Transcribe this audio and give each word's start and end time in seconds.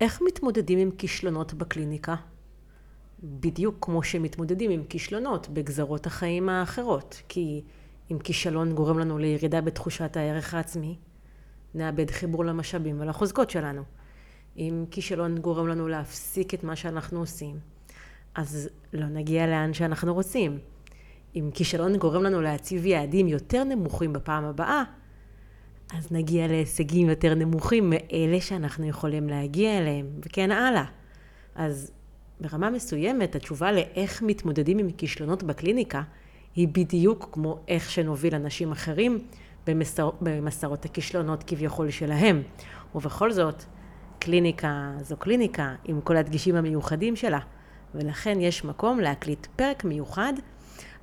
איך 0.00 0.22
מתמודדים 0.22 0.78
עם 0.78 0.90
כישלונות 0.90 1.54
בקליניקה? 1.54 2.14
בדיוק 3.22 3.76
כמו 3.80 4.02
שמתמודדים 4.02 4.70
עם 4.70 4.84
כישלונות 4.84 5.48
בגזרות 5.48 6.06
החיים 6.06 6.48
האחרות. 6.48 7.22
כי 7.28 7.62
אם 8.10 8.18
כישלון 8.18 8.74
גורם 8.74 8.98
לנו 8.98 9.18
לירידה 9.18 9.60
בתחושת 9.60 10.16
הערך 10.16 10.54
העצמי, 10.54 10.96
נאבד 11.74 12.10
חיבור 12.10 12.44
למשאבים 12.44 13.00
ולחוזקות 13.00 13.50
שלנו. 13.50 13.82
אם 14.56 14.84
כישלון 14.90 15.38
גורם 15.38 15.68
לנו 15.68 15.88
להפסיק 15.88 16.54
את 16.54 16.64
מה 16.64 16.76
שאנחנו 16.76 17.20
עושים, 17.20 17.58
אז 18.34 18.68
לא 18.92 19.06
נגיע 19.06 19.46
לאן 19.46 19.74
שאנחנו 19.74 20.14
רוצים. 20.14 20.58
אם 21.36 21.50
כישלון 21.54 21.96
גורם 21.96 22.22
לנו 22.22 22.40
להציב 22.40 22.86
יעדים 22.86 23.28
יותר 23.28 23.64
נמוכים 23.64 24.12
בפעם 24.12 24.44
הבאה, 24.44 24.82
אז 25.98 26.12
נגיע 26.12 26.46
להישגים 26.46 27.08
יותר 27.08 27.34
נמוכים 27.34 27.90
מאלה 27.90 28.40
שאנחנו 28.40 28.86
יכולים 28.86 29.28
להגיע 29.28 29.78
אליהם, 29.78 30.06
וכן 30.22 30.50
הלאה. 30.50 30.84
אז 31.54 31.92
ברמה 32.40 32.70
מסוימת, 32.70 33.34
התשובה 33.34 33.72
לאיך 33.72 34.22
מתמודדים 34.22 34.78
עם 34.78 34.90
כישלונות 34.90 35.42
בקליניקה, 35.42 36.02
היא 36.54 36.68
בדיוק 36.68 37.28
כמו 37.32 37.58
איך 37.68 37.90
שנוביל 37.90 38.34
אנשים 38.34 38.72
אחרים 38.72 39.18
במסר, 39.66 40.10
במסעות 40.20 40.84
הכישלונות 40.84 41.42
כביכול 41.42 41.90
שלהם. 41.90 42.42
ובכל 42.94 43.32
זאת, 43.32 43.64
קליניקה 44.18 44.92
זו 45.00 45.16
קליניקה 45.16 45.74
עם 45.84 46.00
כל 46.00 46.16
הדגישים 46.16 46.56
המיוחדים 46.56 47.16
שלה, 47.16 47.40
ולכן 47.94 48.40
יש 48.40 48.64
מקום 48.64 49.00
להקליט 49.00 49.46
פרק 49.56 49.84
מיוחד 49.84 50.32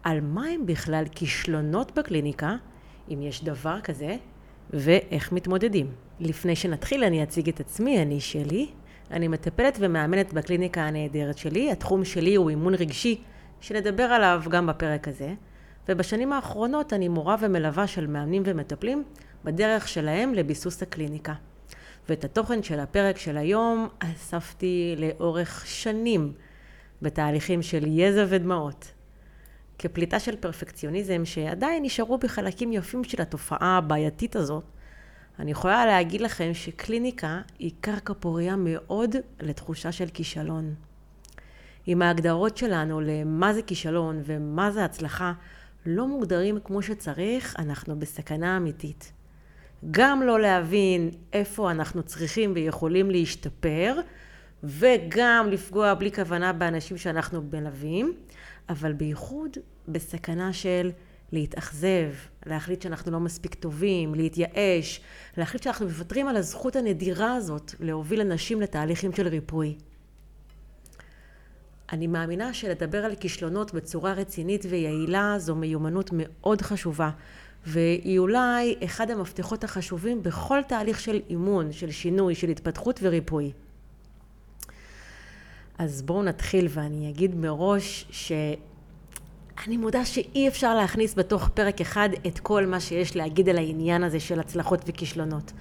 על 0.04 0.22
מה 0.22 0.46
הם 0.46 0.66
בכלל 0.66 1.04
כישלונות 1.12 1.98
בקליניקה, 1.98 2.56
אם 3.14 3.22
יש 3.22 3.44
דבר 3.44 3.82
כזה, 3.82 4.16
ואיך 4.74 5.32
מתמודדים. 5.32 5.92
לפני 6.20 6.56
שנתחיל 6.56 7.04
אני 7.04 7.24
אציג 7.24 7.50
את 7.50 7.60
עצמי, 7.60 8.02
אני 8.02 8.20
שלי. 8.20 8.70
אני 9.12 9.28
מטפלת 9.28 9.78
ומאמנת 9.80 10.34
בקליניקה 10.34 10.82
הנהדרת 10.82 11.38
שלי. 11.38 11.72
התחום 11.72 12.06
שלי 12.06 12.36
הוא 12.36 12.50
אימון 12.50 12.74
רגשי, 12.74 13.22
שנדבר 13.62 14.04
עליו 14.04 14.44
גם 14.50 14.68
בפרק 14.68 15.08
הזה. 15.08 15.34
ובשנים 15.90 16.34
האחרונות 16.34 16.94
אני 16.94 17.08
מורה 17.08 17.36
ומלווה 17.40 17.88
של 17.88 18.08
מאמנים 18.08 18.44
ומטפלים 18.46 19.04
בדרך 19.44 19.88
שלהם 19.88 20.34
לביסוס 20.34 20.82
הקליניקה. 20.82 21.34
ואת 22.10 22.24
התוכן 22.24 22.64
של 22.64 22.80
הפרק 22.80 23.18
של 23.18 23.38
היום 23.38 23.88
אספתי 24.00 24.96
לאורך 24.98 25.64
שנים 25.68 26.34
בתהליכים 27.02 27.62
של 27.62 27.84
יזע 27.88 28.26
ודמעות. 28.30 28.92
כפליטה 29.82 30.20
של 30.20 30.36
פרפקציוניזם 30.36 31.26
שעדיין 31.26 31.84
נשארו 31.84 32.18
בחלקים 32.18 32.74
יפים 32.74 33.04
של 33.04 33.22
התופעה 33.22 33.78
הבעייתית 33.78 34.36
הזאת, 34.36 34.64
אני 35.40 35.52
יכולה 35.52 35.86
להגיד 35.86 36.22
לכם 36.22 36.54
שקליניקה 36.54 37.42
היא 37.60 37.72
קרקע 37.82 38.14
פוריה 38.20 38.56
מאוד 38.56 39.16
לתחושה 39.40 39.92
של 39.92 40.08
כישלון. 40.14 40.74
אם 41.88 42.02
ההגדרות 42.02 42.58
שלנו 42.58 43.02
למה 43.02 43.54
זה 43.54 43.62
כישלון 43.62 44.22
ומה 44.26 44.72
זה 44.72 44.86
הצלחה 44.86 45.34
לא 45.86 46.08
מוגדרים 46.08 46.60
כמו 46.64 46.82
שצריך, 46.82 47.56
אנחנו 47.60 48.00
בסכנה 48.00 48.58
אמיתית. 48.58 49.12
גם 49.92 50.22
לא 50.22 50.40
להבין 50.40 51.10
איפה 51.34 51.72
אנחנו 51.72 52.04
צריכים 52.04 52.52
ויכולים 52.56 53.12
להשתפר, 53.12 53.96
וגם 54.64 55.48
לפגוע 55.52 55.94
בלי 55.94 56.12
כוונה 56.12 56.54
באנשים 56.54 56.98
שאנחנו 56.98 57.42
מלווים, 57.52 58.14
אבל 58.70 58.94
בייחוד 58.94 59.58
בסכנה 59.94 60.54
של 60.54 60.92
להתאכזב, 61.32 62.12
להחליט 62.46 62.82
שאנחנו 62.82 63.12
לא 63.12 63.20
מספיק 63.20 63.56
טובים, 63.56 64.16
להתייאש, 64.16 65.02
להחליט 65.38 65.64
שאנחנו 65.64 65.86
מוותרים 65.86 66.28
על 66.28 66.38
הזכות 66.38 66.76
הנדירה 66.76 67.36
הזאת 67.36 67.74
להוביל 67.80 68.22
אנשים 68.22 68.62
לתהליכים 68.62 69.14
של 69.14 69.28
ריפוי. 69.28 69.76
אני 71.92 72.08
מאמינה 72.08 72.54
שלדבר 72.54 73.06
על 73.06 73.16
כישלונות 73.16 73.74
בצורה 73.74 74.14
רצינית 74.14 74.66
ויעילה 74.70 75.36
זו 75.38 75.56
מיומנות 75.56 76.10
מאוד 76.14 76.62
חשובה, 76.62 77.10
והיא 77.66 78.20
אולי 78.20 78.76
אחד 78.86 79.12
המפתחות 79.12 79.64
החשובים 79.64 80.24
בכל 80.24 80.60
תהליך 80.68 81.00
של 81.00 81.22
אימון, 81.30 81.72
של 81.72 81.92
שינוי, 81.92 82.36
של 82.36 82.50
התפתחות 82.50 83.00
וריפוי. 83.04 83.52
אז 85.78 86.02
בואו 86.02 86.24
נתחיל 86.24 86.68
ואני 86.70 87.10
אגיד 87.10 87.36
מראש 87.36 88.06
שאני 89.60 89.78
מודה 89.78 90.06
שאי 90.06 90.48
אפשר 90.48 90.76
להכניס 90.76 91.16
בתוך 91.16 91.50
פרק 91.54 91.82
אחד 91.82 92.10
את 92.28 92.40
כל 92.40 92.66
מה 92.66 92.80
שיש 92.80 93.16
להגיד 93.16 93.50
על 93.50 93.58
העניין 93.58 94.04
הזה 94.04 94.20
של 94.20 94.40
הצלחות 94.40 94.82
וכישלונות. 94.88 95.52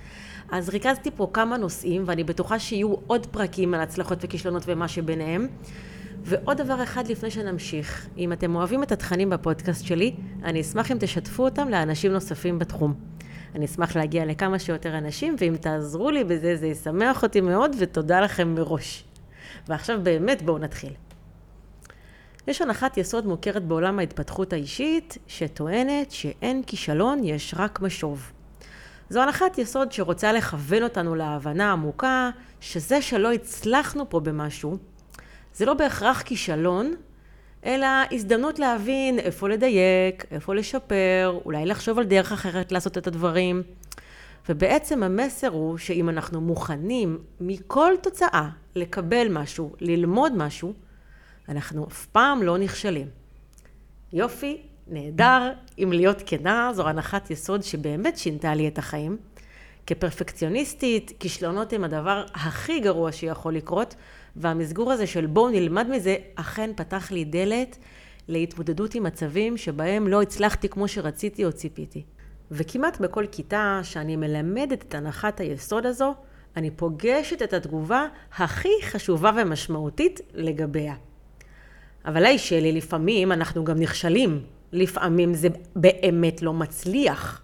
אז 0.51 0.69
ריכזתי 0.69 1.11
פה 1.17 1.31
כמה 1.33 1.57
נושאים 1.57 2.03
ואני 2.07 2.25
בטוחה 2.25 2.59
שיהיו 2.59 2.95
עוד 3.07 3.27
פרקים 3.27 3.75
על 3.75 3.81
הצלחות 3.81 4.19
וכישלונות 4.23 4.63
ומה 4.67 4.89
שביניהם. 4.89 5.49
ועוד 6.23 6.57
דבר 6.57 6.83
אחד 6.83 7.09
לפני 7.09 7.31
שנמשיך, 7.31 8.09
אם 8.19 8.33
אתם 8.33 8.57
אוהבים 8.57 8.83
את 8.83 8.93
התכנים 8.93 9.31
בפודקאסט 9.31 9.85
שלי, 9.85 10.15
אני 10.45 10.61
אשמח 10.61 10.93
אם 10.93 10.97
תשתפו 11.01 11.45
אותם 11.45 11.69
לאנשים 11.69 12.13
נוספים 12.13 12.59
בתחום. 12.59 12.95
אני 13.55 13.65
אשמח 13.65 13.97
להגיע 13.97 14.25
לכמה 14.25 14.59
שיותר 14.59 14.99
אנשים, 14.99 15.37
ואם 15.39 15.57
תעזרו 15.57 16.11
לי 16.11 16.25
בזה, 16.25 16.57
זה 16.57 16.67
ישמח 16.67 17.23
אותי 17.23 17.41
מאוד, 17.41 17.77
ותודה 17.79 18.21
לכם 18.21 18.55
מראש. 18.55 19.05
ועכשיו 19.69 20.01
באמת 20.03 20.43
בואו 20.43 20.59
נתחיל. 20.59 20.93
יש 22.51 22.63
הנחת 22.63 22.97
יסוד 22.97 23.27
מוכרת 23.27 23.65
בעולם 23.65 23.99
ההתפתחות 23.99 24.53
האישית, 24.53 25.19
שטוענת 25.27 26.11
שאין 26.11 26.63
כישלון, 26.67 27.25
יש 27.25 27.55
רק 27.57 27.81
משוב. 27.81 28.33
זו 29.11 29.23
הנחת 29.23 29.59
יסוד 29.59 29.93
שרוצה 29.93 30.33
לכוון 30.33 30.83
אותנו 30.83 31.15
להבנה 31.15 31.73
עמוקה 31.73 32.31
שזה 32.61 33.03
שלא 33.03 33.33
הצלחנו 33.33 34.11
פה 34.11 34.21
במשהו, 34.21 34.77
זה 35.55 35.67
לא 35.67 35.75
בהכרח 35.75 36.23
כישלון, 36.23 36.95
אלא 37.65 37.87
הזדמנות 38.13 38.59
להבין 38.59 39.19
איפה 39.19 39.49
לדייק, 39.49 40.25
איפה 40.31 40.55
לשפר, 40.55 41.41
אולי 41.45 41.67
לחשוב 41.67 41.99
על 41.99 42.05
דרך 42.05 42.33
אחרת 42.33 42.73
לעשות 42.73 42.99
את 42.99 43.07
הדברים. 43.07 43.63
ובעצם 44.49 45.03
המסר 45.03 45.49
הוא 45.49 45.79
שאם 45.79 46.09
אנחנו 46.09 46.41
מוכנים 46.41 47.19
מכל 47.41 47.93
תוצאה 48.03 48.49
לקבל 48.77 49.27
משהו, 49.31 49.73
ללמוד 49.81 50.33
משהו, 50.37 50.73
אנחנו 51.49 51.87
אף 51.87 52.07
פעם 52.07 52.43
לא 52.43 52.59
נכשלים. 52.59 53.07
יופי, 54.13 54.63
נהדר, 54.87 55.53
אם 55.79 55.93
להיות 55.93 56.23
כנה, 56.27 56.71
זו 56.75 56.89
הנחת 56.89 57.31
יסוד 57.31 57.63
שבאמת 57.63 58.19
שינתה 58.19 58.55
לי 58.55 58.69
את 58.69 58.79
החיים. 58.79 59.17
כפרפקציוניסטית, 59.87 61.13
כישלונות 61.21 61.73
הם 61.73 61.85
הדבר 61.85 62.25
הכי 62.35 62.81
גרוע 62.81 63.13
שיכול 63.13 63.55
לקרות, 63.55 63.95
והמסגור 64.37 64.93
הזה 64.93 65.07
של 65.07 65.27
בואו 65.27 65.51
נלמד 65.51 65.87
מזה, 65.91 66.17
אכן 66.35 66.71
פתח 66.77 67.11
לי 67.11 67.25
דלת 67.25 67.79
להתמודדות 68.29 68.95
עם 68.95 69.03
מצבים 69.03 69.57
שבהם 69.57 70.09
לא 70.09 70.23
הצלחתי 70.23 70.69
כמו 70.69 70.89
שרציתי 70.89 71.45
או 71.45 71.53
ציפיתי. 71.53 72.03
וכמעט 72.51 73.01
בכל 73.01 73.27
כיתה 73.33 73.81
שאני 73.83 74.17
מלמדת 74.17 74.83
את 74.83 74.95
הנחת 74.95 75.41
היסוד 75.41 75.87
הזו, 75.87 76.15
אני 76.57 76.71
פוגשת 76.71 77.43
את 77.43 77.53
התגובה 77.53 78.07
הכי 78.37 78.69
חשובה 78.83 79.31
ומשמעותית 79.37 80.21
לגביה. 80.35 80.95
אבל 82.05 82.27
היי 82.27 82.39
שלי, 82.39 82.73
לפעמים 82.73 83.33
אנחנו 83.33 83.65
גם 83.65 83.79
נכשלים. 83.79 84.45
לפעמים 84.73 85.35
זה 85.35 85.49
באמת 85.77 86.43
לא 86.43 86.53
מצליח. 86.53 87.43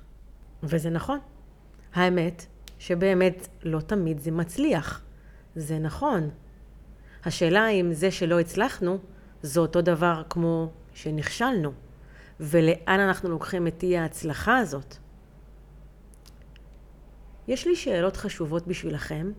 וזה 0.62 0.90
נכון. 0.90 1.18
האמת 1.94 2.46
שבאמת 2.78 3.48
לא 3.62 3.80
תמיד 3.80 4.20
זה 4.20 4.30
מצליח. 4.30 5.02
זה 5.56 5.78
נכון. 5.78 6.30
השאלה 7.24 7.68
אם 7.68 7.92
זה 7.92 8.10
שלא 8.10 8.40
הצלחנו, 8.40 8.98
זה 9.42 9.60
אותו 9.60 9.82
דבר 9.82 10.22
כמו 10.30 10.70
שנכשלנו. 10.94 11.72
ולאן 12.40 13.00
אנחנו 13.00 13.28
לוקחים 13.28 13.66
את 13.66 13.82
אי 13.82 13.98
ההצלחה 13.98 14.58
הזאת. 14.58 14.96
יש 17.48 17.66
לי 17.66 17.76
שאלות 17.76 18.16
חשובות 18.16 18.66
בשבילכם, 18.66 19.32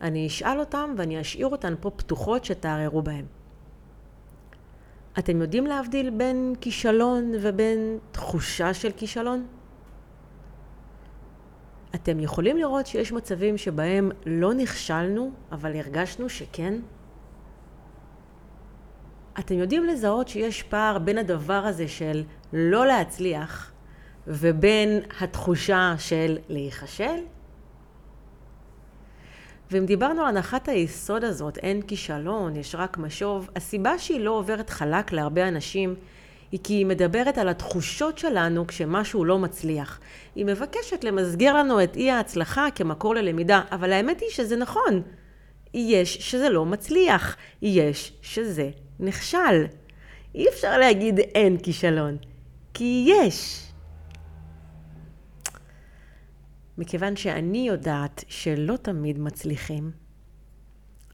אני 0.00 0.26
אשאל 0.26 0.60
אותן 0.60 0.94
ואני 0.96 1.20
אשאיר 1.20 1.46
אותן 1.46 1.74
פה 1.80 1.90
פתוחות 1.90 2.44
שתערערו 2.44 3.02
בהן. 3.02 3.24
אתם 5.18 5.40
יודעים 5.40 5.66
להבדיל 5.66 6.10
בין 6.10 6.54
כישלון 6.60 7.32
ובין 7.40 7.98
תחושה 8.12 8.74
של 8.74 8.90
כישלון? 8.96 9.46
אתם 11.94 12.20
יכולים 12.20 12.56
לראות 12.56 12.86
שיש 12.86 13.12
מצבים 13.12 13.58
שבהם 13.58 14.10
לא 14.26 14.54
נכשלנו, 14.54 15.30
אבל 15.52 15.76
הרגשנו 15.76 16.28
שכן? 16.28 16.74
אתם 19.38 19.54
יודעים 19.54 19.84
לזהות 19.84 20.28
שיש 20.28 20.62
פער 20.62 20.98
בין 20.98 21.18
הדבר 21.18 21.66
הזה 21.66 21.88
של 21.88 22.24
לא 22.52 22.86
להצליח 22.86 23.72
ובין 24.26 25.00
התחושה 25.20 25.94
של 25.98 26.38
להיכשל? 26.48 27.20
ואם 29.70 29.86
דיברנו 29.86 30.22
על 30.22 30.28
הנחת 30.28 30.68
היסוד 30.68 31.24
הזאת, 31.24 31.58
אין 31.58 31.82
כישלון, 31.82 32.56
יש 32.56 32.74
רק 32.74 32.98
משוב, 32.98 33.50
הסיבה 33.56 33.98
שהיא 33.98 34.20
לא 34.20 34.30
עוברת 34.30 34.70
חלק 34.70 35.12
להרבה 35.12 35.48
אנשים 35.48 35.94
היא 36.52 36.60
כי 36.64 36.74
היא 36.74 36.86
מדברת 36.86 37.38
על 37.38 37.48
התחושות 37.48 38.18
שלנו 38.18 38.66
כשמשהו 38.66 39.24
לא 39.24 39.38
מצליח. 39.38 40.00
היא 40.34 40.44
מבקשת 40.44 41.04
למסגר 41.04 41.54
לנו 41.54 41.82
את 41.84 41.96
אי 41.96 42.10
ההצלחה 42.10 42.66
כמקור 42.74 43.14
ללמידה, 43.14 43.62
אבל 43.72 43.92
האמת 43.92 44.20
היא 44.20 44.30
שזה 44.30 44.56
נכון. 44.56 45.02
יש 45.74 46.14
שזה 46.14 46.48
לא 46.48 46.64
מצליח, 46.64 47.36
יש 47.62 48.12
שזה 48.22 48.70
נכשל. 49.00 49.66
אי 50.34 50.48
אפשר 50.48 50.78
להגיד 50.78 51.18
אין 51.18 51.56
כישלון, 51.56 52.16
כי 52.74 53.04
יש. 53.08 53.67
מכיוון 56.78 57.16
שאני 57.16 57.68
יודעת 57.68 58.24
שלא 58.28 58.76
תמיד 58.76 59.18
מצליחים, 59.18 59.90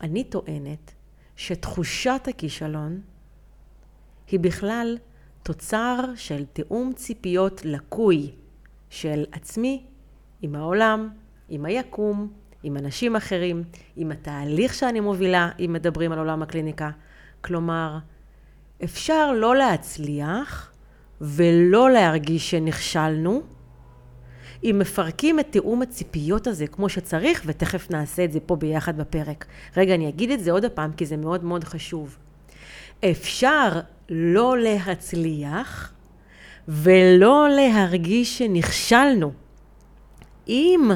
אני 0.00 0.24
טוענת 0.24 0.92
שתחושת 1.36 2.20
הכישלון 2.28 3.00
היא 4.30 4.40
בכלל 4.40 4.98
תוצר 5.42 5.96
של 6.16 6.44
תיאום 6.44 6.92
ציפיות 6.96 7.64
לקוי 7.64 8.30
של 8.90 9.24
עצמי 9.32 9.84
עם 10.42 10.54
העולם, 10.54 11.08
עם 11.48 11.64
היקום, 11.64 12.32
עם 12.62 12.76
אנשים 12.76 13.16
אחרים, 13.16 13.64
עם 13.96 14.12
התהליך 14.12 14.74
שאני 14.74 15.00
מובילה, 15.00 15.50
אם 15.58 15.70
מדברים 15.72 16.12
על 16.12 16.18
עולם 16.18 16.42
הקליניקה. 16.42 16.90
כלומר, 17.40 17.98
אפשר 18.84 19.32
לא 19.32 19.56
להצליח 19.56 20.72
ולא 21.20 21.90
להרגיש 21.90 22.50
שנכשלנו, 22.50 23.42
אם 24.64 24.76
מפרקים 24.78 25.40
את 25.40 25.46
תיאום 25.50 25.82
הציפיות 25.82 26.46
הזה 26.46 26.66
כמו 26.66 26.88
שצריך, 26.88 27.42
ותכף 27.46 27.90
נעשה 27.90 28.24
את 28.24 28.32
זה 28.32 28.40
פה 28.40 28.56
ביחד 28.56 28.96
בפרק. 28.96 29.46
רגע, 29.76 29.94
אני 29.94 30.08
אגיד 30.08 30.30
את 30.30 30.44
זה 30.44 30.52
עוד 30.52 30.64
הפעם, 30.64 30.92
כי 30.92 31.06
זה 31.06 31.16
מאוד 31.16 31.44
מאוד 31.44 31.64
חשוב. 31.64 32.16
אפשר 33.04 33.80
לא 34.08 34.58
להצליח 34.58 35.92
ולא 36.68 37.48
להרגיש 37.50 38.38
שנכשלנו. 38.38 39.32
אם 40.48 40.90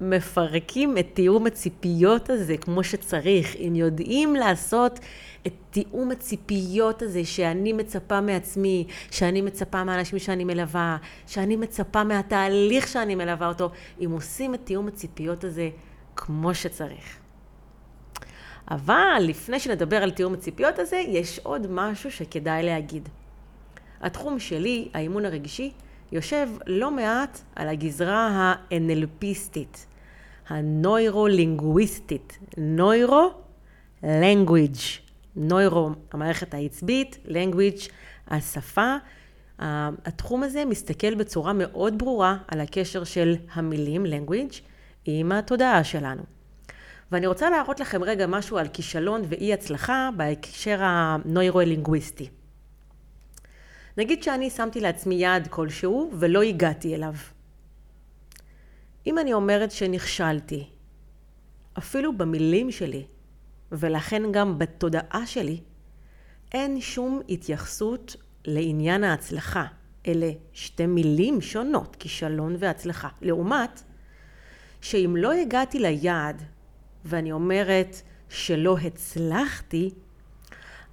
מפרקים 0.00 0.98
את 0.98 1.06
תיאום 1.14 1.46
הציפיות 1.46 2.30
הזה 2.30 2.56
כמו 2.56 2.84
שצריך, 2.84 3.56
אם 3.56 3.72
יודעים 3.76 4.36
לעשות 4.36 5.00
את 5.46 5.52
תיאום 5.70 6.10
הציפיות 6.10 7.02
הזה 7.02 7.24
שאני 7.24 7.72
מצפה 7.72 8.20
מעצמי, 8.20 8.86
שאני 9.10 9.42
מצפה 9.42 9.84
מהאנשים 9.84 10.18
שאני 10.18 10.44
מלווה, 10.44 10.96
שאני 11.26 11.56
מצפה 11.56 12.04
מהתהליך 12.04 12.88
שאני 12.88 13.14
מלווה 13.14 13.48
אותו, 13.48 13.70
אם 14.04 14.10
עושים 14.10 14.54
את 14.54 14.60
תיאום 14.64 14.88
הציפיות 14.88 15.44
הזה 15.44 15.70
כמו 16.16 16.54
שצריך. 16.54 17.18
אבל 18.70 19.20
לפני 19.20 19.60
שנדבר 19.60 19.96
על 19.96 20.10
תיאום 20.10 20.34
הציפיות 20.34 20.78
הזה, 20.78 20.96
יש 20.96 21.40
עוד 21.42 21.66
משהו 21.70 22.10
שכדאי 22.10 22.62
להגיד. 22.62 23.08
התחום 24.00 24.38
שלי, 24.38 24.88
האימון 24.94 25.24
הרגשי, 25.24 25.72
יושב 26.12 26.48
לא 26.66 26.90
מעט 26.90 27.40
על 27.56 27.68
הגזרה 27.68 28.28
האנלפיסטית, 28.32 29.86
הנוירו-לינגוויסטית, 30.48 32.38
נוירו-לנגוויג', 32.56 34.76
נוירו, 35.36 35.90
המערכת 36.12 36.54
העצבית, 36.54 37.18
לנגוויג', 37.24 37.78
השפה. 38.28 38.96
התחום 39.58 40.42
הזה 40.42 40.64
מסתכל 40.64 41.14
בצורה 41.14 41.52
מאוד 41.52 41.98
ברורה 41.98 42.36
על 42.48 42.60
הקשר 42.60 43.04
של 43.04 43.36
המילים, 43.52 44.04
language, 44.06 44.60
עם 45.04 45.32
התודעה 45.32 45.84
שלנו. 45.84 46.22
ואני 47.12 47.26
רוצה 47.26 47.50
להראות 47.50 47.80
לכם 47.80 48.04
רגע 48.04 48.26
משהו 48.26 48.58
על 48.58 48.68
כישלון 48.68 49.22
ואי 49.28 49.52
הצלחה 49.52 50.08
בהקשר 50.16 50.78
הנוירו-לינגוויסטי. 50.80 52.28
נגיד 53.96 54.22
שאני 54.22 54.50
שמתי 54.50 54.80
לעצמי 54.80 55.14
יעד 55.14 55.46
כלשהו 55.46 56.10
ולא 56.18 56.42
הגעתי 56.42 56.94
אליו. 56.94 57.14
אם 59.06 59.18
אני 59.18 59.32
אומרת 59.32 59.70
שנכשלתי, 59.70 60.66
אפילו 61.78 62.16
במילים 62.16 62.70
שלי, 62.70 63.06
ולכן 63.72 64.22
גם 64.32 64.58
בתודעה 64.58 65.26
שלי, 65.26 65.60
אין 66.52 66.80
שום 66.80 67.20
התייחסות 67.28 68.16
לעניין 68.44 69.04
ההצלחה. 69.04 69.64
אלה 70.06 70.30
שתי 70.52 70.86
מילים 70.86 71.40
שונות, 71.40 71.96
כישלון 71.98 72.56
והצלחה. 72.58 73.08
לעומת, 73.22 73.82
שאם 74.80 75.14
לא 75.18 75.32
הגעתי 75.32 75.78
ליעד 75.78 76.42
ואני 77.04 77.32
אומרת 77.32 78.02
שלא 78.28 78.78
הצלחתי, 78.78 79.90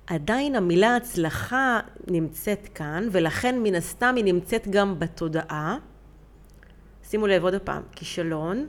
עדיין 0.07 0.55
המילה 0.55 0.95
הצלחה 0.95 1.79
נמצאת 2.07 2.69
כאן, 2.75 3.07
ולכן 3.11 3.59
מן 3.63 3.75
הסתם 3.75 4.13
היא 4.15 4.25
נמצאת 4.25 4.67
גם 4.67 4.99
בתודעה. 4.99 5.77
שימו 7.03 7.27
לב 7.27 7.43
עוד 7.43 7.55
פעם, 7.61 7.83
כישלון, 7.91 8.67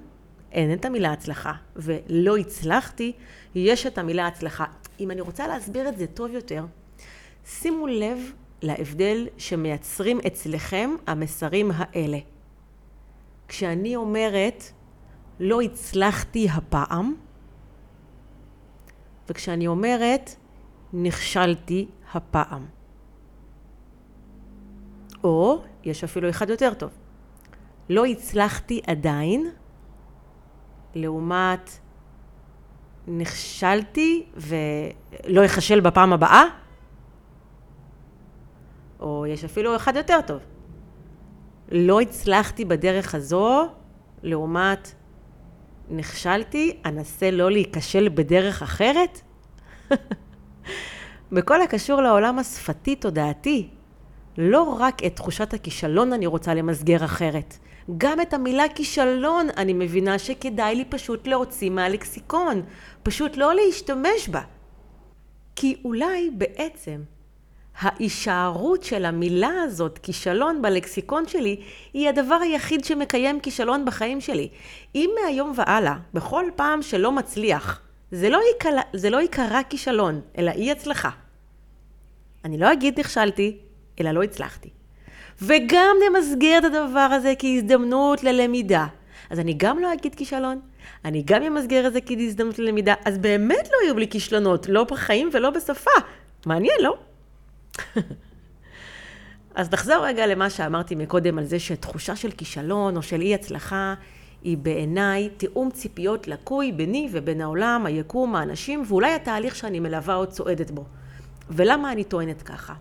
אין 0.52 0.72
את 0.72 0.84
המילה 0.84 1.12
הצלחה, 1.12 1.52
ולא 1.76 2.36
הצלחתי, 2.36 3.12
יש 3.54 3.86
את 3.86 3.98
המילה 3.98 4.26
הצלחה. 4.26 4.64
אם 5.00 5.10
אני 5.10 5.20
רוצה 5.20 5.46
להסביר 5.46 5.88
את 5.88 5.98
זה 5.98 6.06
טוב 6.06 6.30
יותר, 6.30 6.64
שימו 7.46 7.86
לב 7.86 8.18
להבדל 8.62 9.28
שמייצרים 9.38 10.20
אצלכם 10.26 10.90
המסרים 11.06 11.70
האלה. 11.74 12.18
כשאני 13.48 13.96
אומרת, 13.96 14.64
לא 15.40 15.60
הצלחתי 15.60 16.48
הפעם, 16.50 17.14
וכשאני 19.28 19.66
אומרת, 19.66 20.30
נכשלתי 20.92 21.88
הפעם. 22.12 22.66
או, 25.24 25.62
יש 25.84 26.04
אפילו 26.04 26.30
אחד 26.30 26.50
יותר 26.50 26.74
טוב, 26.74 26.90
לא 27.88 28.04
הצלחתי 28.04 28.80
עדיין, 28.86 29.50
לעומת 30.94 31.70
נכשלתי 33.08 34.26
ולא 34.36 35.44
אחשל 35.44 35.80
בפעם 35.80 36.12
הבאה, 36.12 36.44
או 39.00 39.26
יש 39.26 39.44
אפילו 39.44 39.76
אחד 39.76 39.96
יותר 39.96 40.20
טוב, 40.26 40.38
לא 41.72 42.00
הצלחתי 42.00 42.64
בדרך 42.64 43.14
הזו, 43.14 43.68
לעומת 44.22 44.94
נכשלתי, 45.90 46.76
אנסה 46.84 47.30
לא 47.30 47.50
להיכשל 47.50 48.08
בדרך 48.08 48.62
אחרת? 48.62 49.20
בכל 51.32 51.62
הקשור 51.62 52.00
לעולם 52.02 52.38
השפתי-תודעתי, 52.38 53.68
לא 54.38 54.76
רק 54.78 55.04
את 55.04 55.16
תחושת 55.16 55.54
הכישלון 55.54 56.12
אני 56.12 56.26
רוצה 56.26 56.54
למסגר 56.54 57.04
אחרת. 57.04 57.58
גם 57.98 58.20
את 58.20 58.34
המילה 58.34 58.68
כישלון 58.74 59.46
אני 59.56 59.72
מבינה 59.72 60.18
שכדאי 60.18 60.74
לי 60.74 60.84
פשוט 60.84 61.26
להוציא 61.26 61.70
מהלקסיקון, 61.70 62.62
פשוט 63.02 63.36
לא 63.36 63.54
להשתמש 63.54 64.28
בה. 64.28 64.42
כי 65.56 65.76
אולי 65.84 66.30
בעצם 66.30 67.02
ההישארות 67.78 68.82
של 68.82 69.04
המילה 69.04 69.62
הזאת, 69.62 69.98
כישלון, 69.98 70.62
בלקסיקון 70.62 71.28
שלי, 71.28 71.60
היא 71.92 72.08
הדבר 72.08 72.34
היחיד 72.34 72.84
שמקיים 72.84 73.40
כישלון 73.40 73.84
בחיים 73.84 74.20
שלי. 74.20 74.48
אם 74.94 75.10
מהיום 75.22 75.52
והלאה, 75.56 75.96
בכל 76.14 76.44
פעם 76.56 76.82
שלא 76.82 77.12
מצליח, 77.12 77.80
זה 78.10 78.30
לא, 78.30 78.40
יקלה, 78.56 78.82
זה 78.92 79.10
לא 79.10 79.22
יקרא 79.22 79.62
כישלון, 79.68 80.20
אלא 80.38 80.50
אי 80.50 80.70
הצלחה. 80.70 81.10
אני 82.44 82.58
לא 82.58 82.72
אגיד 82.72 83.00
נכשלתי, 83.00 83.58
אלא 84.00 84.10
לא 84.10 84.22
הצלחתי. 84.22 84.73
וגם 85.42 85.96
נמסגר 86.08 86.58
את 86.58 86.64
הדבר 86.64 87.08
הזה 87.12 87.32
כהזדמנות 87.38 88.24
ללמידה. 88.24 88.86
אז 89.30 89.40
אני 89.40 89.54
גם 89.56 89.78
לא 89.78 89.92
אגיד 89.92 90.14
כישלון, 90.14 90.60
אני 91.04 91.22
גם 91.26 91.42
אמסגר 91.42 91.86
את 91.86 91.92
זה 91.92 92.00
כהזדמנות 92.00 92.58
ללמידה, 92.58 92.94
אז 93.04 93.18
באמת 93.18 93.68
לא 93.72 93.84
יהיו 93.84 93.98
לי 93.98 94.08
כישלונות, 94.08 94.68
לא 94.68 94.84
בחיים 94.84 95.30
ולא 95.32 95.50
בשפה. 95.50 95.90
מעניין, 96.46 96.76
לא? 96.80 96.96
אז 99.54 99.72
נחזור 99.72 100.06
רגע 100.06 100.26
למה 100.26 100.50
שאמרתי 100.50 100.94
מקודם 100.94 101.38
על 101.38 101.44
זה 101.44 101.58
שתחושה 101.58 102.16
של 102.16 102.30
כישלון 102.30 102.96
או 102.96 103.02
של 103.02 103.20
אי 103.20 103.34
הצלחה 103.34 103.94
היא 104.42 104.58
בעיניי 104.58 105.28
תיאום 105.36 105.70
ציפיות 105.70 106.28
לקוי 106.28 106.72
ביני 106.72 107.08
ובין 107.12 107.40
העולם, 107.40 107.86
היקום, 107.86 108.36
האנשים 108.36 108.82
ואולי 108.88 109.12
התהליך 109.12 109.56
שאני 109.56 109.80
מלווה 109.80 110.14
או 110.14 110.26
צועדת 110.26 110.70
בו. 110.70 110.84
ולמה 111.50 111.92
אני 111.92 112.04
טוענת 112.04 112.42
ככה? 112.42 112.74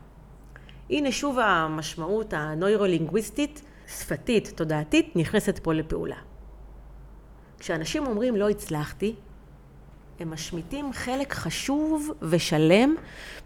הנה 0.89 1.11
שוב 1.11 1.39
המשמעות 1.39 2.33
הנוירולינגוויסטית, 2.33 3.61
שפתית, 3.87 4.53
תודעתית, 4.55 5.15
נכנסת 5.15 5.59
פה 5.59 5.73
לפעולה. 5.73 6.17
כשאנשים 7.59 8.05
אומרים 8.05 8.35
לא 8.35 8.49
הצלחתי, 8.49 9.15
הם 10.19 10.31
משמיטים 10.31 10.93
חלק 10.93 11.33
חשוב 11.33 12.11
ושלם 12.21 12.95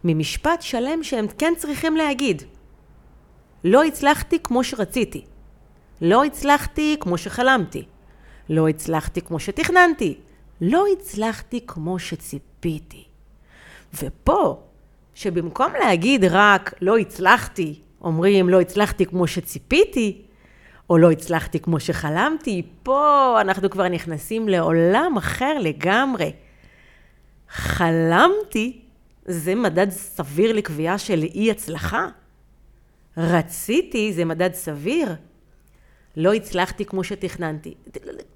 ממשפט 0.03 0.61
שלם 0.61 1.03
שהם 1.03 1.27
כן 1.37 1.53
צריכים 1.57 1.97
להגיד. 1.97 2.43
לא 3.63 3.83
הצלחתי 3.83 4.39
כמו 4.43 4.63
שרציתי. 4.63 5.25
לא 6.01 6.23
הצלחתי 6.23 6.97
כמו 6.99 7.17
שחלמתי. 7.17 7.85
לא 8.49 8.67
הצלחתי 8.67 9.21
כמו 9.21 9.39
שתכננתי. 9.39 10.17
לא 10.61 10.85
הצלחתי 10.93 11.65
כמו 11.67 11.99
שציפיתי. 11.99 13.03
ופה, 14.03 14.66
שבמקום 15.17 15.71
להגיד 15.79 16.25
רק 16.25 16.73
לא 16.81 16.97
הצלחתי, 16.97 17.79
אומרים 18.01 18.49
לא 18.49 18.61
הצלחתי 18.61 19.05
כמו 19.05 19.27
שציפיתי, 19.27 20.21
או 20.89 20.97
לא 20.97 21.11
הצלחתי 21.11 21.59
כמו 21.59 21.79
שחלמתי, 21.79 22.61
פה 22.83 23.37
אנחנו 23.41 23.69
כבר 23.69 23.87
נכנסים 23.87 24.49
לעולם 24.49 25.17
אחר 25.17 25.57
לגמרי. 25.59 26.31
חלמתי, 27.49 28.81
זה 29.25 29.55
מדד 29.55 29.89
סביר 29.89 30.53
לקביעה 30.53 30.97
של 30.97 31.23
אי 31.23 31.51
הצלחה? 31.51 32.07
רציתי, 33.17 34.13
זה 34.13 34.25
מדד 34.25 34.53
סביר? 34.53 35.15
לא 36.17 36.33
הצלחתי 36.33 36.85
כמו 36.85 37.03
שתכננתי. 37.03 37.73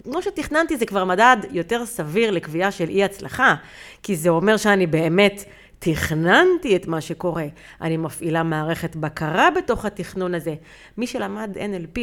כמו 0.03 0.21
שתכננתי 0.21 0.77
זה 0.77 0.85
כבר 0.85 1.05
מדד 1.05 1.37
יותר 1.51 1.85
סביר 1.85 2.31
לקביעה 2.31 2.71
של 2.71 2.89
אי 2.89 3.03
הצלחה, 3.03 3.55
כי 4.03 4.15
זה 4.15 4.29
אומר 4.29 4.57
שאני 4.57 4.87
באמת 4.87 5.43
תכננתי 5.83 6.75
את 6.75 6.87
מה 6.87 7.01
שקורה. 7.01 7.45
אני 7.81 7.97
מפעילה 7.97 8.43
מערכת 8.43 8.95
בקרה 8.95 9.49
בתוך 9.57 9.85
התכנון 9.85 10.35
הזה. 10.35 10.55
מי 10.97 11.07
שלמד 11.07 11.57
NLP 11.57 11.99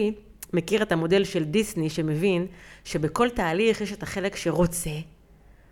מכיר 0.52 0.82
את 0.82 0.92
המודל 0.92 1.25
של 1.25 1.44
דיסני 1.44 1.90
שמבין 1.90 2.47
שבכל 2.85 3.28
תהליך 3.28 3.80
יש 3.80 3.92
את 3.92 4.02
החלק 4.02 4.37
שרוצה, 4.37 4.90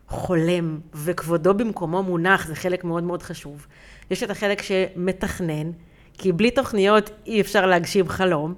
חולם, 0.09 0.81
וכבודו 0.95 1.55
במקומו 1.55 2.03
מונח, 2.03 2.47
זה 2.47 2.55
חלק 2.55 2.85
מאוד 2.85 3.05
מאוד 3.05 3.23
חשוב. 3.23 3.67
יש 4.11 4.23
את 4.23 4.31
החלק 4.31 4.63
שמתכנן, 4.63 5.71
כי 6.19 6.33
בלי 6.33 6.51
תוכניות 6.51 7.11
אי 7.27 7.41
אפשר 7.41 7.67
להגשים 7.67 8.09
חלום, 8.09 8.55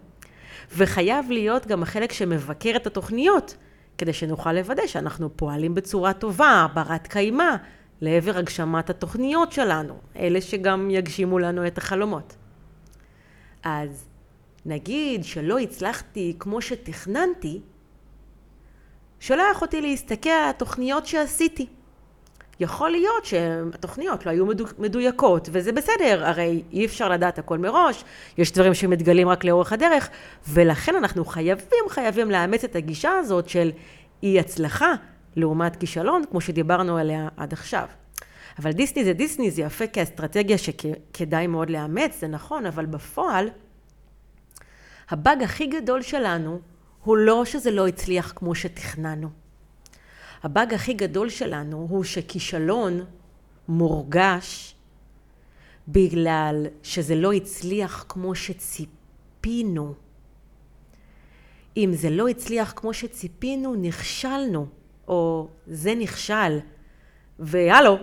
וחייב 0.77 1.31
להיות 1.31 1.67
גם 1.67 1.83
החלק 1.83 2.13
שמבקר 2.13 2.77
את 2.77 2.87
התוכניות, 2.87 3.57
כדי 3.99 4.13
שנוכל 4.13 4.53
לוודא 4.53 4.87
שאנחנו 4.87 5.37
פועלים 5.37 5.75
בצורה 5.75 6.13
טובה, 6.13 6.67
ברת 6.75 7.07
קיימא, 7.07 7.57
לעבר 8.01 8.39
הגשמת 8.39 8.91
התוכניות 8.91 9.53
שלנו, 9.53 9.99
אלה 10.17 10.41
שגם 10.41 10.91
יגשימו 10.91 11.39
לנו 11.39 11.67
את 11.67 11.79
החלומות. 11.79 12.37
אז 13.65 14.05
נגיד 14.67 15.25
שלא 15.25 15.59
הצלחתי 15.59 16.37
כמו 16.39 16.61
שתכננתי, 16.63 17.61
שולח 19.21 19.63
אותי 19.63 19.81
להסתכל 19.81 20.29
על 20.29 20.51
התוכניות 20.51 21.07
שעשיתי. 21.07 21.67
יכול 22.61 22.91
להיות 22.91 23.25
שהתוכניות 23.25 24.27
לא 24.27 24.31
היו 24.31 24.47
מדויקות, 24.79 25.49
וזה 25.53 25.73
בסדר, 25.73 26.27
הרי 26.27 26.63
אי 26.73 26.87
אפשר 26.87 27.09
לדעת 27.09 27.39
הכל 27.39 27.59
מראש, 27.59 28.05
יש 28.39 28.53
דברים 28.53 28.75
שמתגלים 28.75 29.29
רק 29.29 29.45
לאורך 29.45 29.73
הדרך, 29.73 30.09
ולכן 30.49 30.97
אנחנו 30.97 31.25
חייבים, 31.25 31.85
חייבים 31.89 32.31
לאמץ 32.31 32.65
את 32.65 32.77
הגישה 32.77 33.13
הזאת 33.13 33.49
של 33.49 33.71
אי 34.23 34.41
הצלחה 34.41 34.95
לעומת 35.39 35.77
כישלון, 35.77 36.23
כמו 36.31 36.41
שדיברנו 36.41 36.97
עליה 36.97 37.29
עד 37.37 37.53
עכשיו. 37.53 37.89
אבל 38.59 38.73
דיסני 38.73 39.05
זה 39.05 39.13
דיסני, 39.13 39.51
זה 39.51 39.63
יפה 39.63 39.87
כאסטרטגיה 39.87 40.59
שכדאי 40.59 41.47
מאוד 41.47 41.71
לאמץ, 41.71 42.21
זה 42.21 42.27
נכון, 42.27 42.67
אבל 42.67 42.87
בפועל, 42.87 43.49
הבאג 45.11 45.43
הכי 45.43 45.67
גדול 45.67 46.03
שלנו 46.03 46.61
הוא 47.05 47.17
לא 47.17 47.45
שזה 47.45 47.71
לא 47.71 47.87
הצליח 47.87 48.33
כמו 48.37 48.55
שתכננו. 48.55 49.29
הבאג 50.43 50.75
הכי 50.75 50.93
גדול 50.93 51.29
שלנו 51.29 51.87
הוא 51.91 52.05
שכישלון 52.05 53.05
מורגש 53.69 54.75
בגלל 55.89 56.67
שזה 56.83 57.15
לא 57.15 57.33
הצליח 57.33 58.05
כמו 58.09 58.35
שציפינו. 58.35 59.95
אם 61.77 61.91
זה 61.95 62.11
לא 62.11 62.29
הצליח 62.29 62.73
כמו 62.77 62.95
שציפינו, 62.95 63.75
נכשלנו, 63.75 64.67
או 65.09 65.49
זה 65.67 65.95
נכשל. 65.95 66.59
והלו, 67.39 67.99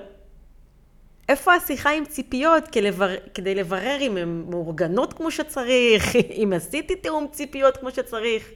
איפה 1.29 1.53
השיחה 1.53 1.89
עם 1.89 2.05
ציפיות 2.05 2.63
כדי 3.33 3.55
לברר 3.55 3.97
אם 4.01 4.17
הן 4.17 4.45
מאורגנות 4.49 5.13
כמו 5.13 5.31
שצריך, 5.31 6.15
אם 6.43 6.53
עשיתי 6.55 6.95
תיאום 6.95 7.27
ציפיות 7.31 7.77
כמו 7.77 7.91
שצריך? 7.91 8.49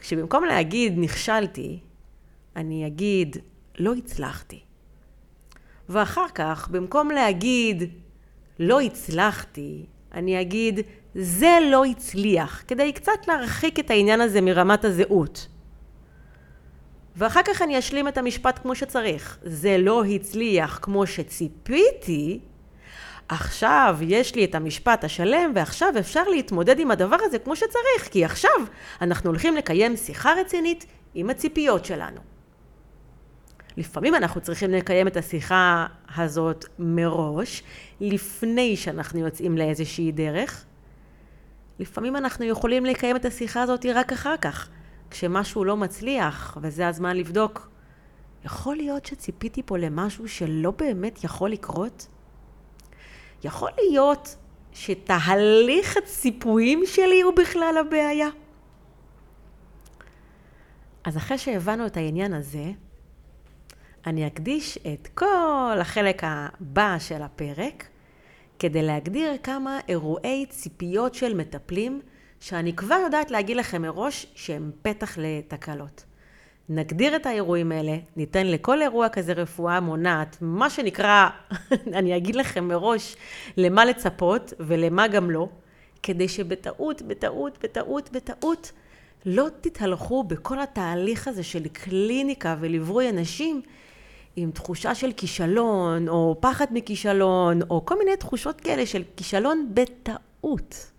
כשבמקום 0.00 0.44
להגיד 0.44 0.94
נכשלתי, 0.96 1.78
אני 2.56 2.86
אגיד 2.86 3.36
לא 3.78 3.94
הצלחתי. 3.94 4.60
ואחר 5.88 6.26
כך, 6.34 6.68
במקום 6.68 7.10
להגיד 7.10 7.82
לא 8.58 8.80
הצלחתי, 8.80 9.86
אני 10.14 10.40
אגיד 10.40 10.80
זה 11.14 11.58
לא 11.70 11.84
הצליח, 11.84 12.64
כדי 12.68 12.92
קצת 12.92 13.28
להרחיק 13.28 13.78
את 13.78 13.90
העניין 13.90 14.20
הזה 14.20 14.40
מרמת 14.40 14.84
הזהות. 14.84 15.46
ואחר 17.16 17.40
כך 17.44 17.62
אני 17.62 17.78
אשלים 17.78 18.08
את 18.08 18.18
המשפט 18.18 18.58
כמו 18.62 18.74
שצריך. 18.74 19.38
זה 19.42 19.78
לא 19.78 20.04
הצליח 20.04 20.78
כמו 20.82 21.06
שציפיתי, 21.06 22.40
עכשיו 23.28 23.98
יש 24.00 24.34
לי 24.34 24.44
את 24.44 24.54
המשפט 24.54 25.04
השלם, 25.04 25.52
ועכשיו 25.54 25.88
אפשר 25.98 26.22
להתמודד 26.28 26.78
עם 26.78 26.90
הדבר 26.90 27.16
הזה 27.20 27.38
כמו 27.38 27.56
שצריך, 27.56 28.08
כי 28.10 28.24
עכשיו 28.24 28.50
אנחנו 29.00 29.30
הולכים 29.30 29.56
לקיים 29.56 29.96
שיחה 29.96 30.32
רצינית 30.40 30.86
עם 31.14 31.30
הציפיות 31.30 31.84
שלנו. 31.84 32.20
לפעמים 33.76 34.14
אנחנו 34.14 34.40
צריכים 34.40 34.70
לקיים 34.70 35.08
את 35.08 35.16
השיחה 35.16 35.86
הזאת 36.16 36.64
מראש, 36.78 37.62
לפני 38.00 38.76
שאנחנו 38.76 39.20
יוצאים 39.20 39.58
לאיזושהי 39.58 40.12
דרך. 40.12 40.64
לפעמים 41.78 42.16
אנחנו 42.16 42.44
יכולים 42.44 42.86
לקיים 42.86 43.16
את 43.16 43.24
השיחה 43.24 43.62
הזאת 43.62 43.86
רק 43.94 44.12
אחר 44.12 44.36
כך, 44.36 44.68
כשמשהו 45.10 45.64
לא 45.64 45.76
מצליח, 45.76 46.58
וזה 46.60 46.88
הזמן 46.88 47.16
לבדוק. 47.16 47.68
יכול 48.44 48.76
להיות 48.76 49.06
שציפיתי 49.06 49.62
פה 49.62 49.78
למשהו 49.78 50.28
שלא 50.28 50.70
באמת 50.70 51.24
יכול 51.24 51.50
לקרות? 51.50 52.06
יכול 53.44 53.70
להיות 53.78 54.36
שתהליך 54.72 55.96
הציפויים 55.96 56.82
שלי 56.86 57.20
הוא 57.20 57.32
בכלל 57.36 57.74
הבעיה? 57.80 58.28
אז 61.04 61.16
אחרי 61.16 61.38
שהבנו 61.38 61.86
את 61.86 61.96
העניין 61.96 62.34
הזה, 62.34 62.70
אני 64.06 64.26
אקדיש 64.26 64.78
את 64.78 65.08
כל 65.14 65.78
החלק 65.80 66.22
הבא 66.24 66.96
של 66.98 67.22
הפרק 67.22 67.88
כדי 68.58 68.82
להגדיר 68.82 69.32
כמה 69.42 69.80
אירועי 69.88 70.46
ציפיות 70.46 71.14
של 71.14 71.34
מטפלים 71.34 72.00
שאני 72.40 72.76
כבר 72.76 72.98
יודעת 73.04 73.30
להגיד 73.30 73.56
לכם 73.56 73.82
מראש 73.82 74.26
שהם 74.34 74.70
פתח 74.82 75.18
לתקלות. 75.18 76.04
נגדיר 76.68 77.16
את 77.16 77.26
האירועים 77.26 77.72
האלה, 77.72 77.96
ניתן 78.16 78.46
לכל 78.46 78.82
אירוע 78.82 79.08
כזה 79.08 79.32
רפואה 79.32 79.80
מונעת, 79.80 80.36
מה 80.40 80.70
שנקרא, 80.70 81.28
אני 81.98 82.16
אגיד 82.16 82.36
לכם 82.36 82.68
מראש, 82.68 83.16
למה 83.56 83.84
לצפות 83.84 84.52
ולמה 84.60 85.08
גם 85.08 85.30
לא, 85.30 85.48
כדי 86.02 86.28
שבטעות, 86.28 87.02
בטעות, 87.02 87.58
בטעות, 87.64 88.10
בטעות, 88.12 88.72
לא 89.26 89.46
תתהלכו 89.60 90.24
בכל 90.24 90.60
התהליך 90.60 91.28
הזה 91.28 91.42
של 91.42 91.68
קליניקה 91.68 92.56
וליווי 92.60 93.10
אנשים 93.10 93.62
עם 94.36 94.50
תחושה 94.50 94.94
של 94.94 95.12
כישלון, 95.12 96.08
או 96.08 96.36
פחד 96.40 96.66
מכישלון, 96.70 97.62
או 97.70 97.86
כל 97.86 97.98
מיני 97.98 98.16
תחושות 98.16 98.60
כאלה 98.60 98.86
של 98.86 99.02
כישלון 99.16 99.70
בטעות. 99.74 100.95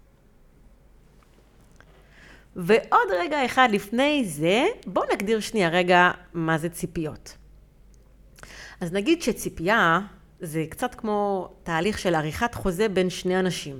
ועוד 2.58 3.08
רגע 3.20 3.46
אחד 3.46 3.70
לפני 3.72 4.26
זה, 4.26 4.66
בואו 4.86 5.06
נגדיר 5.14 5.40
שנייה 5.40 5.70
רגע 5.70 6.12
מה 6.34 6.58
זה 6.58 6.70
ציפיות. 6.70 7.38
אז 8.82 8.94
נגיד 8.94 9.22
שציפייה 9.22 10.00
זה 10.40 10.66
קצת 10.70 10.96
כמו 10.96 11.50
תהליך 11.64 12.00
של 12.00 12.16
עריכת 12.16 12.56
חוזה 12.56 12.90
בין 12.90 13.10
שני 13.10 13.40
אנשים. 13.40 13.80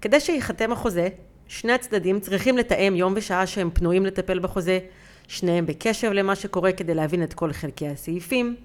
כדי 0.00 0.20
שייחתם 0.20 0.72
החוזה, 0.72 1.08
שני 1.46 1.72
הצדדים 1.72 2.20
צריכים 2.20 2.58
לתאם 2.58 2.96
יום 2.96 3.12
ושעה 3.16 3.46
שהם 3.46 3.70
פנויים 3.70 4.06
לטפל 4.06 4.38
בחוזה, 4.38 4.78
שניהם 5.30 5.66
בקשב 5.66 6.12
למה 6.12 6.34
שקורה 6.34 6.72
כדי 6.72 6.94
להבין 6.94 7.22
את 7.22 7.34
כל 7.34 7.52
חלקי 7.52 7.88
הסעיפים. 7.88 8.56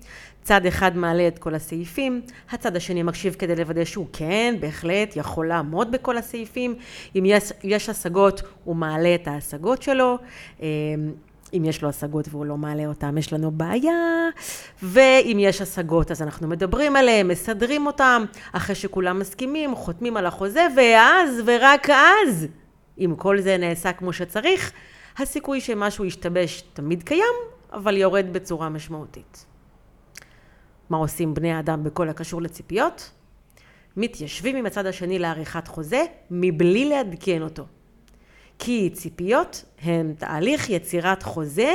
צד 0.43 0.65
אחד 0.65 0.97
מעלה 0.97 1.27
את 1.27 1.39
כל 1.39 1.55
הסעיפים, 1.55 2.21
הצד 2.51 2.75
השני 2.75 3.03
מקשיב 3.03 3.33
כדי 3.39 3.55
לוודא 3.55 3.85
שהוא 3.85 4.07
כן, 4.13 4.55
בהחלט, 4.59 5.15
יכול 5.15 5.47
לעמוד 5.47 5.91
בכל 5.91 6.17
הסעיפים. 6.17 6.75
אם 7.15 7.23
יש, 7.25 7.53
יש 7.63 7.89
השגות, 7.89 8.41
הוא 8.63 8.75
מעלה 8.75 9.15
את 9.15 9.27
ההשגות 9.27 9.81
שלו. 9.81 10.17
אמ, 10.59 10.65
אם 11.53 11.65
יש 11.65 11.81
לו 11.81 11.89
השגות 11.89 12.27
והוא 12.31 12.45
לא 12.45 12.57
מעלה 12.57 12.85
אותם, 12.85 13.17
יש 13.17 13.33
לנו 13.33 13.51
בעיה. 13.51 14.29
ואם 14.83 15.37
יש 15.39 15.61
השגות, 15.61 16.11
אז 16.11 16.21
אנחנו 16.21 16.47
מדברים 16.47 16.95
עליהם, 16.95 17.27
מסדרים 17.27 17.87
אותם, 17.87 18.25
אחרי 18.53 18.75
שכולם 18.75 19.19
מסכימים, 19.19 19.75
חותמים 19.75 20.17
על 20.17 20.25
החוזה, 20.25 20.67
ואז, 20.77 21.41
ורק 21.45 21.89
אז, 21.89 22.47
אם 22.99 23.13
כל 23.17 23.39
זה 23.39 23.57
נעשה 23.57 23.93
כמו 23.93 24.13
שצריך, 24.13 24.71
הסיכוי 25.17 25.61
שמשהו 25.61 26.05
ישתבש 26.05 26.61
תמיד 26.73 27.03
קיים, 27.03 27.33
אבל 27.73 27.97
יורד 27.97 28.25
בצורה 28.31 28.69
משמעותית. 28.69 29.45
מה 30.89 30.97
עושים 30.97 31.33
בני 31.33 31.53
האדם 31.53 31.83
בכל 31.83 32.09
הקשור 32.09 32.41
לציפיות? 32.41 33.11
מתיישבים 33.97 34.55
עם 34.55 34.65
הצד 34.65 34.85
השני 34.85 35.19
לעריכת 35.19 35.67
חוזה 35.67 36.03
מבלי 36.31 36.85
לעדכן 36.89 37.41
אותו. 37.41 37.65
כי 38.59 38.89
ציפיות 38.93 39.63
הן 39.81 40.13
תהליך 40.17 40.69
יצירת 40.69 41.23
חוזה 41.23 41.73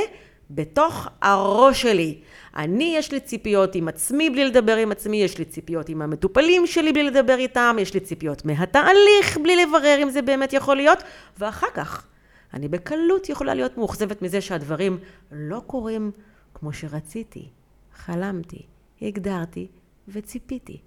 בתוך 0.51 1.07
הראש 1.21 1.81
שלי. 1.81 2.19
אני, 2.55 2.93
יש 2.97 3.11
לי 3.11 3.19
ציפיות 3.19 3.75
עם 3.75 3.87
עצמי 3.87 4.29
בלי 4.29 4.45
לדבר 4.45 4.75
עם 4.75 4.91
עצמי, 4.91 5.23
יש 5.23 5.37
לי 5.37 5.45
ציפיות 5.45 5.89
עם 5.89 6.01
המטופלים 6.01 6.67
שלי 6.67 6.93
בלי 6.93 7.03
לדבר 7.03 7.37
איתם, 7.37 7.77
יש 7.79 7.93
לי 7.93 7.99
ציפיות 7.99 8.45
מהתהליך 8.45 9.37
בלי 9.43 9.55
לברר 9.55 9.99
אם 10.03 10.09
זה 10.09 10.21
באמת 10.21 10.53
יכול 10.53 10.75
להיות, 10.75 11.03
ואחר 11.39 11.67
כך 11.73 12.07
אני 12.53 12.67
בקלות 12.67 13.29
יכולה 13.29 13.53
להיות 13.53 13.77
מאוכזבת 13.77 14.21
מזה 14.21 14.41
שהדברים 14.41 14.97
לא 15.31 15.61
קורים 15.67 16.11
כמו 16.53 16.73
שרציתי, 16.73 17.49
חלמתי, 17.93 18.65
הגדרתי 19.01 19.67
וציפיתי. 20.07 20.81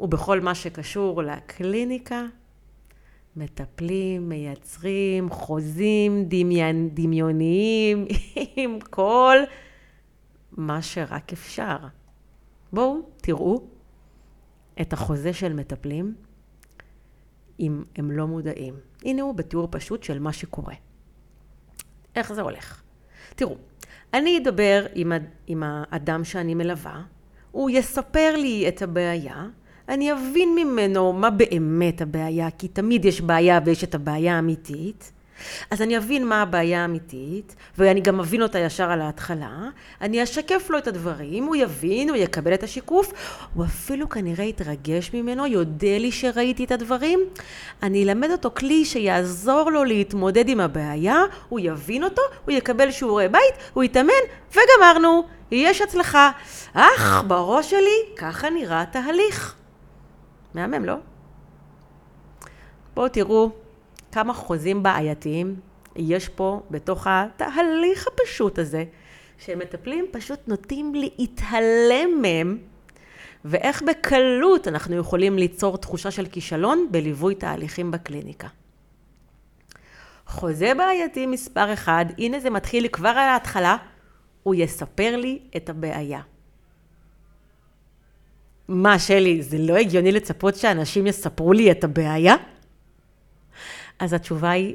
ובכל 0.00 0.40
מה 0.40 0.54
שקשור 0.54 1.22
לקליניקה, 1.22 2.26
מטפלים, 3.36 4.28
מייצרים, 4.28 5.30
חוזים 5.30 6.24
דמיין, 6.28 6.90
דמיוניים 6.94 8.06
עם 8.56 8.78
כל 8.90 9.36
מה 10.52 10.82
שרק 10.82 11.32
אפשר. 11.32 11.76
בואו 12.72 12.96
תראו 13.16 13.62
את 14.80 14.92
החוזה 14.92 15.32
של 15.32 15.52
מטפלים 15.52 16.14
אם 17.60 17.82
הם 17.96 18.10
לא 18.10 18.26
מודעים. 18.26 18.74
הנה 19.04 19.22
הוא 19.22 19.34
בתיאור 19.34 19.68
פשוט 19.70 20.02
של 20.02 20.18
מה 20.18 20.32
שקורה. 20.32 20.74
איך 22.16 22.32
זה 22.32 22.42
הולך? 22.42 22.82
תראו, 23.34 23.56
אני 24.14 24.38
אדבר 24.38 24.86
עם, 24.94 25.12
עם 25.46 25.62
האדם 25.66 26.24
שאני 26.24 26.54
מלווה, 26.54 27.02
הוא 27.50 27.70
יספר 27.70 28.36
לי 28.36 28.68
את 28.68 28.82
הבעיה, 28.82 29.46
אני 29.88 30.12
אבין 30.12 30.54
ממנו 30.54 31.12
מה 31.12 31.30
באמת 31.30 32.00
הבעיה, 32.00 32.50
כי 32.50 32.68
תמיד 32.68 33.04
יש 33.04 33.20
בעיה 33.20 33.60
ויש 33.64 33.84
את 33.84 33.94
הבעיה 33.94 34.36
האמיתית. 34.36 35.12
אז 35.70 35.82
אני 35.82 35.98
אבין 35.98 36.26
מה 36.26 36.42
הבעיה 36.42 36.82
האמיתית, 36.82 37.56
ואני 37.78 38.00
גם 38.00 38.20
אבין 38.20 38.42
אותה 38.42 38.58
ישר 38.58 38.90
על 38.90 39.00
ההתחלה, 39.00 39.68
אני 40.00 40.22
אשקף 40.22 40.70
לו 40.70 40.78
את 40.78 40.86
הדברים, 40.86 41.44
הוא 41.44 41.56
יבין, 41.56 42.08
הוא 42.08 42.16
יקבל 42.16 42.54
את 42.54 42.62
השיקוף, 42.62 43.12
הוא 43.54 43.64
אפילו 43.64 44.08
כנראה 44.08 44.44
יתרגש 44.44 45.10
ממנו, 45.14 45.46
יודה 45.46 45.98
לי 45.98 46.12
שראיתי 46.12 46.64
את 46.64 46.72
הדברים, 46.72 47.20
אני 47.82 48.04
אלמד 48.04 48.30
אותו 48.30 48.50
כלי 48.50 48.84
שיעזור 48.84 49.70
לו 49.70 49.84
להתמודד 49.84 50.48
עם 50.48 50.60
הבעיה, 50.60 51.22
הוא 51.48 51.60
יבין 51.62 52.04
אותו, 52.04 52.22
הוא 52.44 52.52
יקבל 52.52 52.90
שיעורי 52.90 53.28
בית, 53.28 53.54
הוא 53.72 53.84
יתאמן, 53.84 54.12
וגמרנו, 54.50 55.22
יש 55.50 55.80
הצלחה. 55.80 56.30
אך, 56.74 57.24
בראש 57.26 57.70
שלי, 57.70 58.16
ככה 58.16 58.50
נראה 58.50 58.84
תהליך. 58.92 59.54
מהמם, 60.54 60.84
לא? 60.84 60.94
בואו 62.94 63.08
תראו 63.08 63.63
כמה 64.14 64.34
חוזים 64.34 64.82
בעייתיים 64.82 65.56
יש 65.96 66.28
פה 66.28 66.60
בתוך 66.70 67.06
התהליך 67.10 68.06
הפשוט 68.06 68.58
הזה, 68.58 68.84
שמטפלים 69.38 70.06
פשוט 70.10 70.38
נוטים 70.46 70.92
להתעלם 70.94 72.22
מהם, 72.22 72.58
ואיך 73.44 73.82
בקלות 73.82 74.68
אנחנו 74.68 74.96
יכולים 74.96 75.38
ליצור 75.38 75.78
תחושה 75.78 76.10
של 76.10 76.26
כישלון 76.26 76.88
בליווי 76.90 77.34
תהליכים 77.34 77.90
בקליניקה. 77.90 78.48
חוזה 80.26 80.72
בעייתי 80.76 81.26
מספר 81.26 81.72
אחד, 81.72 82.04
הנה 82.18 82.40
זה 82.40 82.50
מתחיל 82.50 82.88
כבר 82.88 83.08
על 83.08 83.28
ההתחלה, 83.28 83.76
הוא 84.42 84.54
יספר 84.54 85.16
לי 85.16 85.38
את 85.56 85.68
הבעיה. 85.68 86.20
מה, 88.68 88.98
שלי, 88.98 89.42
זה 89.42 89.58
לא 89.58 89.76
הגיוני 89.76 90.12
לצפות 90.12 90.54
שאנשים 90.56 91.06
יספרו 91.06 91.52
לי 91.52 91.70
את 91.70 91.84
הבעיה? 91.84 92.34
אז 93.98 94.12
התשובה 94.12 94.50
היא 94.50 94.74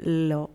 לא. 0.00 0.48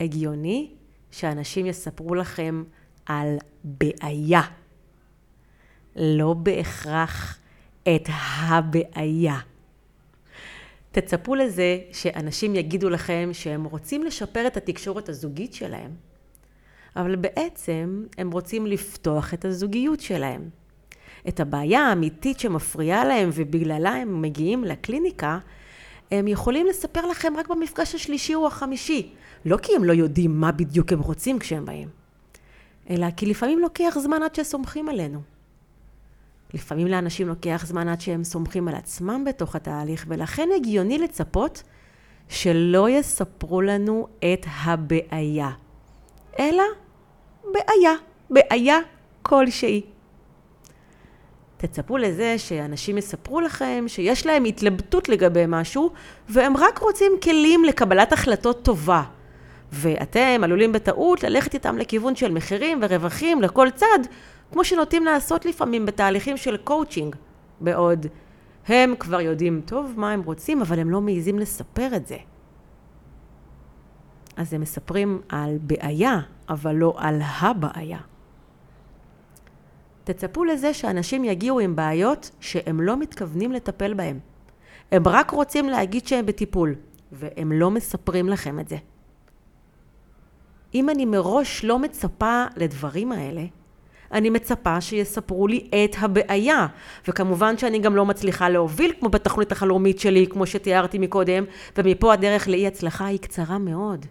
הגיוני 0.00 0.70
שאנשים 1.10 1.66
יספרו 1.66 2.14
לכם 2.14 2.64
על 3.06 3.36
בעיה, 3.64 4.42
לא 5.96 6.34
בהכרח 6.34 7.38
את 7.82 8.08
הבעיה. 8.48 9.38
תצפו 10.92 11.34
לזה 11.34 11.78
שאנשים 11.92 12.54
יגידו 12.54 12.90
לכם 12.90 13.30
שהם 13.32 13.64
רוצים 13.64 14.04
לשפר 14.04 14.46
את 14.46 14.56
התקשורת 14.56 15.08
הזוגית 15.08 15.54
שלהם, 15.54 15.90
אבל 16.96 17.16
בעצם 17.16 18.04
הם 18.18 18.30
רוצים 18.30 18.66
לפתוח 18.66 19.34
את 19.34 19.44
הזוגיות 19.44 20.00
שלהם. 20.00 20.48
את 21.28 21.40
הבעיה 21.40 21.80
האמיתית 21.80 22.40
שמפריעה 22.40 23.04
להם 23.04 23.30
ובגללה 23.32 23.90
הם 23.90 24.22
מגיעים 24.22 24.64
לקליניקה, 24.64 25.38
הם 26.12 26.28
יכולים 26.28 26.66
לספר 26.66 27.06
לכם 27.06 27.32
רק 27.36 27.48
במפגש 27.48 27.94
השלישי 27.94 28.34
או 28.34 28.46
החמישי. 28.46 29.12
לא 29.44 29.56
כי 29.56 29.76
הם 29.76 29.84
לא 29.84 29.92
יודעים 29.92 30.40
מה 30.40 30.52
בדיוק 30.52 30.92
הם 30.92 31.00
רוצים 31.00 31.38
כשהם 31.38 31.64
באים, 31.64 31.88
אלא 32.90 33.06
כי 33.16 33.26
לפעמים 33.26 33.58
לוקח 33.58 33.96
זמן 33.98 34.22
עד 34.22 34.34
שסומכים 34.34 34.88
עלינו. 34.88 35.20
לפעמים 36.54 36.86
לאנשים 36.86 37.28
לוקח 37.28 37.64
זמן 37.66 37.88
עד 37.88 38.00
שהם 38.00 38.24
סומכים 38.24 38.68
על 38.68 38.74
עצמם 38.74 39.24
בתוך 39.26 39.56
התהליך, 39.56 40.04
ולכן 40.08 40.48
הגיוני 40.56 40.98
לצפות 40.98 41.62
שלא 42.28 42.90
יספרו 42.90 43.60
לנו 43.60 44.06
את 44.18 44.46
הבעיה, 44.64 45.50
אלא 46.38 46.64
בעיה, 47.52 47.92
בעיה 48.30 48.78
כלשהי. 49.22 49.82
תצפו 51.66 51.98
לזה 51.98 52.38
שאנשים 52.38 52.98
יספרו 52.98 53.40
לכם 53.40 53.84
שיש 53.86 54.26
להם 54.26 54.44
התלבטות 54.44 55.08
לגבי 55.08 55.44
משהו, 55.48 55.90
והם 56.28 56.56
רק 56.56 56.78
רוצים 56.78 57.12
כלים 57.22 57.64
לקבלת 57.64 58.12
החלטות 58.12 58.64
טובה. 58.64 59.02
ואתם 59.72 60.40
עלולים 60.44 60.72
בטעות 60.72 61.22
ללכת 61.22 61.54
איתם 61.54 61.78
לכיוון 61.78 62.16
של 62.16 62.32
מחירים 62.32 62.78
ורווחים 62.82 63.42
לכל 63.42 63.68
צד, 63.74 63.98
כמו 64.52 64.64
שנוטים 64.64 65.04
לעשות 65.04 65.44
לפעמים 65.44 65.86
בתהליכים 65.86 66.36
של 66.36 66.56
קואוצ'ינג, 66.56 67.16
בעוד 67.60 68.06
הם 68.68 68.94
כבר 68.98 69.20
יודעים 69.20 69.60
טוב 69.64 69.92
מה 69.96 70.12
הם 70.12 70.22
רוצים, 70.22 70.60
אבל 70.60 70.78
הם 70.78 70.90
לא 70.90 71.00
מעיזים 71.00 71.38
לספר 71.38 71.96
את 71.96 72.06
זה. 72.06 72.16
אז 74.36 74.54
הם 74.54 74.60
מספרים 74.60 75.20
על 75.28 75.58
בעיה, 75.60 76.20
אבל 76.48 76.74
לא 76.74 76.94
על 76.96 77.20
הבעיה. 77.40 77.98
תצפו 80.04 80.44
לזה 80.44 80.74
שאנשים 80.74 81.24
יגיעו 81.24 81.60
עם 81.60 81.76
בעיות 81.76 82.30
שהם 82.40 82.80
לא 82.80 82.96
מתכוונים 82.96 83.52
לטפל 83.52 83.94
בהן. 83.94 84.18
הם 84.92 85.02
רק 85.08 85.30
רוצים 85.30 85.68
להגיד 85.68 86.06
שהם 86.06 86.26
בטיפול, 86.26 86.74
והם 87.12 87.52
לא 87.52 87.70
מספרים 87.70 88.28
לכם 88.28 88.60
את 88.60 88.68
זה. 88.68 88.76
אם 90.74 90.90
אני 90.90 91.04
מראש 91.04 91.64
לא 91.64 91.78
מצפה 91.78 92.44
לדברים 92.56 93.12
האלה, 93.12 93.42
אני 94.12 94.30
מצפה 94.30 94.80
שיספרו 94.80 95.46
לי 95.46 95.68
את 95.84 95.96
הבעיה. 95.98 96.66
וכמובן 97.08 97.58
שאני 97.58 97.78
גם 97.78 97.96
לא 97.96 98.06
מצליחה 98.06 98.48
להוביל 98.48 98.92
כמו 99.00 99.08
בתוכנית 99.08 99.52
החלומית 99.52 99.98
שלי, 99.98 100.26
כמו 100.26 100.46
שתיארתי 100.46 100.98
מקודם, 100.98 101.44
ומפה 101.78 102.12
הדרך 102.12 102.48
לאי 102.48 102.66
הצלחה 102.66 103.06
היא 103.06 103.18
קצרה 103.18 103.58
מאוד. 103.58 104.06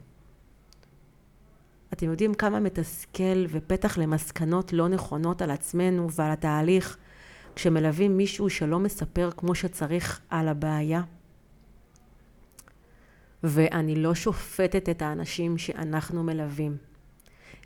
אתם 2.02 2.10
יודעים 2.10 2.34
כמה 2.34 2.60
מתסכל 2.60 3.46
ופתח 3.50 3.98
למסקנות 3.98 4.74
לא 4.74 4.88
נכונות 4.88 5.42
על 5.42 5.52
עצמנו 5.52 6.12
ועל 6.12 6.32
התהליך 6.32 6.98
כשמלווים 7.56 8.18
מישהו 8.18 8.50
שלא 8.50 8.80
מספר 8.80 9.30
כמו 9.38 9.56
שצריך 9.56 10.20
על 10.30 10.48
הבעיה? 10.48 11.02
ואני 13.44 13.96
לא 13.96 14.16
שופטת 14.16 14.90
את 14.90 15.02
האנשים 15.02 15.58
שאנחנו 15.58 16.24
מלווים. 16.24 16.78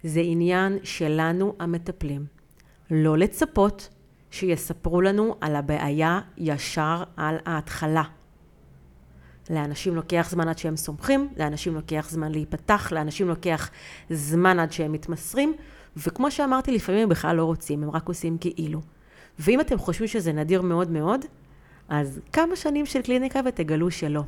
זה 0.04 0.22
עניין 0.24 0.78
שלנו 0.84 1.56
המטפלים. 1.60 2.26
לא 2.92 3.18
לצפות 3.18 3.90
שיספרו 4.32 5.02
לנו 5.02 5.36
על 5.42 5.56
הבעיה 5.56 6.20
ישר 6.38 7.04
על 7.18 7.38
ההתחלה. 7.46 8.04
לאנשים 9.50 9.96
לוקח 9.96 10.28
זמן 10.30 10.48
עד 10.48 10.58
שהם 10.58 10.76
סומכים, 10.76 11.30
לאנשים 11.38 11.76
לוקח 11.76 12.08
זמן 12.10 12.32
להיפתח, 12.32 12.92
לאנשים 12.92 13.28
לוקח 13.28 13.70
זמן 14.10 14.60
עד 14.60 14.72
שהם 14.72 14.92
מתמסרים, 14.92 15.54
וכמו 15.98 16.32
שאמרתי, 16.32 16.72
לפעמים 16.72 17.04
הם 17.04 17.10
בכלל 17.10 17.36
לא 17.36 17.44
רוצים, 17.44 17.84
הם 17.84 17.90
רק 17.90 18.08
עושים 18.08 18.38
כאילו. 18.38 18.82
ואם 19.40 19.62
אתם 19.62 19.78
חושבים 19.78 20.08
שזה 20.08 20.34
נדיר 20.34 20.62
מאוד 20.62 20.92
מאוד, 20.92 21.26
אז 21.90 22.20
כמה 22.34 22.56
שנים 22.56 22.86
של 22.86 23.02
קליניקה 23.02 23.40
ותגלו 23.46 23.92
שלא. 23.92 24.24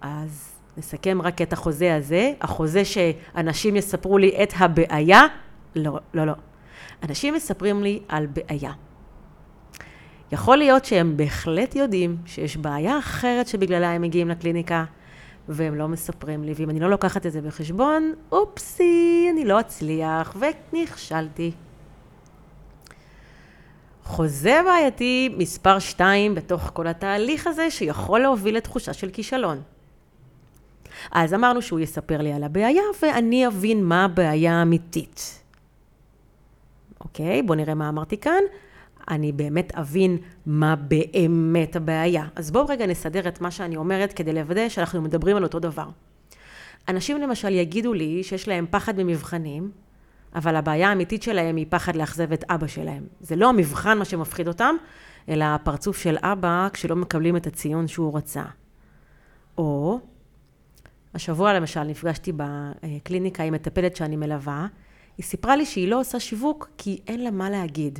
אז 0.00 0.52
נסכם 0.76 1.22
רק 1.22 1.42
את 1.42 1.52
החוזה 1.52 1.94
הזה, 1.96 2.32
החוזה 2.40 2.84
שאנשים 2.84 3.76
יספרו 3.76 4.18
לי 4.18 4.42
את 4.42 4.52
הבעיה, 4.56 5.22
לא, 5.76 5.98
לא, 6.14 6.26
לא. 6.26 6.32
אנשים 7.02 7.34
מספרים 7.34 7.82
לי 7.82 8.00
על 8.08 8.26
בעיה. 8.26 8.72
יכול 10.32 10.56
להיות 10.56 10.84
שהם 10.84 11.16
בהחלט 11.16 11.74
יודעים 11.74 12.16
שיש 12.26 12.56
בעיה 12.56 12.98
אחרת 12.98 13.46
שבגללה 13.46 13.90
הם 13.90 14.02
מגיעים 14.02 14.28
לקליניקה, 14.28 14.84
והם 15.48 15.74
לא 15.74 15.88
מספרים 15.88 16.44
לי, 16.44 16.52
ואם 16.56 16.70
אני 16.70 16.80
לא 16.80 16.90
לוקחת 16.90 17.26
את 17.26 17.32
זה 17.32 17.40
בחשבון, 17.40 18.12
אופסי, 18.32 19.28
אני 19.32 19.44
לא 19.44 19.60
אצליח, 19.60 20.36
ונכשלתי. 20.72 21.52
חוזה 24.04 24.60
בעייתי 24.64 25.34
מספר 25.38 25.78
2 25.78 26.34
בתוך 26.34 26.70
כל 26.72 26.86
התהליך 26.86 27.46
הזה, 27.46 27.70
שיכול 27.70 28.20
להוביל 28.20 28.56
לתחושה 28.56 28.92
של 28.92 29.10
כישלון. 29.10 29.62
אז 31.12 31.34
אמרנו 31.34 31.62
שהוא 31.62 31.80
יספר 31.80 32.22
לי 32.22 32.32
על 32.32 32.44
הבעיה 32.44 32.82
ואני 33.02 33.46
אבין 33.46 33.84
מה 33.84 34.04
הבעיה 34.04 34.54
האמיתית. 34.54 35.42
אוקיי, 37.00 37.42
בואו 37.42 37.58
נראה 37.58 37.74
מה 37.74 37.88
אמרתי 37.88 38.16
כאן. 38.16 38.42
אני 39.08 39.32
באמת 39.32 39.72
אבין 39.74 40.18
מה 40.46 40.76
באמת 40.76 41.76
הבעיה. 41.76 42.24
אז 42.36 42.50
בואו 42.50 42.66
רגע 42.66 42.86
נסדר 42.86 43.28
את 43.28 43.40
מה 43.40 43.50
שאני 43.50 43.76
אומרת 43.76 44.12
כדי 44.12 44.32
לוודא 44.32 44.68
שאנחנו 44.68 45.02
מדברים 45.02 45.36
על 45.36 45.42
אותו 45.42 45.58
דבר. 45.58 45.88
אנשים 46.88 47.20
למשל 47.20 47.52
יגידו 47.52 47.92
לי 47.92 48.22
שיש 48.22 48.48
להם 48.48 48.66
פחד 48.70 48.98
ממבחנים, 48.98 49.70
אבל 50.34 50.56
הבעיה 50.56 50.88
האמיתית 50.88 51.22
שלהם 51.22 51.56
היא 51.56 51.66
פחד 51.68 51.96
לאכזב 51.96 52.32
את 52.32 52.44
אבא 52.48 52.66
שלהם. 52.66 53.06
זה 53.20 53.36
לא 53.36 53.48
המבחן 53.48 53.98
מה 53.98 54.04
שמפחיד 54.04 54.48
אותם, 54.48 54.74
אלא 55.28 55.44
הפרצוף 55.44 55.98
של 55.98 56.16
אבא 56.20 56.68
כשלא 56.72 56.96
מקבלים 56.96 57.36
את 57.36 57.46
הציון 57.46 57.88
שהוא 57.88 58.16
רצה. 58.16 58.44
או, 59.58 60.00
השבוע 61.14 61.54
למשל 61.54 61.82
נפגשתי 61.82 62.32
בקליניקה 62.36 63.42
עם 63.42 63.54
מטפלת 63.54 63.96
שאני 63.96 64.16
מלווה, 64.16 64.66
היא 65.18 65.24
סיפרה 65.24 65.56
לי 65.56 65.66
שהיא 65.66 65.88
לא 65.88 66.00
עושה 66.00 66.20
שיווק 66.20 66.68
כי 66.78 67.00
אין 67.06 67.24
לה 67.24 67.30
מה 67.30 67.50
להגיד. 67.50 67.98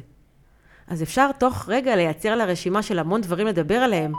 אז 0.89 1.03
אפשר 1.03 1.33
תוך 1.39 1.69
רגע 1.69 1.97
לייצר 1.97 2.37
לה 2.37 2.45
רשימה 2.45 2.83
של 2.83 2.99
המון 2.99 3.21
דברים 3.21 3.47
לדבר 3.47 3.75
עליהם, 3.75 4.13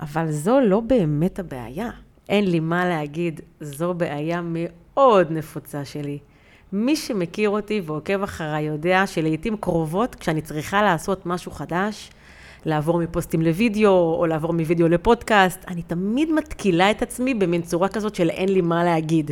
אבל 0.00 0.30
זו 0.30 0.60
לא 0.60 0.80
באמת 0.80 1.38
הבעיה. 1.38 1.90
אין 2.28 2.50
לי 2.50 2.60
מה 2.60 2.88
להגיד, 2.88 3.40
זו 3.60 3.94
בעיה 3.94 4.40
מאוד 4.42 5.26
נפוצה 5.30 5.84
שלי. 5.84 6.18
מי 6.72 6.96
שמכיר 6.96 7.50
אותי 7.50 7.80
ועוקב 7.84 8.22
אחריי 8.22 8.62
יודע 8.62 9.06
שלעיתים 9.06 9.56
קרובות, 9.56 10.14
כשאני 10.14 10.40
צריכה 10.40 10.82
לעשות 10.82 11.26
משהו 11.26 11.52
חדש, 11.52 12.10
לעבור 12.64 12.98
מפוסטים 12.98 13.42
לוידאו, 13.42 14.16
או 14.18 14.26
לעבור 14.26 14.52
מוידאו 14.52 14.88
לפודקאסט, 14.88 15.64
אני 15.68 15.82
תמיד 15.82 16.32
מתקילה 16.32 16.90
את 16.90 17.02
עצמי 17.02 17.34
במין 17.34 17.62
צורה 17.62 17.88
כזאת 17.88 18.14
של 18.14 18.30
אין 18.30 18.48
לי 18.48 18.60
מה 18.60 18.84
להגיד. 18.84 19.30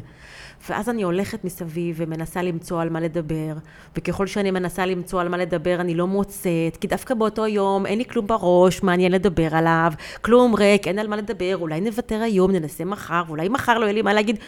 ואז 0.70 0.88
אני 0.88 1.02
הולכת 1.02 1.44
מסביב 1.44 1.96
ומנסה 1.98 2.42
למצוא 2.42 2.82
על 2.82 2.90
מה 2.90 3.00
לדבר, 3.00 3.54
וככל 3.96 4.26
שאני 4.26 4.50
מנסה 4.50 4.86
למצוא 4.86 5.20
על 5.20 5.28
מה 5.28 5.36
לדבר 5.36 5.80
אני 5.80 5.94
לא 5.94 6.06
מוצאת, 6.06 6.76
כי 6.80 6.86
דווקא 6.86 7.14
באותו 7.14 7.46
יום 7.46 7.86
אין 7.86 7.98
לי 7.98 8.04
כלום 8.04 8.26
בראש, 8.26 8.82
מעניין 8.82 9.12
לדבר 9.12 9.56
עליו, 9.56 9.92
כלום 10.22 10.54
ריק, 10.54 10.88
אין 10.88 10.98
על 10.98 11.08
מה 11.08 11.16
לדבר, 11.16 11.56
אולי 11.56 11.80
נוותר 11.80 12.22
היום, 12.22 12.50
ננסה 12.50 12.84
מחר, 12.84 13.22
ואולי 13.26 13.48
מחר 13.48 13.78
לא 13.78 13.84
יהיה 13.84 13.92
לי 13.92 14.02
מה 14.02 14.14
להגיד. 14.14 14.38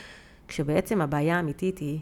כשבעצם 0.48 1.00
הבעיה 1.00 1.36
האמיתית 1.36 1.78
היא, 1.78 1.98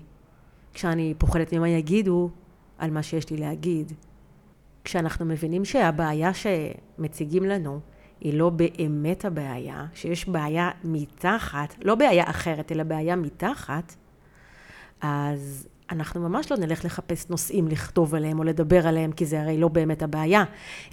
כשאני 0.74 1.14
פוחדת 1.18 1.52
ממה 1.52 1.68
יגידו 1.68 2.30
על 2.78 2.90
מה 2.90 3.02
שיש 3.02 3.30
לי 3.30 3.36
להגיד. 3.36 3.92
כשאנחנו 4.84 5.24
מבינים 5.24 5.64
שהבעיה 5.64 6.30
שמציגים 6.34 7.44
לנו 7.44 7.80
היא 8.20 8.34
לא 8.34 8.50
באמת 8.50 9.24
הבעיה, 9.24 9.86
שיש 9.94 10.28
בעיה 10.28 10.70
מתחת, 10.84 11.74
לא 11.82 11.94
בעיה 11.94 12.30
אחרת, 12.30 12.72
אלא 12.72 12.82
בעיה 12.82 13.16
מתחת, 13.16 13.94
אז 15.00 15.68
אנחנו 15.90 16.20
ממש 16.20 16.52
לא 16.52 16.56
נלך 16.56 16.84
לחפש 16.84 17.30
נושאים 17.30 17.68
לכתוב 17.68 18.14
עליהם 18.14 18.38
או 18.38 18.44
לדבר 18.44 18.86
עליהם, 18.86 19.12
כי 19.12 19.26
זה 19.26 19.40
הרי 19.40 19.58
לא 19.58 19.68
באמת 19.68 20.02
הבעיה, 20.02 20.44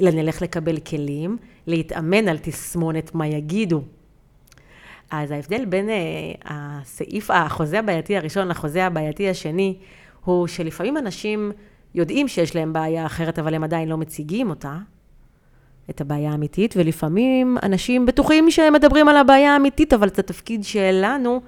אלא 0.01 0.11
נלך 0.11 0.41
לקבל 0.41 0.79
כלים, 0.79 1.37
להתאמן 1.67 2.27
על 2.27 2.37
תסמונת 2.37 3.15
מה 3.15 3.27
יגידו. 3.27 3.81
אז 5.11 5.31
ההבדל 5.31 5.65
בין 5.65 5.89
uh, 5.89 5.91
הסעיף, 6.45 7.31
החוזה 7.31 7.79
הבעייתי 7.79 8.17
הראשון 8.17 8.47
לחוזה 8.47 8.85
הבעייתי 8.85 9.29
השני, 9.29 9.77
הוא 10.25 10.47
שלפעמים 10.47 10.97
אנשים 10.97 11.51
יודעים 11.95 12.27
שיש 12.27 12.55
להם 12.55 12.73
בעיה 12.73 13.05
אחרת, 13.05 13.39
אבל 13.39 13.53
הם 13.53 13.63
עדיין 13.63 13.89
לא 13.89 13.97
מציגים 13.97 14.49
אותה, 14.49 14.77
את 15.89 16.01
הבעיה 16.01 16.31
האמיתית, 16.31 16.73
ולפעמים 16.77 17.57
אנשים 17.63 18.05
בטוחים 18.05 18.51
שהם 18.51 18.73
מדברים 18.73 19.09
על 19.09 19.17
הבעיה 19.17 19.53
האמיתית, 19.53 19.93
אבל 19.93 20.07
את 20.07 20.19
התפקיד 20.19 20.63
שלנו 20.63 21.41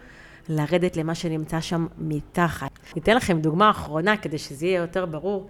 לרדת 0.50 0.98
למה 0.98 1.16
שנמצא 1.16 1.62
שם 1.62 1.88
מתחת. 1.98 2.80
ניתן 2.96 3.16
לכם 3.16 3.40
דוגמה 3.40 3.70
אחרונה 3.70 4.18
כדי 4.18 4.38
שזה 4.38 4.66
יהיה 4.66 4.82
יותר 4.82 5.06
ברור. 5.06 5.50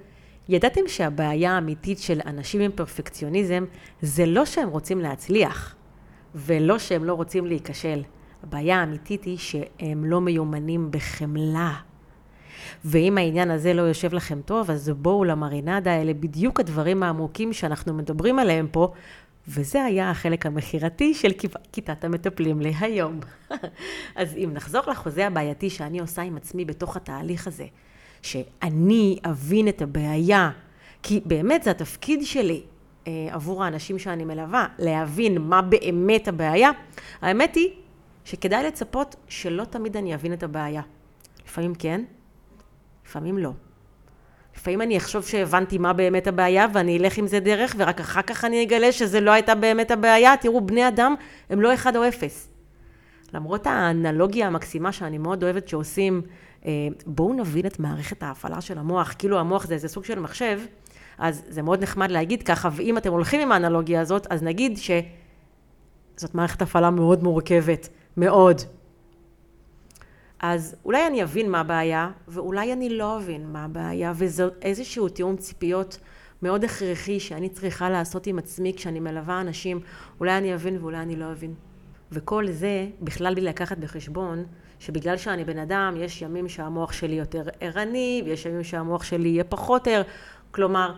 ידעתם 0.49 0.81
שהבעיה 0.87 1.51
האמיתית 1.51 1.99
של 1.99 2.19
אנשים 2.25 2.61
עם 2.61 2.71
פרפקציוניזם 2.71 3.65
זה 4.01 4.25
לא 4.25 4.45
שהם 4.45 4.69
רוצים 4.69 4.99
להצליח, 4.99 5.75
ולא 6.35 6.79
שהם 6.79 7.03
לא 7.03 7.13
רוצים 7.13 7.45
להיכשל. 7.45 8.03
הבעיה 8.43 8.79
האמיתית 8.79 9.23
היא 9.23 9.37
שהם 9.37 10.05
לא 10.05 10.21
מיומנים 10.21 10.91
בחמלה. 10.91 11.73
ואם 12.85 13.17
העניין 13.17 13.51
הזה 13.51 13.73
לא 13.73 13.81
יושב 13.81 14.13
לכם 14.13 14.41
טוב, 14.45 14.71
אז 14.71 14.89
בואו 14.89 15.23
למרינדה, 15.23 16.01
אלה 16.01 16.13
בדיוק 16.13 16.59
הדברים 16.59 17.03
העמוקים 17.03 17.53
שאנחנו 17.53 17.93
מדברים 17.93 18.39
עליהם 18.39 18.67
פה, 18.71 18.91
וזה 19.47 19.83
היה 19.83 20.11
החלק 20.11 20.45
המכירתי 20.45 21.13
של 21.13 21.31
כיתת 21.71 22.03
המטפלים 22.03 22.61
להיום. 22.61 23.19
אז 24.15 24.35
אם 24.35 24.49
נחזור 24.53 24.81
לחוזה 24.87 25.27
הבעייתי 25.27 25.69
שאני 25.69 25.99
עושה 25.99 26.21
עם 26.21 26.37
עצמי 26.37 26.65
בתוך 26.65 26.97
התהליך 26.97 27.47
הזה, 27.47 27.65
שאני 28.21 29.19
אבין 29.25 29.67
את 29.67 29.81
הבעיה, 29.81 30.51
כי 31.03 31.21
באמת 31.25 31.63
זה 31.63 31.71
התפקיד 31.71 32.25
שלי 32.25 32.61
אה, 33.07 33.27
עבור 33.31 33.63
האנשים 33.63 33.99
שאני 33.99 34.25
מלווה, 34.25 34.67
להבין 34.79 35.41
מה 35.41 35.61
באמת 35.61 36.27
הבעיה, 36.27 36.71
האמת 37.21 37.55
היא 37.55 37.69
שכדאי 38.25 38.63
לצפות 38.63 39.15
שלא 39.27 39.63
תמיד 39.63 39.97
אני 39.97 40.15
אבין 40.15 40.33
את 40.33 40.43
הבעיה. 40.43 40.81
לפעמים 41.45 41.75
כן, 41.75 42.03
לפעמים 43.05 43.37
לא. 43.37 43.51
לפעמים 44.55 44.81
אני 44.81 44.97
אחשוב 44.97 45.23
שהבנתי 45.23 45.77
מה 45.77 45.93
באמת 45.93 46.27
הבעיה 46.27 46.67
ואני 46.73 46.97
אלך 46.97 47.17
עם 47.17 47.27
זה 47.27 47.39
דרך 47.39 47.75
ורק 47.77 47.99
אחר 47.99 48.21
כך 48.21 48.45
אני 48.45 48.63
אגלה 48.63 48.91
שזה 48.91 49.19
לא 49.19 49.31
הייתה 49.31 49.55
באמת 49.55 49.91
הבעיה. 49.91 50.37
תראו, 50.37 50.61
בני 50.61 50.87
אדם 50.87 51.15
הם 51.49 51.61
לא 51.61 51.73
אחד 51.73 51.95
או 51.95 52.07
אפס. 52.07 52.49
למרות 53.33 53.67
האנלוגיה 53.67 54.47
המקסימה 54.47 54.91
שאני 54.91 55.17
מאוד 55.17 55.43
אוהבת 55.43 55.67
שעושים, 55.67 56.21
אה, 56.65 56.71
בואו 57.05 57.33
נבין 57.33 57.65
את 57.65 57.79
מערכת 57.79 58.23
ההפעלה 58.23 58.61
של 58.61 58.77
המוח, 58.77 59.15
כאילו 59.17 59.39
המוח 59.39 59.65
זה 59.65 59.73
איזה 59.73 59.87
סוג 59.87 60.05
של 60.05 60.19
מחשב, 60.19 60.59
אז 61.17 61.43
זה 61.49 61.61
מאוד 61.61 61.83
נחמד 61.83 62.11
להגיד 62.11 62.43
ככה, 62.43 62.69
ואם 62.71 62.97
אתם 62.97 63.11
הולכים 63.11 63.41
עם 63.41 63.51
האנלוגיה 63.51 64.01
הזאת, 64.01 64.27
אז 64.29 64.43
נגיד 64.43 64.77
שזאת 64.77 66.35
מערכת 66.35 66.61
הפעלה 66.61 66.89
מאוד 66.89 67.23
מורכבת, 67.23 67.89
מאוד. 68.17 68.61
אז 70.39 70.75
אולי 70.85 71.07
אני 71.07 71.23
אבין 71.23 71.51
מה 71.51 71.59
הבעיה, 71.59 72.11
ואולי 72.27 72.73
אני 72.73 72.89
לא 72.89 73.17
אבין 73.17 73.51
מה 73.51 73.65
הבעיה, 73.65 74.13
וזה 74.15 74.43
איזשהו 74.61 75.09
תיאום 75.09 75.37
ציפיות 75.37 75.99
מאוד 76.41 76.63
הכרחי 76.63 77.19
שאני 77.19 77.49
צריכה 77.49 77.89
לעשות 77.89 78.27
עם 78.27 78.39
עצמי 78.39 78.73
כשאני 78.73 78.99
מלווה 78.99 79.41
אנשים, 79.41 79.79
אולי 80.19 80.37
אני 80.37 80.55
אבין 80.55 80.77
ואולי 80.81 80.97
אני 80.97 81.15
לא 81.15 81.31
אבין. 81.31 81.53
וכל 82.11 82.51
זה 82.51 82.87
בכלל 83.01 83.35
בלי 83.35 83.43
לקחת 83.43 83.77
בחשבון 83.77 84.45
שבגלל 84.79 85.17
שאני 85.17 85.43
בן 85.43 85.57
אדם, 85.57 85.93
יש 85.97 86.21
ימים 86.21 86.49
שהמוח 86.49 86.91
שלי 86.91 87.15
יותר 87.15 87.43
ערני, 87.59 88.21
ויש 88.25 88.45
ימים 88.45 88.63
שהמוח 88.63 89.03
שלי 89.03 89.29
יהיה 89.29 89.43
פחות 89.43 89.87
ער, 89.87 90.01
כלומר, 90.51 90.95